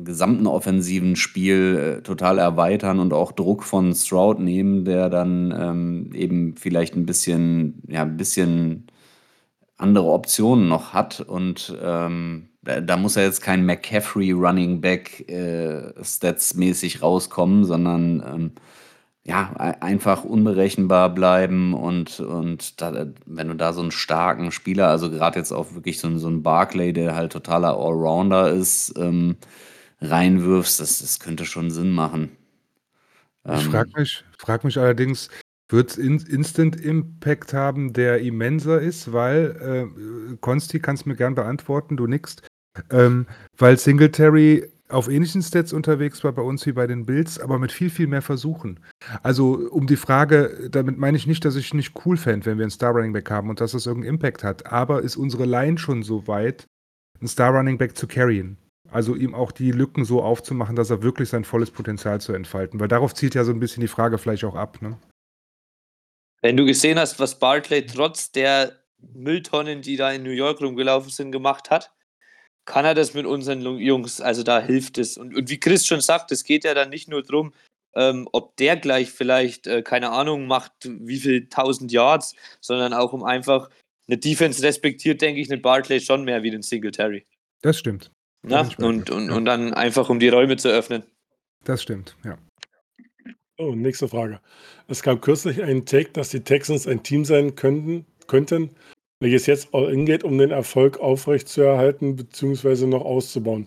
[0.04, 6.10] gesamten offensiven Spiel äh, total erweitern und auch Druck von Stroud nehmen, der dann ähm,
[6.14, 8.86] eben vielleicht ein bisschen, ja, ein bisschen
[9.78, 11.20] andere Optionen noch hat.
[11.20, 18.22] Und ähm, da, da muss er jetzt kein McCaffrey Running Back äh, Stats-mäßig rauskommen, sondern
[18.26, 18.52] ähm,
[19.26, 24.88] ja, ei- einfach unberechenbar bleiben und, und da, wenn du da so einen starken Spieler,
[24.88, 28.94] also gerade jetzt auch wirklich so, einen- so einen Barclay, der halt totaler Allrounder ist,
[28.98, 29.36] ähm,
[30.00, 32.36] reinwirfst, das, das könnte schon Sinn machen.
[33.52, 35.28] Ich Ähm, frage mich, frag mich allerdings,
[35.68, 39.90] wird es in, Instant Impact haben, der immenser ist, weil,
[40.32, 42.36] äh, Konsti kann es mir gern beantworten, du nix,
[42.90, 43.26] ähm,
[43.56, 47.72] weil Singletary auf ähnlichen Stats unterwegs war bei uns wie bei den Bills, aber mit
[47.72, 48.80] viel, viel mehr Versuchen.
[49.22, 52.64] Also um die Frage, damit meine ich nicht, dass ich nicht cool fände, wenn wir
[52.64, 55.78] einen Star Running Back haben und dass das irgendeinen Impact hat, aber ist unsere Line
[55.78, 56.66] schon so weit,
[57.20, 58.58] einen Star Running Back zu carryen?
[58.90, 62.78] Also ihm auch die Lücken so aufzumachen, dass er wirklich sein volles Potenzial zu entfalten.
[62.78, 64.80] Weil darauf zielt ja so ein bisschen die Frage vielleicht auch ab.
[64.80, 64.96] Ne?
[66.40, 71.10] Wenn du gesehen hast, was Barclay trotz der Mülltonnen, die da in New York rumgelaufen
[71.10, 71.92] sind, gemacht hat,
[72.66, 75.16] kann er das mit unseren Jungs, also da hilft es.
[75.16, 77.54] Und, und wie Chris schon sagt, es geht ja dann nicht nur darum,
[77.94, 83.12] ähm, ob der gleich vielleicht, äh, keine Ahnung, macht, wie viel tausend Yards, sondern auch
[83.12, 83.70] um einfach
[84.06, 87.24] eine Defense respektiert, denke ich, einen Barclay schon mehr wie den Singletary.
[87.62, 88.10] Das stimmt.
[88.42, 89.34] Bei Und, und, Ja.
[89.34, 91.02] und dann einfach, um die Räume zu öffnen.
[91.64, 92.38] Das stimmt, ja.
[93.58, 94.40] Oh, nächste Frage.
[94.86, 98.76] Es gab kürzlich einen Take, dass die Texans ein Team sein könnten, könnten,
[99.20, 102.86] welches jetzt all in geht, um den Erfolg aufrechtzuerhalten bzw.
[102.86, 103.66] noch auszubauen.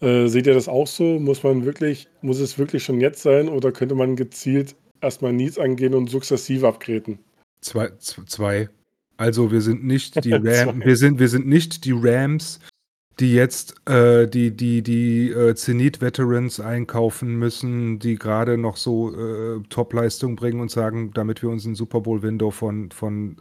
[0.00, 1.18] Äh, seht ihr das auch so?
[1.18, 5.58] Muss man wirklich, muss es wirklich schon jetzt sein oder könnte man gezielt erstmal Needs
[5.58, 7.18] angehen und sukzessiv upgraden?
[7.60, 8.68] Zwei, zwei.
[9.18, 10.32] Also wir sind nicht die.
[10.32, 12.60] Rams, wir sind, wir sind nicht die Rams,
[13.18, 19.60] die jetzt äh, die, die, die äh, Zenit-Veterans einkaufen müssen, die gerade noch so äh,
[19.68, 23.36] Top-Leistung bringen und sagen, damit wir uns ein Super Bowl-Window von, von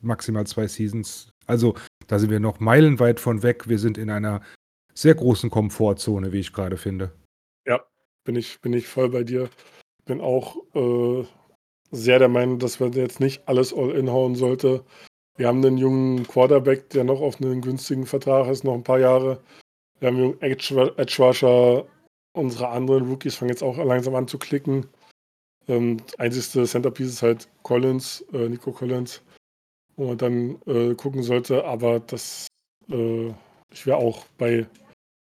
[0.00, 1.74] maximal zwei Seasons, also
[2.06, 3.68] da sind wir noch meilenweit von weg.
[3.68, 4.40] Wir sind in einer
[4.94, 7.12] sehr großen Komfortzone, wie ich gerade finde.
[7.66, 7.84] Ja,
[8.24, 9.48] bin ich, bin ich voll bei dir.
[10.04, 11.24] Bin auch äh,
[11.90, 14.84] sehr der Meinung, dass man jetzt nicht alles all in hauen sollte.
[15.36, 19.00] Wir haben einen jungen Quarterback, der noch auf einen günstigen Vertrag ist, noch ein paar
[19.00, 19.42] Jahre.
[20.00, 21.86] Wir haben einen Edge Rusher.
[22.32, 24.86] Unsere anderen Rookies fangen jetzt auch langsam an zu klicken.
[25.68, 29.22] Ähm, einzigste Centerpiece ist halt Collins, äh, Nico Collins,
[29.96, 31.64] wo man dann äh, gucken sollte.
[31.64, 32.46] Aber das,
[32.90, 33.28] äh,
[33.72, 34.66] ich wäre auch bei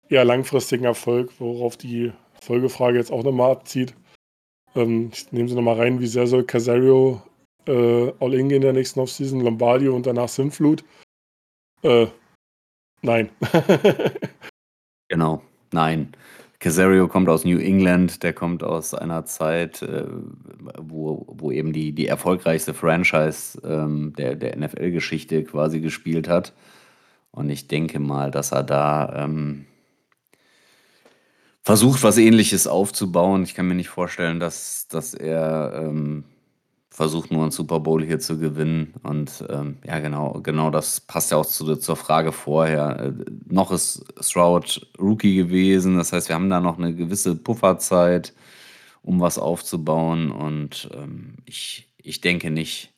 [0.08, 2.12] eher langfristigen Erfolg, worauf die
[2.42, 3.94] Folgefrage jetzt auch nochmal abzieht.
[4.74, 7.22] Ähm, ich nehme sie nochmal rein, wie sehr soll Casario
[7.66, 10.84] äh, All-In in der nächsten Offseason, Lombardi und danach Sinflut.
[11.82, 12.06] Äh,
[13.02, 13.30] nein.
[15.08, 15.42] genau,
[15.72, 16.12] nein.
[16.60, 20.06] Casario kommt aus New England, der kommt aus einer Zeit, äh,
[20.76, 26.52] wo, wo eben die, die erfolgreichste Franchise ähm, der, der NFL-Geschichte quasi gespielt hat.
[27.30, 29.66] Und ich denke mal, dass er da ähm,
[31.62, 33.44] versucht, was ähnliches aufzubauen.
[33.44, 36.24] Ich kann mir nicht vorstellen, dass, dass er ähm,
[36.98, 38.92] versucht nur einen Super Bowl hier zu gewinnen.
[39.04, 42.98] Und ähm, ja, genau, genau das passt ja auch zu, zur Frage vorher.
[42.98, 48.34] Äh, noch ist Stroud Rookie gewesen, das heißt, wir haben da noch eine gewisse Pufferzeit,
[49.00, 50.32] um was aufzubauen.
[50.32, 52.92] Und ähm, ich, ich denke nicht,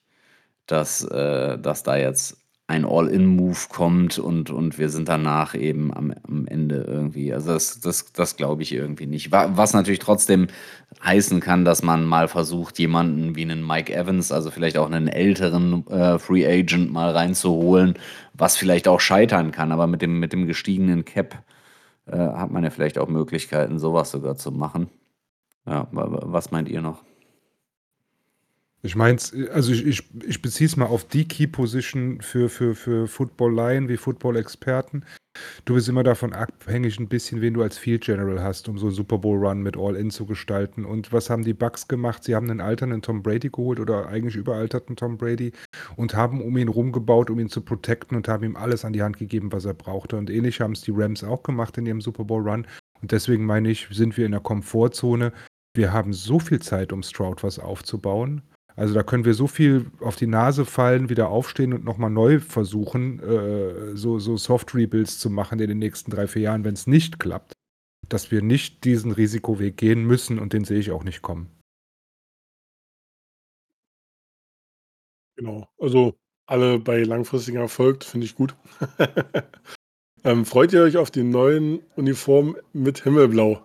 [0.65, 2.40] dass, äh, dass da jetzt
[2.71, 7.35] ein All-In-Move kommt und, und wir sind danach eben am, am Ende irgendwie.
[7.35, 9.33] Also das, das, das glaube ich irgendwie nicht.
[9.33, 10.47] Was natürlich trotzdem
[11.03, 15.09] heißen kann, dass man mal versucht, jemanden wie einen Mike Evans, also vielleicht auch einen
[15.09, 17.95] älteren äh, Free Agent mal reinzuholen,
[18.35, 19.73] was vielleicht auch scheitern kann.
[19.73, 21.43] Aber mit dem, mit dem gestiegenen Cap
[22.07, 24.89] äh, hat man ja vielleicht auch Möglichkeiten, sowas sogar zu machen.
[25.67, 27.03] Ja, was meint ihr noch?
[28.83, 29.19] Ich meine,
[29.53, 33.91] also ich, ich, ich beziehe es mal auf die Key Position für, für, für Football-Laien
[33.91, 35.05] wie Football-Experten.
[35.67, 38.87] Du bist immer davon abhängig, ein bisschen, wen du als Field General hast, um so
[38.87, 40.87] einen Super Bowl-Run mit All-In zu gestalten.
[40.87, 42.25] Und was haben die Bucks gemacht?
[42.25, 45.53] Sie haben einen alternden Tom Brady geholt oder eigentlich überalterten Tom Brady
[45.97, 49.03] und haben um ihn rumgebaut, um ihn zu protecten und haben ihm alles an die
[49.03, 50.17] Hand gegeben, was er brauchte.
[50.17, 52.67] Und ähnlich haben es die Rams auch gemacht in ihrem Super Bowl-Run.
[53.03, 55.33] Und deswegen meine ich, sind wir in der Komfortzone.
[55.75, 58.43] Wir haben so viel Zeit, um Stroud was aufzubauen.
[58.81, 62.41] Also da können wir so viel auf die Nase fallen, wieder aufstehen und nochmal neu
[62.41, 66.87] versuchen, äh, so, so Soft-Rebuilds zu machen in den nächsten drei, vier Jahren, wenn es
[66.87, 67.53] nicht klappt,
[68.09, 71.51] dass wir nicht diesen Risikoweg gehen müssen und den sehe ich auch nicht kommen.
[75.37, 76.15] Genau, also
[76.47, 78.57] alle bei langfristigem Erfolg, finde ich gut.
[80.25, 83.63] ähm, freut ihr euch auf die neuen Uniformen mit Himmelblau?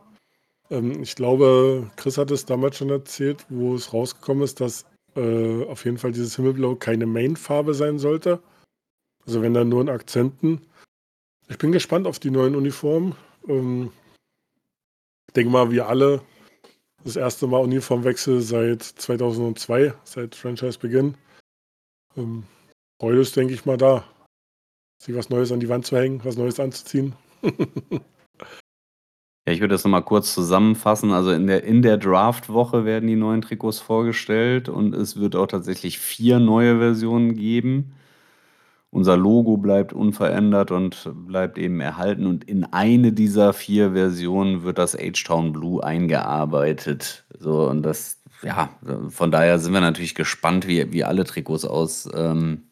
[0.70, 4.86] Ähm, ich glaube, Chris hat es damals schon erzählt, wo es rausgekommen ist, dass
[5.16, 8.42] äh, auf jeden Fall dieses Himmelblau keine Main-Farbe sein sollte.
[9.26, 10.62] Also wenn dann nur in Akzenten.
[11.48, 13.16] Ich bin gespannt auf die neuen Uniformen.
[13.48, 13.92] Ähm,
[15.28, 16.22] ich denke mal, wir alle
[17.04, 21.16] das erste Mal Uniformwechsel seit 2002, seit Franchise-Beginn.
[22.18, 22.44] Ähm,
[23.00, 24.04] Freude ist, denke ich mal, da.
[25.02, 27.14] Sich was Neues an die Wand zu hängen, was Neues anzuziehen.
[29.48, 31.12] Ja, ich würde das nochmal kurz zusammenfassen.
[31.12, 35.46] Also in der, in der Draft-Woche werden die neuen Trikots vorgestellt und es wird auch
[35.46, 37.94] tatsächlich vier neue Versionen geben.
[38.90, 42.26] Unser Logo bleibt unverändert und bleibt eben erhalten.
[42.26, 47.26] Und in eine dieser vier Versionen wird das H-Town Blue eingearbeitet.
[47.38, 48.70] So, und das, ja,
[49.10, 52.64] von daher sind wir natürlich gespannt, wie, wie alle Trikots aus, ähm,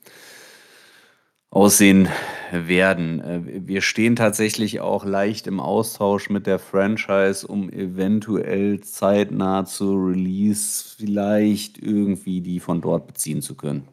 [1.53, 2.09] aussehen
[2.51, 3.21] werden.
[3.21, 9.93] Äh, wir stehen tatsächlich auch leicht im Austausch mit der Franchise, um eventuell zeitnah zu
[9.93, 13.87] Release vielleicht irgendwie die von dort beziehen zu können.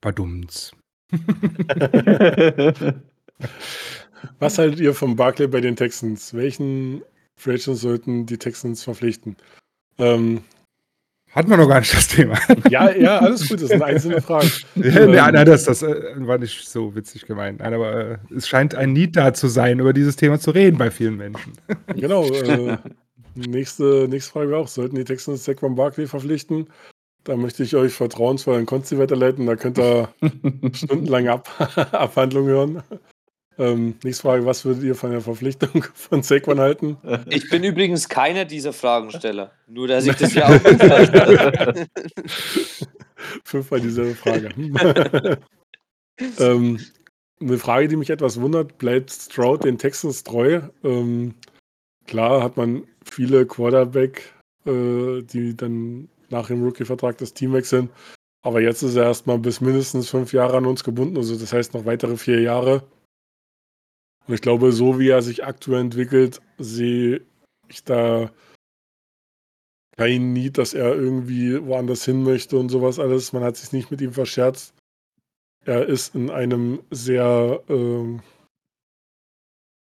[0.00, 0.72] Badumts.
[4.38, 6.32] Was haltet ihr vom Barclay bei den Texans?
[6.34, 7.02] Welchen
[7.36, 9.36] Free sollten die Texans verpflichten?
[9.98, 10.42] Ähm,
[11.34, 12.38] hatten wir noch gar nicht das Thema.
[12.70, 14.50] Ja, ja, alles gut, das sind einzelne Fragen.
[14.76, 17.60] ja, nein, nein, das, das äh, war nicht so witzig gemeint.
[17.60, 20.78] Nein, aber äh, es scheint ein Need da zu sein, über dieses Thema zu reden
[20.78, 21.52] bei vielen Menschen.
[21.94, 22.26] genau.
[22.26, 22.78] Äh,
[23.34, 26.68] nächste, nächste Frage auch: Sollten die Texans Saquon Barkley verpflichten?
[27.24, 29.46] Da möchte ich euch vertrauensvoll an Konsti weiterleiten.
[29.46, 30.08] Da könnt ihr
[30.72, 31.48] stundenlange Ab
[31.92, 32.82] Abhandlungen hören.
[33.56, 36.96] Ähm, nächste Frage, was würdet ihr von der Verpflichtung von Saquon halten?
[37.28, 39.52] Ich bin übrigens keiner dieser Fragensteller.
[39.68, 41.88] Nur, dass ich das ja auch nicht
[43.44, 44.48] Fünfmal dieselbe Frage.
[46.38, 46.80] ähm,
[47.40, 50.60] eine Frage, die mich etwas wundert, bleibt Stroud den Texans treu?
[50.82, 51.34] Ähm,
[52.06, 54.34] klar hat man viele Quarterback,
[54.66, 57.88] äh, die dann nach dem Rookie-Vertrag das Team wechseln.
[58.42, 61.72] Aber jetzt ist er erstmal bis mindestens fünf Jahre an uns gebunden, also das heißt
[61.72, 62.82] noch weitere vier Jahre.
[64.26, 67.22] Und ich glaube, so wie er sich aktuell entwickelt, sehe
[67.68, 68.30] ich da
[69.96, 73.32] kein Need, dass er irgendwie woanders hin möchte und sowas alles.
[73.32, 74.74] Man hat sich nicht mit ihm verscherzt.
[75.64, 78.20] Er ist in einem sehr, ähm,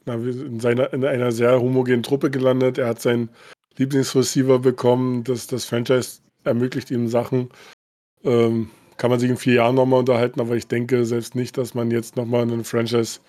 [0.06, 2.78] in, seiner, in einer sehr homogenen Truppe gelandet.
[2.78, 3.28] Er hat seinen
[3.76, 5.24] Lieblingsreceiver bekommen.
[5.24, 7.50] Das, das Franchise ermöglicht ihm Sachen.
[8.24, 11.74] Ähm, kann man sich in vier Jahren nochmal unterhalten, aber ich denke selbst nicht, dass
[11.74, 13.20] man jetzt nochmal einen Franchise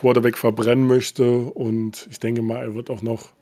[0.00, 1.30] Quarterback verbrennen möchte.
[1.30, 3.32] Und ich denke mal, er wird auch noch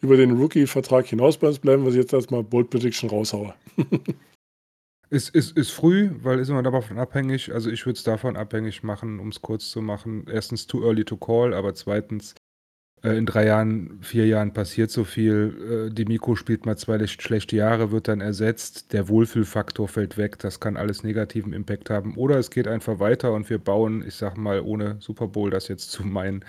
[0.00, 3.54] über den Rookie-Vertrag hinaus bei uns bleiben, was ich jetzt erstmal Bold Prediction raushaue.
[5.10, 7.52] ist, ist, ist früh, weil ist immer davon abhängig.
[7.52, 10.26] Also ich würde es davon abhängig machen, um es kurz zu machen.
[10.28, 12.34] Erstens, too early to call, aber zweitens,
[13.02, 15.88] in drei Jahren, vier Jahren passiert so viel.
[15.88, 18.92] Äh, die Miko spielt mal zwei schlechte Jahre, wird dann ersetzt.
[18.92, 20.38] Der Wohlfühlfaktor fällt weg.
[20.38, 22.16] Das kann alles negativen Impact haben.
[22.16, 25.68] Oder es geht einfach weiter und wir bauen, ich sag mal, ohne Super Bowl das
[25.68, 26.44] jetzt zu meinen,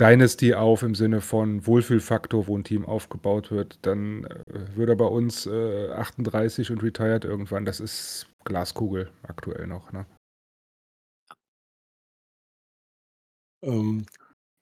[0.00, 4.96] Dynasty auf im Sinne von Wohlfühlfaktor, wo ein Team aufgebaut wird, dann äh, würde er
[4.96, 7.66] bei uns äh, 38 und retired irgendwann.
[7.66, 9.92] Das ist Glaskugel aktuell noch.
[9.92, 10.06] Ne?
[13.62, 14.06] Ähm,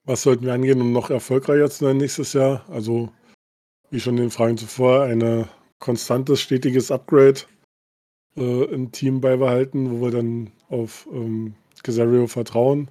[0.05, 2.65] was sollten wir angehen, um noch erfolgreicher zu sein nächstes Jahr?
[2.69, 3.09] Also,
[3.91, 5.47] wie schon in den Fragen zuvor, ein
[5.79, 7.41] konstantes, stetiges Upgrade
[8.35, 12.89] äh, im Team beibehalten, wo wir dann auf ähm, Cesario vertrauen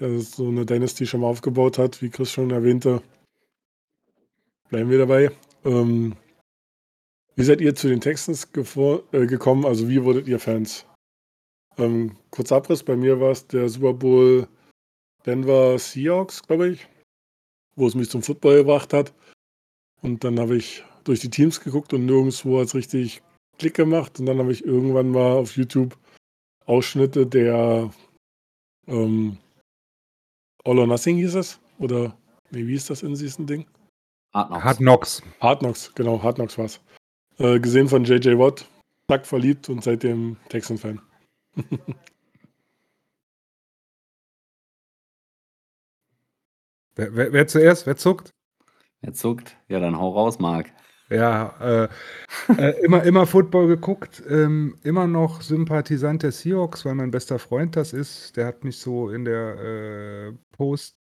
[0.00, 3.02] der so eine Dynasty schon mal aufgebaut hat, wie Chris schon erwähnte.
[4.68, 5.30] Bleiben wir dabei.
[5.64, 6.14] Ähm,
[7.34, 9.64] wie seid ihr zu den Texans äh, gekommen?
[9.64, 10.86] Also wie wurdet ihr Fans?
[11.78, 14.48] Ähm, kurzer Abriss, bei mir war es der Super Bowl
[15.26, 16.88] Denver Seahawks, glaube ich,
[17.74, 19.12] wo es mich zum Football gebracht hat.
[20.02, 23.22] Und dann habe ich durch die Teams geguckt und nirgendwo hat es richtig
[23.58, 24.18] Klick gemacht.
[24.20, 25.96] Und dann habe ich irgendwann mal auf YouTube
[26.66, 27.90] Ausschnitte der
[28.86, 29.38] ähm,
[30.64, 31.60] All or Nothing hieß es?
[31.78, 32.16] Oder
[32.50, 33.66] nee, wie ist das in diesem Ding?
[34.34, 34.64] Hard Knocks.
[34.64, 36.80] Hard Knocks, Hard Knocks genau, Hard Knocks war es.
[37.38, 38.66] Äh, gesehen von JJ Watt,
[39.08, 41.00] zack, verliebt und seitdem Texan-Fan.
[46.96, 47.86] wer, wer, wer, zuerst?
[47.86, 48.30] Wer zuckt?
[49.00, 49.56] Wer zuckt?
[49.68, 50.72] Ja, dann hau raus, Marc.
[51.08, 51.88] Ja, äh,
[52.58, 57.76] äh, immer, immer Football geguckt, ähm, immer noch Sympathisant der Seahawks, weil mein bester Freund
[57.76, 58.36] das ist.
[58.36, 60.96] Der hat mich so in der äh, Post,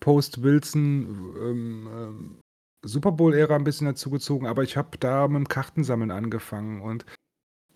[0.00, 2.40] Post-Wilson ähm, ähm,
[2.82, 7.04] Super Bowl-Ära ein bisschen dazugezogen, aber ich habe da mit dem Kartensammeln angefangen und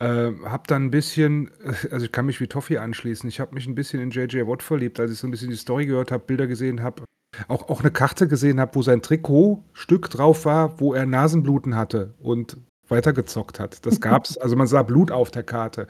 [0.01, 1.53] äh, habe dann ein bisschen,
[1.93, 4.49] also ich kann mich wie Toffee anschließen, ich habe mich ein bisschen in J.J.
[4.49, 7.05] Watt verliebt, als ich so ein bisschen die Story gehört habe, Bilder gesehen habe
[7.49, 12.15] auch, auch eine Karte gesehen habe, wo sein Trikotstück drauf war, wo er Nasenbluten hatte
[12.21, 12.57] und
[12.89, 13.85] weitergezockt hat.
[13.87, 14.37] Das gab's.
[14.37, 15.87] Also man sah Blut auf der Karte.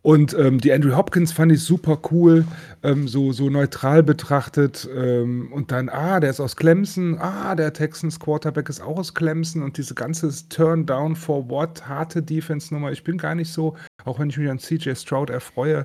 [0.00, 2.44] Und ähm, die Andrew Hopkins fand ich super cool,
[2.84, 4.88] ähm, so, so neutral betrachtet.
[4.94, 9.14] Ähm, und dann, ah, der ist aus Clemson, ah, der Texans Quarterback ist auch aus
[9.14, 12.92] Clemson und diese ganze Turn down for what, harte Defense-Nummer.
[12.92, 15.84] Ich bin gar nicht so, auch wenn ich mich an CJ Stroud erfreue,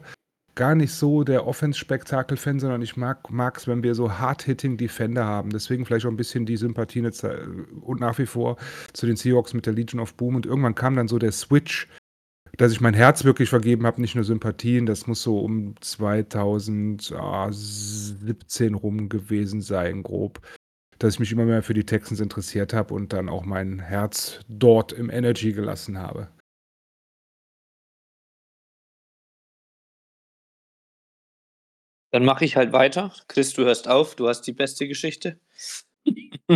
[0.56, 5.50] gar nicht so der Offense-Spektakel-Fan, sondern ich mag es, wenn wir so hard-hitting Defender haben.
[5.50, 7.02] Deswegen vielleicht auch ein bisschen die Sympathie
[7.82, 8.58] und nach wie vor
[8.94, 10.36] zu den Seahawks mit der Legion of Boom.
[10.36, 11.88] Und irgendwann kam dann so der Switch,
[12.58, 14.86] dass ich mein Herz wirklich vergeben habe, nicht nur Sympathien.
[14.86, 20.40] Das muss so um 2017 rum gewesen sein, grob.
[21.00, 24.40] Dass ich mich immer mehr für die Texans interessiert habe und dann auch mein Herz
[24.48, 26.28] dort im Energy gelassen habe.
[32.14, 33.12] Dann mache ich halt weiter.
[33.28, 35.40] Chris, du hörst auf, du hast die beste Geschichte.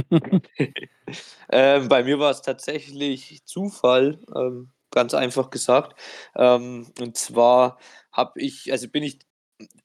[1.51, 5.99] ähm, bei mir war es tatsächlich Zufall, ähm, ganz einfach gesagt.
[6.35, 7.79] Ähm, und zwar
[8.11, 9.17] habe ich, also bin ich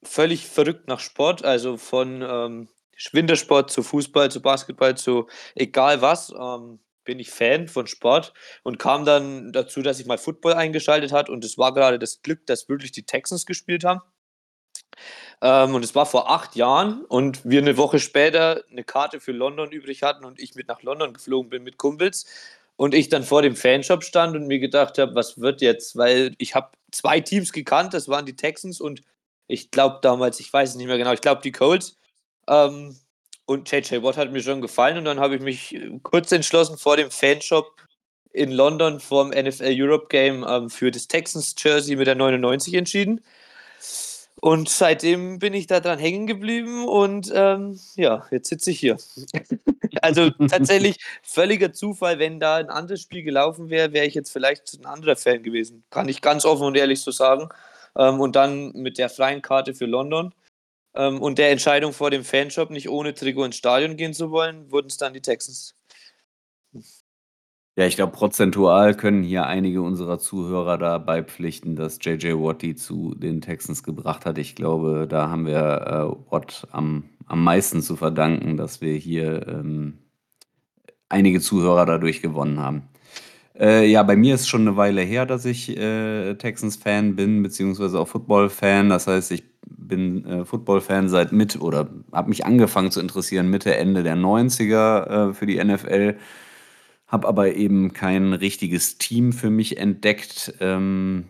[0.03, 2.69] völlig verrückt nach Sport, also von ähm,
[3.11, 8.77] Wintersport zu Fußball, zu Basketball, zu egal was, ähm, bin ich Fan von Sport und
[8.77, 12.45] kam dann dazu, dass ich mal Football eingeschaltet hat und es war gerade das Glück,
[12.45, 14.01] dass wirklich die Texans gespielt haben.
[15.41, 19.31] Ähm, und es war vor acht Jahren und wir eine Woche später eine Karte für
[19.31, 22.25] London übrig hatten und ich mit nach London geflogen bin mit Kumpels
[22.75, 25.97] und ich dann vor dem Fanshop stand und mir gedacht habe, was wird jetzt?
[25.97, 29.01] Weil ich habe zwei Teams gekannt, das waren die Texans und
[29.47, 31.97] ich glaube damals, ich weiß es nicht mehr genau, ich glaube die Colts.
[32.47, 32.97] Ähm,
[33.45, 36.95] und JJ Watt hat mir schon gefallen und dann habe ich mich kurz entschlossen vor
[36.97, 37.75] dem Fanshop
[38.31, 42.73] in London vor dem NFL Europe Game ähm, für das Texans Jersey mit der 99
[42.73, 43.21] entschieden.
[44.43, 48.97] Und seitdem bin ich da dran hängen geblieben und ähm, ja, jetzt sitze ich hier.
[50.01, 54.77] also tatsächlich völliger Zufall, wenn da ein anderes Spiel gelaufen wäre, wäre ich jetzt vielleicht
[54.77, 55.85] ein anderer Fan gewesen.
[55.91, 57.47] Kann ich ganz offen und ehrlich so sagen.
[57.97, 60.33] Ähm, und dann mit der freien Karte für London
[60.93, 64.69] ähm, und der Entscheidung vor dem Fanshop, nicht ohne Trikot ins Stadion gehen zu wollen,
[64.69, 65.73] wurden es dann die Texans.
[67.75, 72.75] Ja, ich glaube, prozentual können hier einige unserer Zuhörer da beipflichten, dass JJ Watt die
[72.75, 74.37] zu den Texans gebracht hat.
[74.37, 79.47] Ich glaube, da haben wir äh, Watt am, am meisten zu verdanken, dass wir hier
[79.47, 79.97] ähm,
[81.09, 82.83] einige Zuhörer dadurch gewonnen haben.
[83.59, 87.99] Äh, ja, bei mir ist schon eine Weile her, dass ich äh, Texans-Fan bin, beziehungsweise
[87.99, 88.89] auch Football-Fan.
[88.89, 93.75] Das heißt, ich bin äh, Football-Fan seit mit oder habe mich angefangen zu interessieren Mitte,
[93.75, 96.17] Ende der 90er äh, für die NFL
[97.13, 100.55] habe aber eben kein richtiges Team für mich entdeckt.
[100.59, 101.29] Ähm,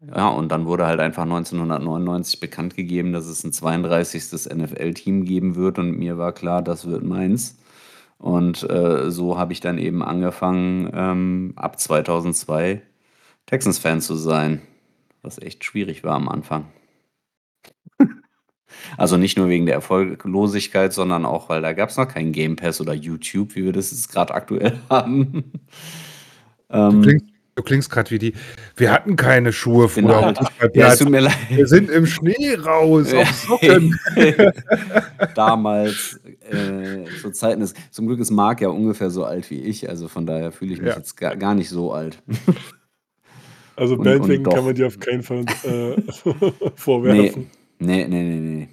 [0.00, 4.54] ja, und dann wurde halt einfach 1999 bekannt gegeben, dass es ein 32.
[4.54, 7.58] NFL-Team geben wird und mir war klar, das wird meins.
[8.16, 12.80] Und äh, so habe ich dann eben angefangen, ähm, ab 2002
[13.44, 14.62] Texans-Fan zu sein,
[15.20, 16.68] was echt schwierig war am Anfang.
[18.96, 22.56] Also nicht nur wegen der Erfolglosigkeit, sondern auch, weil da gab es noch keinen Game
[22.56, 25.52] Pass oder YouTube, wie wir das jetzt gerade aktuell haben.
[26.68, 28.34] Du ähm, klingst, du klingst gerade wie die.
[28.76, 30.02] Wir hatten keine Schuhe früher.
[30.02, 30.70] Genau.
[30.74, 31.36] Ja, es tut mir leid.
[31.50, 33.98] Wir sind im Schnee raus, auf Socken.
[35.34, 36.20] Damals,
[36.50, 37.76] äh, zu Zeiten ist.
[37.90, 40.80] Zum Glück ist Marc ja ungefähr so alt wie ich, also von daher fühle ich
[40.80, 40.96] mich ja.
[40.96, 42.22] jetzt gar, gar nicht so alt.
[43.76, 46.00] Also Bandwagon kann man dir auf keinen Fall äh,
[46.76, 47.42] vorwerfen.
[47.42, 47.61] Nee.
[47.82, 48.68] Nee, nee, nee, nee.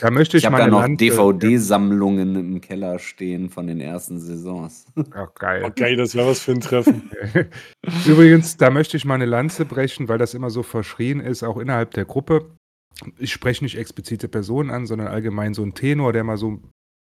[0.00, 4.86] Da möchte ich, ich habe da noch DVD-Sammlungen im Keller stehen von den ersten Saisons.
[5.12, 5.64] Ach, geil.
[5.64, 7.10] Okay, das wäre was für ein Treffen.
[8.06, 11.56] Übrigens, da möchte ich mal eine Lanze brechen, weil das immer so verschrien ist, auch
[11.56, 12.50] innerhalb der Gruppe.
[13.18, 16.60] Ich spreche nicht explizite Personen an, sondern allgemein so ein Tenor, der mal so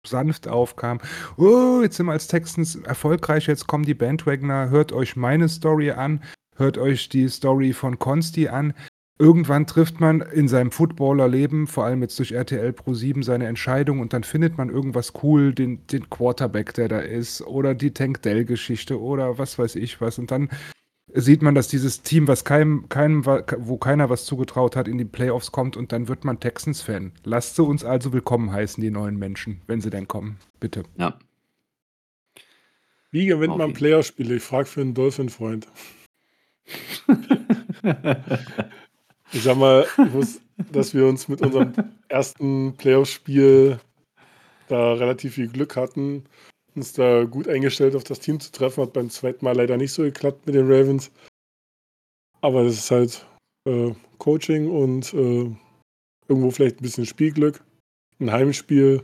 [0.06, 1.00] sanft aufkam.
[1.38, 5.92] Oh, jetzt sind wir als Texans erfolgreich, jetzt kommen die Bandwagoner, hört euch meine Story
[5.92, 6.22] an,
[6.58, 8.74] hört euch die Story von Consti an
[9.20, 14.00] irgendwann trifft man in seinem Footballerleben, vor allem jetzt durch RTL Pro 7, seine Entscheidung
[14.00, 18.22] und dann findet man irgendwas cool, den, den Quarterback, der da ist, oder die Tank
[18.22, 20.18] Dell-Geschichte oder was weiß ich was.
[20.18, 20.50] Und dann
[21.14, 25.06] sieht man, dass dieses Team, was keinem, keinem, wo keiner was zugetraut hat, in die
[25.06, 27.12] Playoffs kommt und dann wird man Texans-Fan.
[27.26, 30.38] Lasst sie uns also willkommen heißen, die neuen Menschen, wenn sie denn kommen.
[30.62, 30.84] Bitte.
[30.98, 31.20] Ja.
[33.12, 34.36] Wie gewinnt man Playerspiele?
[34.36, 35.68] Ich frage für einen Dolphin-Freund.
[39.32, 39.86] Ich sag mal,
[40.72, 41.74] dass wir uns mit unserem
[42.08, 43.80] ersten Playoff-Spiel
[44.68, 46.24] da relativ viel Glück hatten,
[46.76, 48.82] uns da gut eingestellt auf das Team zu treffen.
[48.84, 51.12] Hat beim zweiten Mal leider nicht so geklappt mit den Ravens.
[52.42, 53.28] Aber das ist halt
[53.66, 55.52] äh, Coaching und äh,
[56.28, 57.64] irgendwo vielleicht ein bisschen Spielglück.
[58.20, 59.04] Ein Heimspiel.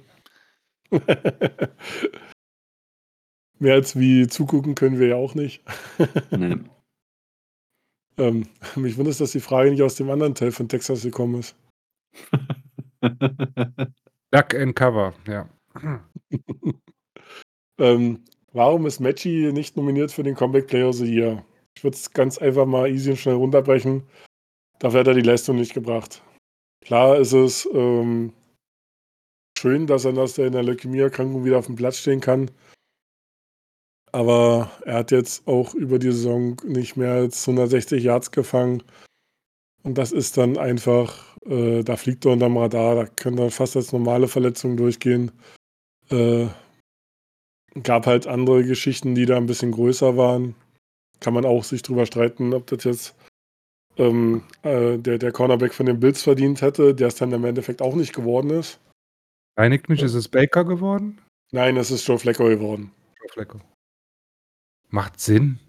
[3.60, 5.64] Mehr als wie zugucken können wir ja auch nicht.
[6.31, 6.57] nee.
[8.18, 11.56] Ähm, mich wundert, dass die Frage nicht aus dem anderen Teil von Texas gekommen ist.
[14.32, 15.50] Duck and Cover, ja.
[17.80, 18.24] ähm,
[18.54, 21.46] warum ist Matchy nicht nominiert für den Comeback Player of the Year?
[21.76, 24.04] Ich würde es ganz einfach mal easy und schnell runterbrechen.
[24.80, 26.24] Dafür hat er die Leistung nicht gebracht.
[26.82, 28.34] Klar ist es ähm,
[29.58, 32.50] schön, dass er dass er in der Leukämieerkrankung wieder auf dem Platz stehen kann.
[34.16, 38.82] Aber er hat jetzt auch über die Saison nicht mehr als 160 Yards gefangen.
[39.84, 43.76] Und das ist dann einfach, äh, da fliegt er unterm Radar, da können dann fast
[43.76, 45.34] als normale Verletzungen durchgehen.
[46.12, 46.48] Äh,
[47.84, 50.56] gab halt andere Geschichten, die da ein bisschen größer waren.
[51.20, 53.16] Kann man auch sich drüber streiten, ob das jetzt
[53.98, 57.82] ähm, äh, der, der Cornerback von den Bills verdient hätte, der es dann im Endeffekt
[57.82, 58.80] auch nicht geworden ist.
[59.58, 61.20] Einigt mich, ist es Baker geworden?
[61.52, 62.94] Nein, es ist Joe Flacco geworden.
[63.20, 63.60] Joe Flacco.
[64.95, 65.59] Macht Sinn.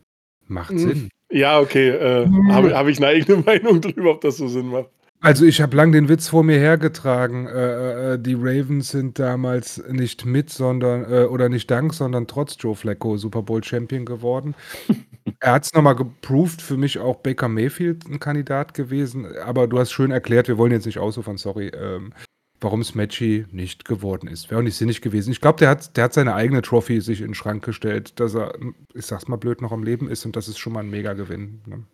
[0.47, 0.79] Macht hm.
[0.79, 1.09] Sinn.
[1.33, 1.89] Ja, okay.
[1.89, 2.53] Äh, hm.
[2.53, 4.89] Habe hab ich eine eigene Meinung drüber, ob das so Sinn macht.
[5.21, 7.49] Also ich habe lang den Witz vor mir hergetragen.
[7.49, 12.29] Äh, äh, äh, die Ravens sind damals nicht mit, sondern äh, oder nicht dank, sondern
[12.29, 14.55] trotz Joe Flacco Super Bowl Champion geworden.
[15.41, 19.27] er hat es nochmal geproved, für mich auch Baker Mayfield ein Kandidat gewesen.
[19.39, 21.73] Aber du hast schön erklärt, wir wollen jetzt nicht ausufern, sorry.
[21.75, 22.13] Ähm,
[22.61, 24.51] warum Smatchy nicht geworden ist.
[24.51, 25.31] Wäre auch nicht sinnig gewesen.
[25.31, 28.35] Ich glaube, der hat, der hat seine eigene Trophy sich in den Schrank gestellt, dass
[28.35, 28.55] er,
[28.95, 31.63] ich sag's mal blöd, noch am Leben ist und das ist schon mal ein Mega-Gewinn.
[31.67, 31.85] Ne?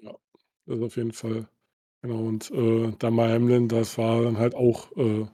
[0.00, 0.12] Ja,
[0.66, 1.48] das ist auf jeden Fall.
[2.02, 5.24] Genau, und äh, Damar Hamlin, das war dann halt auch äh,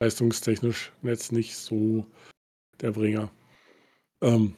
[0.00, 2.06] leistungstechnisch jetzt nicht so
[2.80, 3.30] der Bringer.
[4.22, 4.54] Ähm,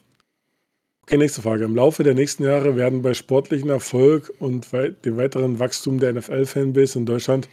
[1.03, 1.65] okay, nächste Frage.
[1.65, 6.15] Im Laufe der nächsten Jahre werden bei sportlichem Erfolg und wei dem weiteren Wachstum der
[6.15, 7.49] NFL-Fanbase in Deutschland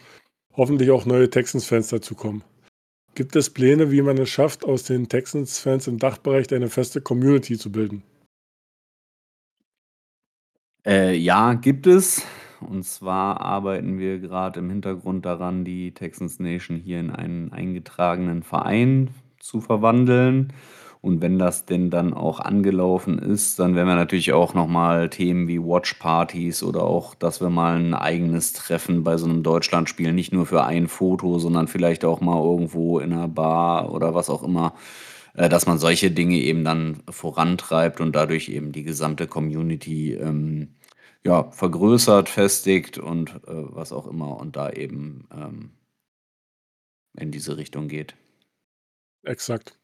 [0.59, 2.43] hoffentlich auch neue Texans-Fans dazukommen.
[3.15, 7.57] Gibt es Pläne, wie man es schafft, aus den Texans-Fans im Dachbereich eine feste Community
[7.57, 8.03] zu bilden?
[10.85, 12.25] Äh, ja, gibt es.
[12.59, 18.43] Und zwar arbeiten wir gerade im Hintergrund daran, die Texans Nation hier in einen eingetragenen
[18.43, 20.51] Verein zu verwandeln.
[21.01, 25.47] Und wenn das denn dann auch angelaufen ist, dann werden wir natürlich auch nochmal Themen
[25.47, 30.33] wie Watchpartys oder auch, dass wir mal ein eigenes Treffen bei so einem Deutschlandspiel, nicht
[30.33, 34.43] nur für ein Foto, sondern vielleicht auch mal irgendwo in einer Bar oder was auch
[34.43, 34.73] immer,
[35.35, 40.75] äh, dass man solche Dinge eben dann vorantreibt und dadurch eben die gesamte Community ähm,
[41.23, 45.71] ja, vergrößert, festigt und äh, was auch immer und da eben ähm,
[47.17, 48.15] in diese Richtung geht.
[49.23, 49.78] Exakt.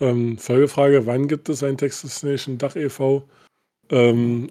[0.00, 3.22] Ähm, Folgefrage: Wann gibt es ein Texas Nation Dach e.V.?
[3.90, 4.48] Ähm,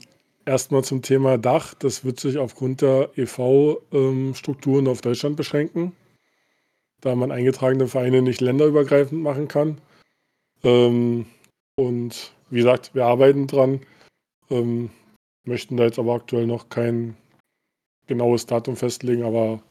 [0.49, 1.75] Erstmal zum Thema Dach.
[1.75, 5.91] Das wird sich aufgrund der e.V.-Strukturen auf Deutschland beschränken,
[7.01, 9.79] da man eingetragene Vereine nicht länderübergreifend machen kann.
[10.63, 11.27] Ähm,
[11.75, 13.81] und wie gesagt, wir arbeiten dran,
[14.49, 14.89] ähm,
[15.45, 17.15] möchten da jetzt aber aktuell noch kein
[18.07, 19.61] genaues Datum festlegen, aber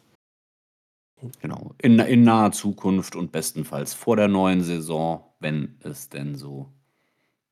[1.40, 6.72] Genau, in, in naher Zukunft und bestenfalls vor der neuen Saison, wenn es denn so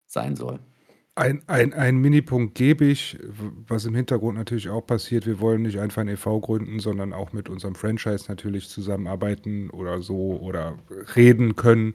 [0.06, 0.60] sein soll.
[1.18, 3.18] Ein, ein, ein Minipunkt gebe ich,
[3.66, 5.24] was im Hintergrund natürlich auch passiert.
[5.24, 6.40] Wir wollen nicht einfach ein e.V.
[6.40, 10.78] gründen, sondern auch mit unserem Franchise natürlich zusammenarbeiten oder so oder
[11.16, 11.94] reden können.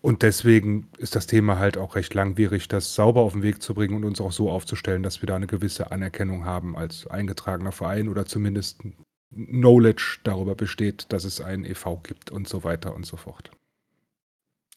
[0.00, 3.74] Und deswegen ist das Thema halt auch recht langwierig, das sauber auf den Weg zu
[3.74, 7.72] bringen und uns auch so aufzustellen, dass wir da eine gewisse Anerkennung haben als eingetragener
[7.72, 8.82] Verein oder zumindest
[9.30, 11.98] Knowledge darüber besteht, dass es einen e.V.
[11.98, 13.50] gibt und so weiter und so fort.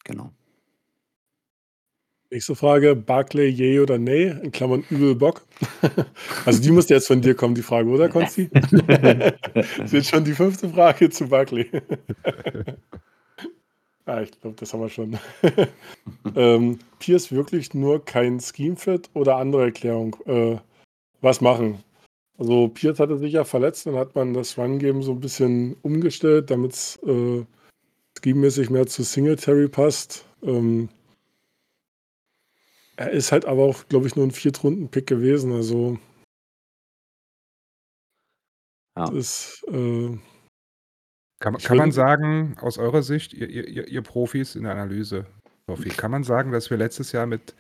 [0.04, 0.32] Genau.
[2.34, 4.36] Nächste Frage: Barclay, yay oder nay?
[4.42, 5.46] In Klammern übel Bock.
[6.46, 8.50] also, die müsste jetzt von dir kommen, die Frage, oder, Konsti?
[8.52, 11.70] das ist jetzt schon die fünfte Frage zu Barclay.
[14.06, 15.20] ah, ich glaube, das haben wir schon.
[16.36, 20.16] ähm, Pierce wirklich nur kein Scheme-Fit oder andere Erklärung?
[20.26, 20.58] Äh,
[21.22, 21.84] was machen?
[22.40, 26.50] Also Pierce hatte sich ja verletzt, dann hat man das Run-Game so ein bisschen umgestellt,
[26.50, 27.46] damit es äh,
[28.20, 30.26] scheme-mäßig mehr zu Singletary passt.
[30.42, 30.90] Ähm,
[32.96, 35.52] er ist halt aber auch, glaube ich, nur ein Viertrunden-Pick gewesen.
[35.52, 35.98] Also
[38.96, 39.06] Ja.
[39.08, 40.18] das ist, äh,
[41.40, 45.26] Kann, kann man sagen, aus eurer Sicht, ihr, ihr, ihr- Profis in der Analyse,
[45.68, 47.56] Sophie, kann man sagen, dass wir letztes Jahr mit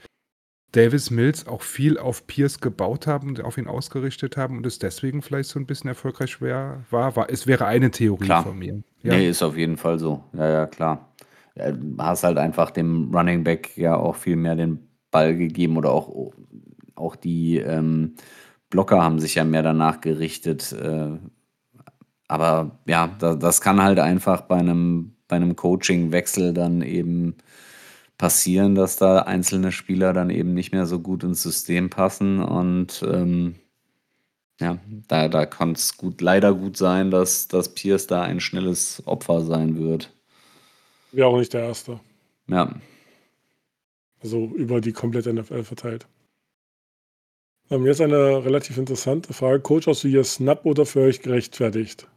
[0.72, 4.80] Davis Mills auch viel auf Pierce gebaut haben und auf ihn ausgerichtet haben und es
[4.80, 7.16] deswegen vielleicht so ein bisschen erfolgreich schwer war?
[7.16, 8.44] war es wäre eine Theorie Klar.
[8.44, 8.82] von mir.
[9.04, 9.16] Ja.
[9.16, 10.24] Nee, ist auf jeden Fall so.
[10.34, 11.14] Ja, ja, klar.
[11.56, 15.92] Ja, hast halt einfach dem Running Back ja auch viel mehr den Ball gegeben oder
[15.92, 16.32] auch,
[16.96, 18.16] auch die ähm,
[18.70, 20.72] Blocker haben sich ja mehr danach gerichtet.
[20.72, 21.18] Äh,
[22.28, 27.36] aber ja, da, das kann halt einfach bei einem, bei einem Coaching-Wechsel dann eben
[28.18, 33.04] passieren, dass da einzelne Spieler dann eben nicht mehr so gut ins System passen und
[33.08, 33.56] ähm,
[34.60, 34.78] ja,
[35.08, 39.42] da, da kann es gut, leider gut sein, dass, dass Pierce da ein schnelles Opfer
[39.42, 40.14] sein wird.
[41.12, 42.00] wäre auch nicht der Erste.
[42.48, 42.76] Ja,
[44.22, 46.08] Also über die komplette NFL verteilt.
[47.70, 49.62] Ähm, jetzt eine relativ interessante Frage.
[49.62, 52.08] Coach of the Year Snap oder für euch gerechtfertigt?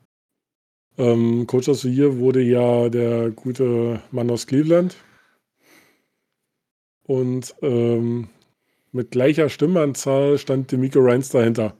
[0.99, 4.97] Ähm, Coach of the Year wurde ja der gute Mann aus Cleveland.
[7.05, 8.29] Und ähm,
[8.93, 11.77] mit gleicher Stimmenanzahl stand Demico Ryans dahinter.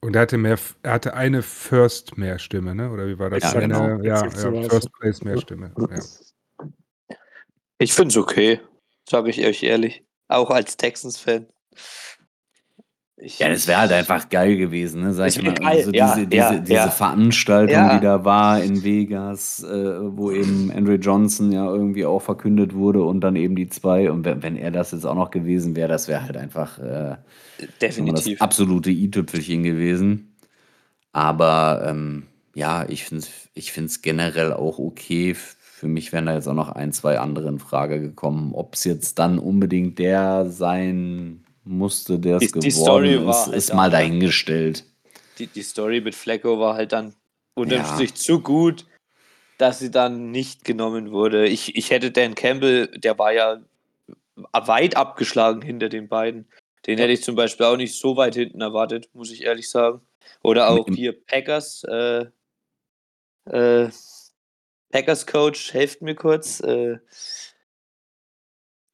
[0.00, 2.90] Und er hatte mehr, er hatte eine First mehr Stimme, ne?
[2.90, 3.38] Oder wie war das?
[3.38, 4.02] Exakt, eine, genau.
[4.02, 4.68] ja, ja.
[4.68, 5.72] First Place mehr Stimme.
[5.76, 7.16] Ja.
[7.78, 8.60] Ich finde es okay,
[9.08, 10.04] sage ich euch ehrlich.
[10.28, 11.48] Auch als Texans-Fan.
[13.20, 15.12] Ich- ja das wäre halt einfach geil gewesen, ne?
[15.12, 15.54] Sag ich mal.
[15.54, 16.88] geil, Also ja, diese, ja, diese, diese ja.
[16.90, 22.74] Veranstaltung, die da war in Vegas, äh, wo eben Andre Johnson ja irgendwie auch verkündet
[22.74, 24.10] wurde und dann eben die zwei.
[24.10, 27.16] Und wenn, wenn er das jetzt auch noch gewesen wäre, das wäre halt einfach äh,
[27.96, 28.40] wir, das definitiv.
[28.40, 30.34] absolute i-Tüpfelchen gewesen.
[31.12, 32.24] Aber ähm,
[32.54, 35.34] ja, ich finde es ich find's generell auch okay.
[35.34, 38.52] Für mich wären da jetzt auch noch ein, zwei andere in Frage gekommen.
[38.54, 43.24] Ob es jetzt dann unbedingt der sein musste, der es Die- geworden die Story ist,
[43.26, 43.92] war halt ist da, mal ne?
[43.92, 44.84] dahingestellt.
[45.38, 47.14] die, die Story mit Flecko war halt dann
[47.54, 47.94] unterm Ja.
[47.94, 48.86] Strich zu gut,
[49.58, 51.46] dass sie dann nicht genommen wurde.
[51.46, 53.60] Ich, ich hätte Dan Campbell, der war ja
[54.52, 56.46] weit abgeschlagen hinter den beiden.
[56.86, 60.00] Den hätte ich zum Beispiel auch nicht so weit hinten erwartet, muss ich ehrlich sagen.
[60.42, 62.26] Oder auch hier Packers, äh,
[63.46, 63.88] äh,
[64.90, 66.60] Packers Coach, helft mir kurz.
[66.60, 66.98] Äh,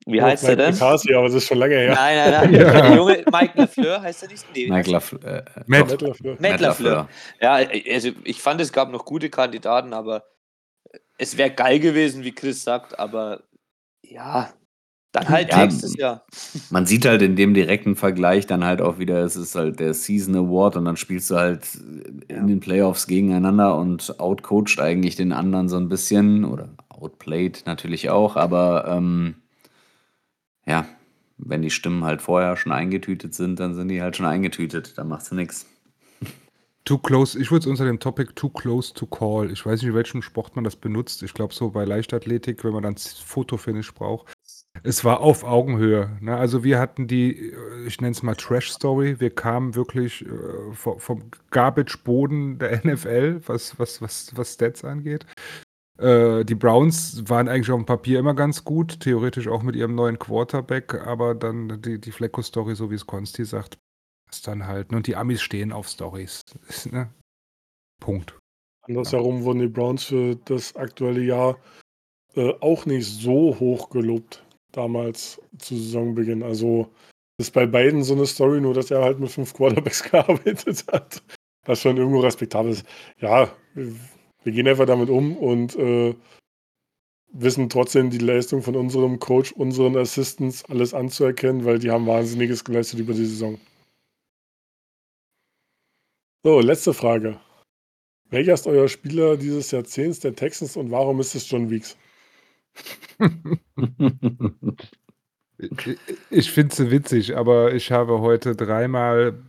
[0.07, 0.73] Wie Ja, heißt er Mike denn?
[0.75, 1.95] McCarthy, aber das ist schon lange her.
[1.95, 2.55] Nein, nein, nein.
[2.61, 2.73] Ja.
[2.73, 4.45] Der junge Mike Lafleur heißt er nicht?
[4.55, 6.37] Nee, Mike Laf äh, äh, Matt, Matt LaFleur.
[6.41, 6.95] Matt Lafleur.
[6.95, 7.09] Lafleur.
[7.41, 10.25] Ja, also ich fand, es gab noch gute Kandidaten, aber
[11.17, 13.45] es wäre geil gewesen, wie Chris sagt, aber
[14.03, 14.53] ja,
[15.13, 16.27] dann halt Ja, nächstes Jahr.
[16.71, 19.95] Man sieht halt in dem direkten Vergleich dann halt auch wieder, es ist halt der
[19.95, 21.63] Season Award und dann spielst du halt
[22.29, 28.11] in den Playoffs gegeneinander und outcoacht eigentlich den anderen so ein bisschen oder outplayed natürlich
[28.11, 29.37] auch, aber ähm,
[30.67, 30.87] ja,
[31.39, 35.09] wenn die Stimmen halt vorher schon eingetütet sind, dann sind die halt schon eingetütet, dann
[35.09, 35.67] machst du nichts.
[36.85, 39.51] Too close, ich würde es unter dem Topic too close to call.
[39.51, 41.23] Ich weiß nicht, welchem Sport man das benutzt.
[41.23, 44.35] Ich glaube so bei Leichtathletik, wenn man dann Fotofinish braucht.
[44.83, 46.19] Es war auf Augenhöhe.
[46.21, 46.37] Ne?
[46.37, 49.19] Also wir hatten die, äh, ich nenne es mal Trash-Story.
[49.19, 55.25] Wir kamen wirklich äh, vom, vom Garbage-Boden der NFL, was, was, was, was Stats angeht.
[55.99, 59.95] Äh, die Browns waren eigentlich auf dem Papier immer ganz gut, theoretisch auch mit ihrem
[59.95, 63.79] neuen Quarterback, aber dann die, die Flecko-Story, so wie es Konsti sagt,
[64.31, 64.93] ist dann halt.
[64.93, 66.41] Und die Amis stehen auf Stories.
[66.91, 67.11] Ne?
[68.01, 68.39] Punkt.
[68.83, 71.59] Andersherum wurden die Browns für das aktuelle Jahr
[72.35, 76.43] äh, auch nicht so hoch gelobt, damals zu Saisonbeginn.
[76.43, 76.91] Also
[77.39, 81.23] ist bei beiden so eine Story, nur dass er halt mit fünf Quarterbacks gearbeitet hat.
[81.65, 82.85] Was schon irgendwo respektabel ist.
[83.21, 83.51] Ja,
[84.45, 86.15] wir, gehen einfach damit um und äh,
[87.33, 92.65] wissen trotzdem die Leistung von unserem Coach, unseren Assistants, alles anzuerkennen, weil die haben Wahnsinniges
[92.65, 93.59] geleistet über die Saison.
[96.45, 97.41] So, letzte Frage.
[98.31, 101.97] Welcher ist euer Spieler dieses Jahrzehnts der Texans und warum ist es John Weeks?
[106.31, 109.41] Ich finde es witzig, aber ich habe heute dreimal,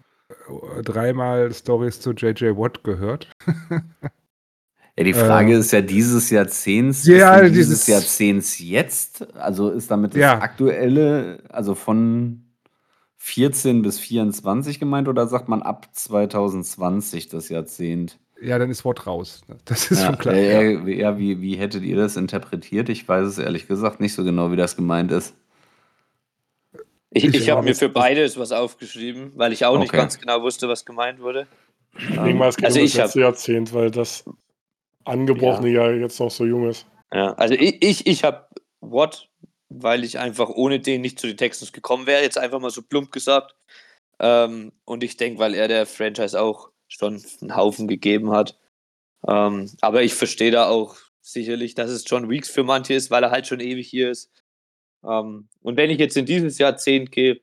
[0.84, 3.32] dreimal Stories zu JJ Watt gehört.
[4.98, 9.28] Ja, die Frage Äh, ist ja dieses Jahrzehnts, ja, dieses dieses- Jahrzehnts jetzt?
[9.36, 10.40] Also ist damit das Ja.
[10.40, 12.42] aktuelle, also von
[13.18, 18.20] 14 bis 24 gemeint oder sagt man ab 2020 das Jahrzehnt?
[18.42, 19.42] Ja, dann ist Watt raus.
[19.66, 20.36] Das ist Ja, schon klar.
[20.36, 22.88] ja, ja, ja wie, wie hättet ihr das interpretiert?
[22.90, 25.34] Ich weiß es ehrlich gesagt nicht so genau, wie das gemeint ist.
[27.12, 29.98] Ich, Ich ich habe mir für beides was aufgeschrieben, weil ich auch nicht Okay.
[29.98, 31.48] ganz genau wusste, was gemeint wurde.
[31.98, 34.26] Ich denke mal, es geht also um das ich habe letzte Jahrzehnt, weil das
[35.06, 36.86] angebrochene Jahr jetzt noch so jung ist.
[37.14, 38.48] Ja, also ich, ich, ich habe
[38.82, 39.30] Watt,
[39.70, 42.82] weil ich einfach ohne den nicht zu den Texans gekommen wäre, jetzt einfach mal so
[42.82, 43.56] plump gesagt.
[44.20, 48.58] Ähm, und ich denke, weil er der Franchise auch schon einen Haufen gegeben hat.
[49.28, 53.24] Ähm, aber ich verstehe da auch sicherlich, dass es John Weeks für manche ist, weil
[53.24, 54.32] er halt schon ewig hier ist.
[55.04, 57.42] Ähm, und wenn ich jetzt in dieses Jahrzehnt gehe,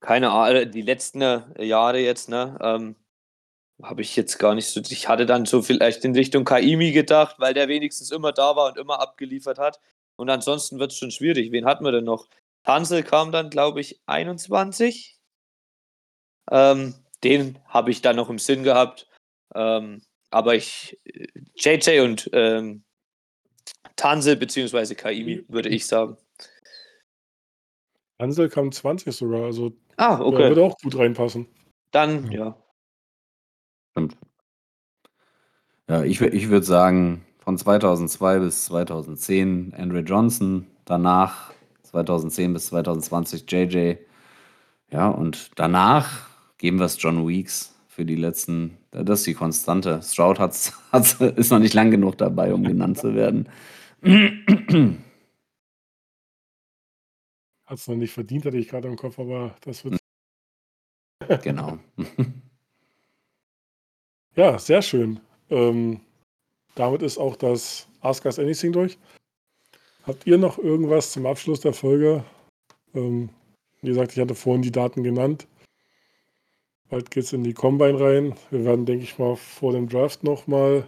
[0.00, 1.22] keine Ahnung, die letzten
[1.58, 2.96] Jahre jetzt, ne, ähm,
[3.88, 4.80] habe ich jetzt gar nicht so.
[4.80, 8.68] Ich hatte dann so vielleicht in Richtung Kaimi gedacht, weil der wenigstens immer da war
[8.68, 9.80] und immer abgeliefert hat.
[10.16, 11.52] Und ansonsten wird es schon schwierig.
[11.52, 12.28] Wen hatten wir denn noch?
[12.64, 15.18] Hansel kam dann, glaube ich, 21.
[16.50, 19.08] Ähm, den habe ich dann noch im Sinn gehabt.
[19.54, 20.98] Ähm, aber ich,
[21.54, 22.84] JJ und ähm,
[23.96, 26.16] Tansel beziehungsweise Kaimi, würde ich sagen.
[28.20, 30.48] Hansel kam 20 sogar, also Ah, der okay.
[30.48, 31.46] würde auch gut reinpassen.
[31.90, 32.50] Dann, ja.
[32.50, 32.63] Stimmt.
[35.88, 41.52] Ja, ich, wür- ich würde sagen, von 2002 bis 2010 Andre Johnson, danach
[41.82, 43.96] 2010 bis 2020 JJ.
[44.90, 46.28] Ja, und danach
[46.58, 50.00] geben wir es John Weeks für die letzten, das ist die Konstante.
[50.02, 53.48] Stroud hat's, hat's, ist noch nicht lang genug dabei, um genannt zu werden.
[57.66, 59.98] Hat es noch nicht verdient, hatte ich gerade im Kopf, aber das wird.
[61.42, 61.78] genau.
[64.36, 65.20] Ja, sehr schön.
[65.50, 66.00] Ähm,
[66.74, 68.98] damit ist auch das Ask Us Anything durch.
[70.04, 72.24] Habt ihr noch irgendwas zum Abschluss der Folge?
[72.94, 73.30] Ähm,
[73.80, 75.46] wie gesagt, ich hatte vorhin die Daten genannt.
[76.90, 78.34] Bald geht es in die Combine rein.
[78.50, 80.86] Wir werden, denke ich mal, vor dem Draft nochmal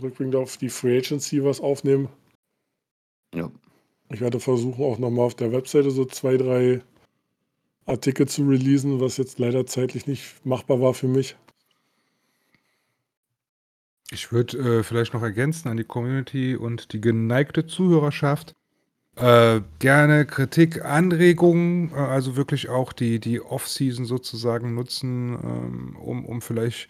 [0.00, 2.08] rückblickend auf die Free Agency was aufnehmen.
[3.34, 3.50] Ja.
[4.10, 6.82] Ich werde versuchen, auch nochmal auf der Webseite so zwei, drei
[7.86, 11.36] Artikel zu releasen, was jetzt leider zeitlich nicht machbar war für mich.
[14.12, 18.54] Ich würde äh, vielleicht noch ergänzen an die Community und die geneigte Zuhörerschaft.
[19.16, 26.24] Äh, gerne Kritik, Anregungen, äh, also wirklich auch die, die Off-Season sozusagen nutzen, ähm, um,
[26.24, 26.88] um vielleicht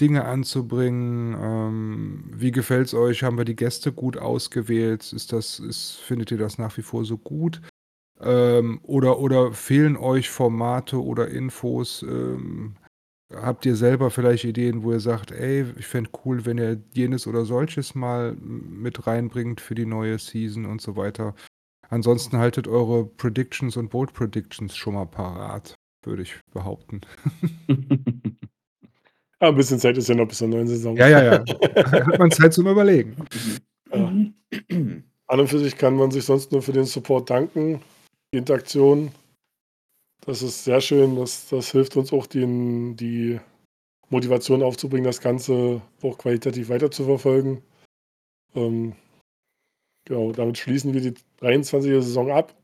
[0.00, 1.36] Dinge anzubringen.
[1.40, 3.22] Ähm, wie gefällt es euch?
[3.22, 5.12] Haben wir die Gäste gut ausgewählt?
[5.12, 7.60] Ist das, ist, findet ihr das nach wie vor so gut?
[8.20, 12.02] Ähm, oder, oder fehlen euch Formate oder Infos?
[12.02, 12.76] Ähm,
[13.32, 17.28] Habt ihr selber vielleicht Ideen, wo ihr sagt, ey, ich fände cool, wenn ihr jenes
[17.28, 21.34] oder solches mal mit reinbringt für die neue Season und so weiter?
[21.88, 25.74] Ansonsten haltet eure Predictions und Bold Predictions schon mal parat,
[26.04, 27.00] würde ich behaupten.
[27.68, 27.76] Ja,
[29.48, 30.96] ein bisschen Zeit ist ja noch bis zur neuen Saison.
[30.96, 31.44] Ja, ja, ja.
[31.84, 33.16] Hat man Zeit zum Überlegen.
[33.92, 34.06] Ja.
[35.30, 37.80] An und für sich kann man sich sonst nur für den Support danken,
[38.34, 39.12] die Interaktion.
[40.22, 41.16] Das ist sehr schön.
[41.16, 43.40] Das, das hilft uns auch, den, die
[44.10, 47.62] Motivation aufzubringen, das Ganze auch qualitativ weiterzuverfolgen.
[48.54, 48.94] Ähm,
[50.04, 51.92] genau, damit schließen wir die 23.
[52.04, 52.54] Saison ab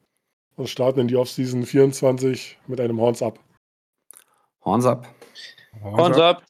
[0.56, 3.38] und starten in die Offseason 24 mit einem Horns ab.
[4.64, 5.06] Horns ab.
[5.82, 6.42] Horns ab.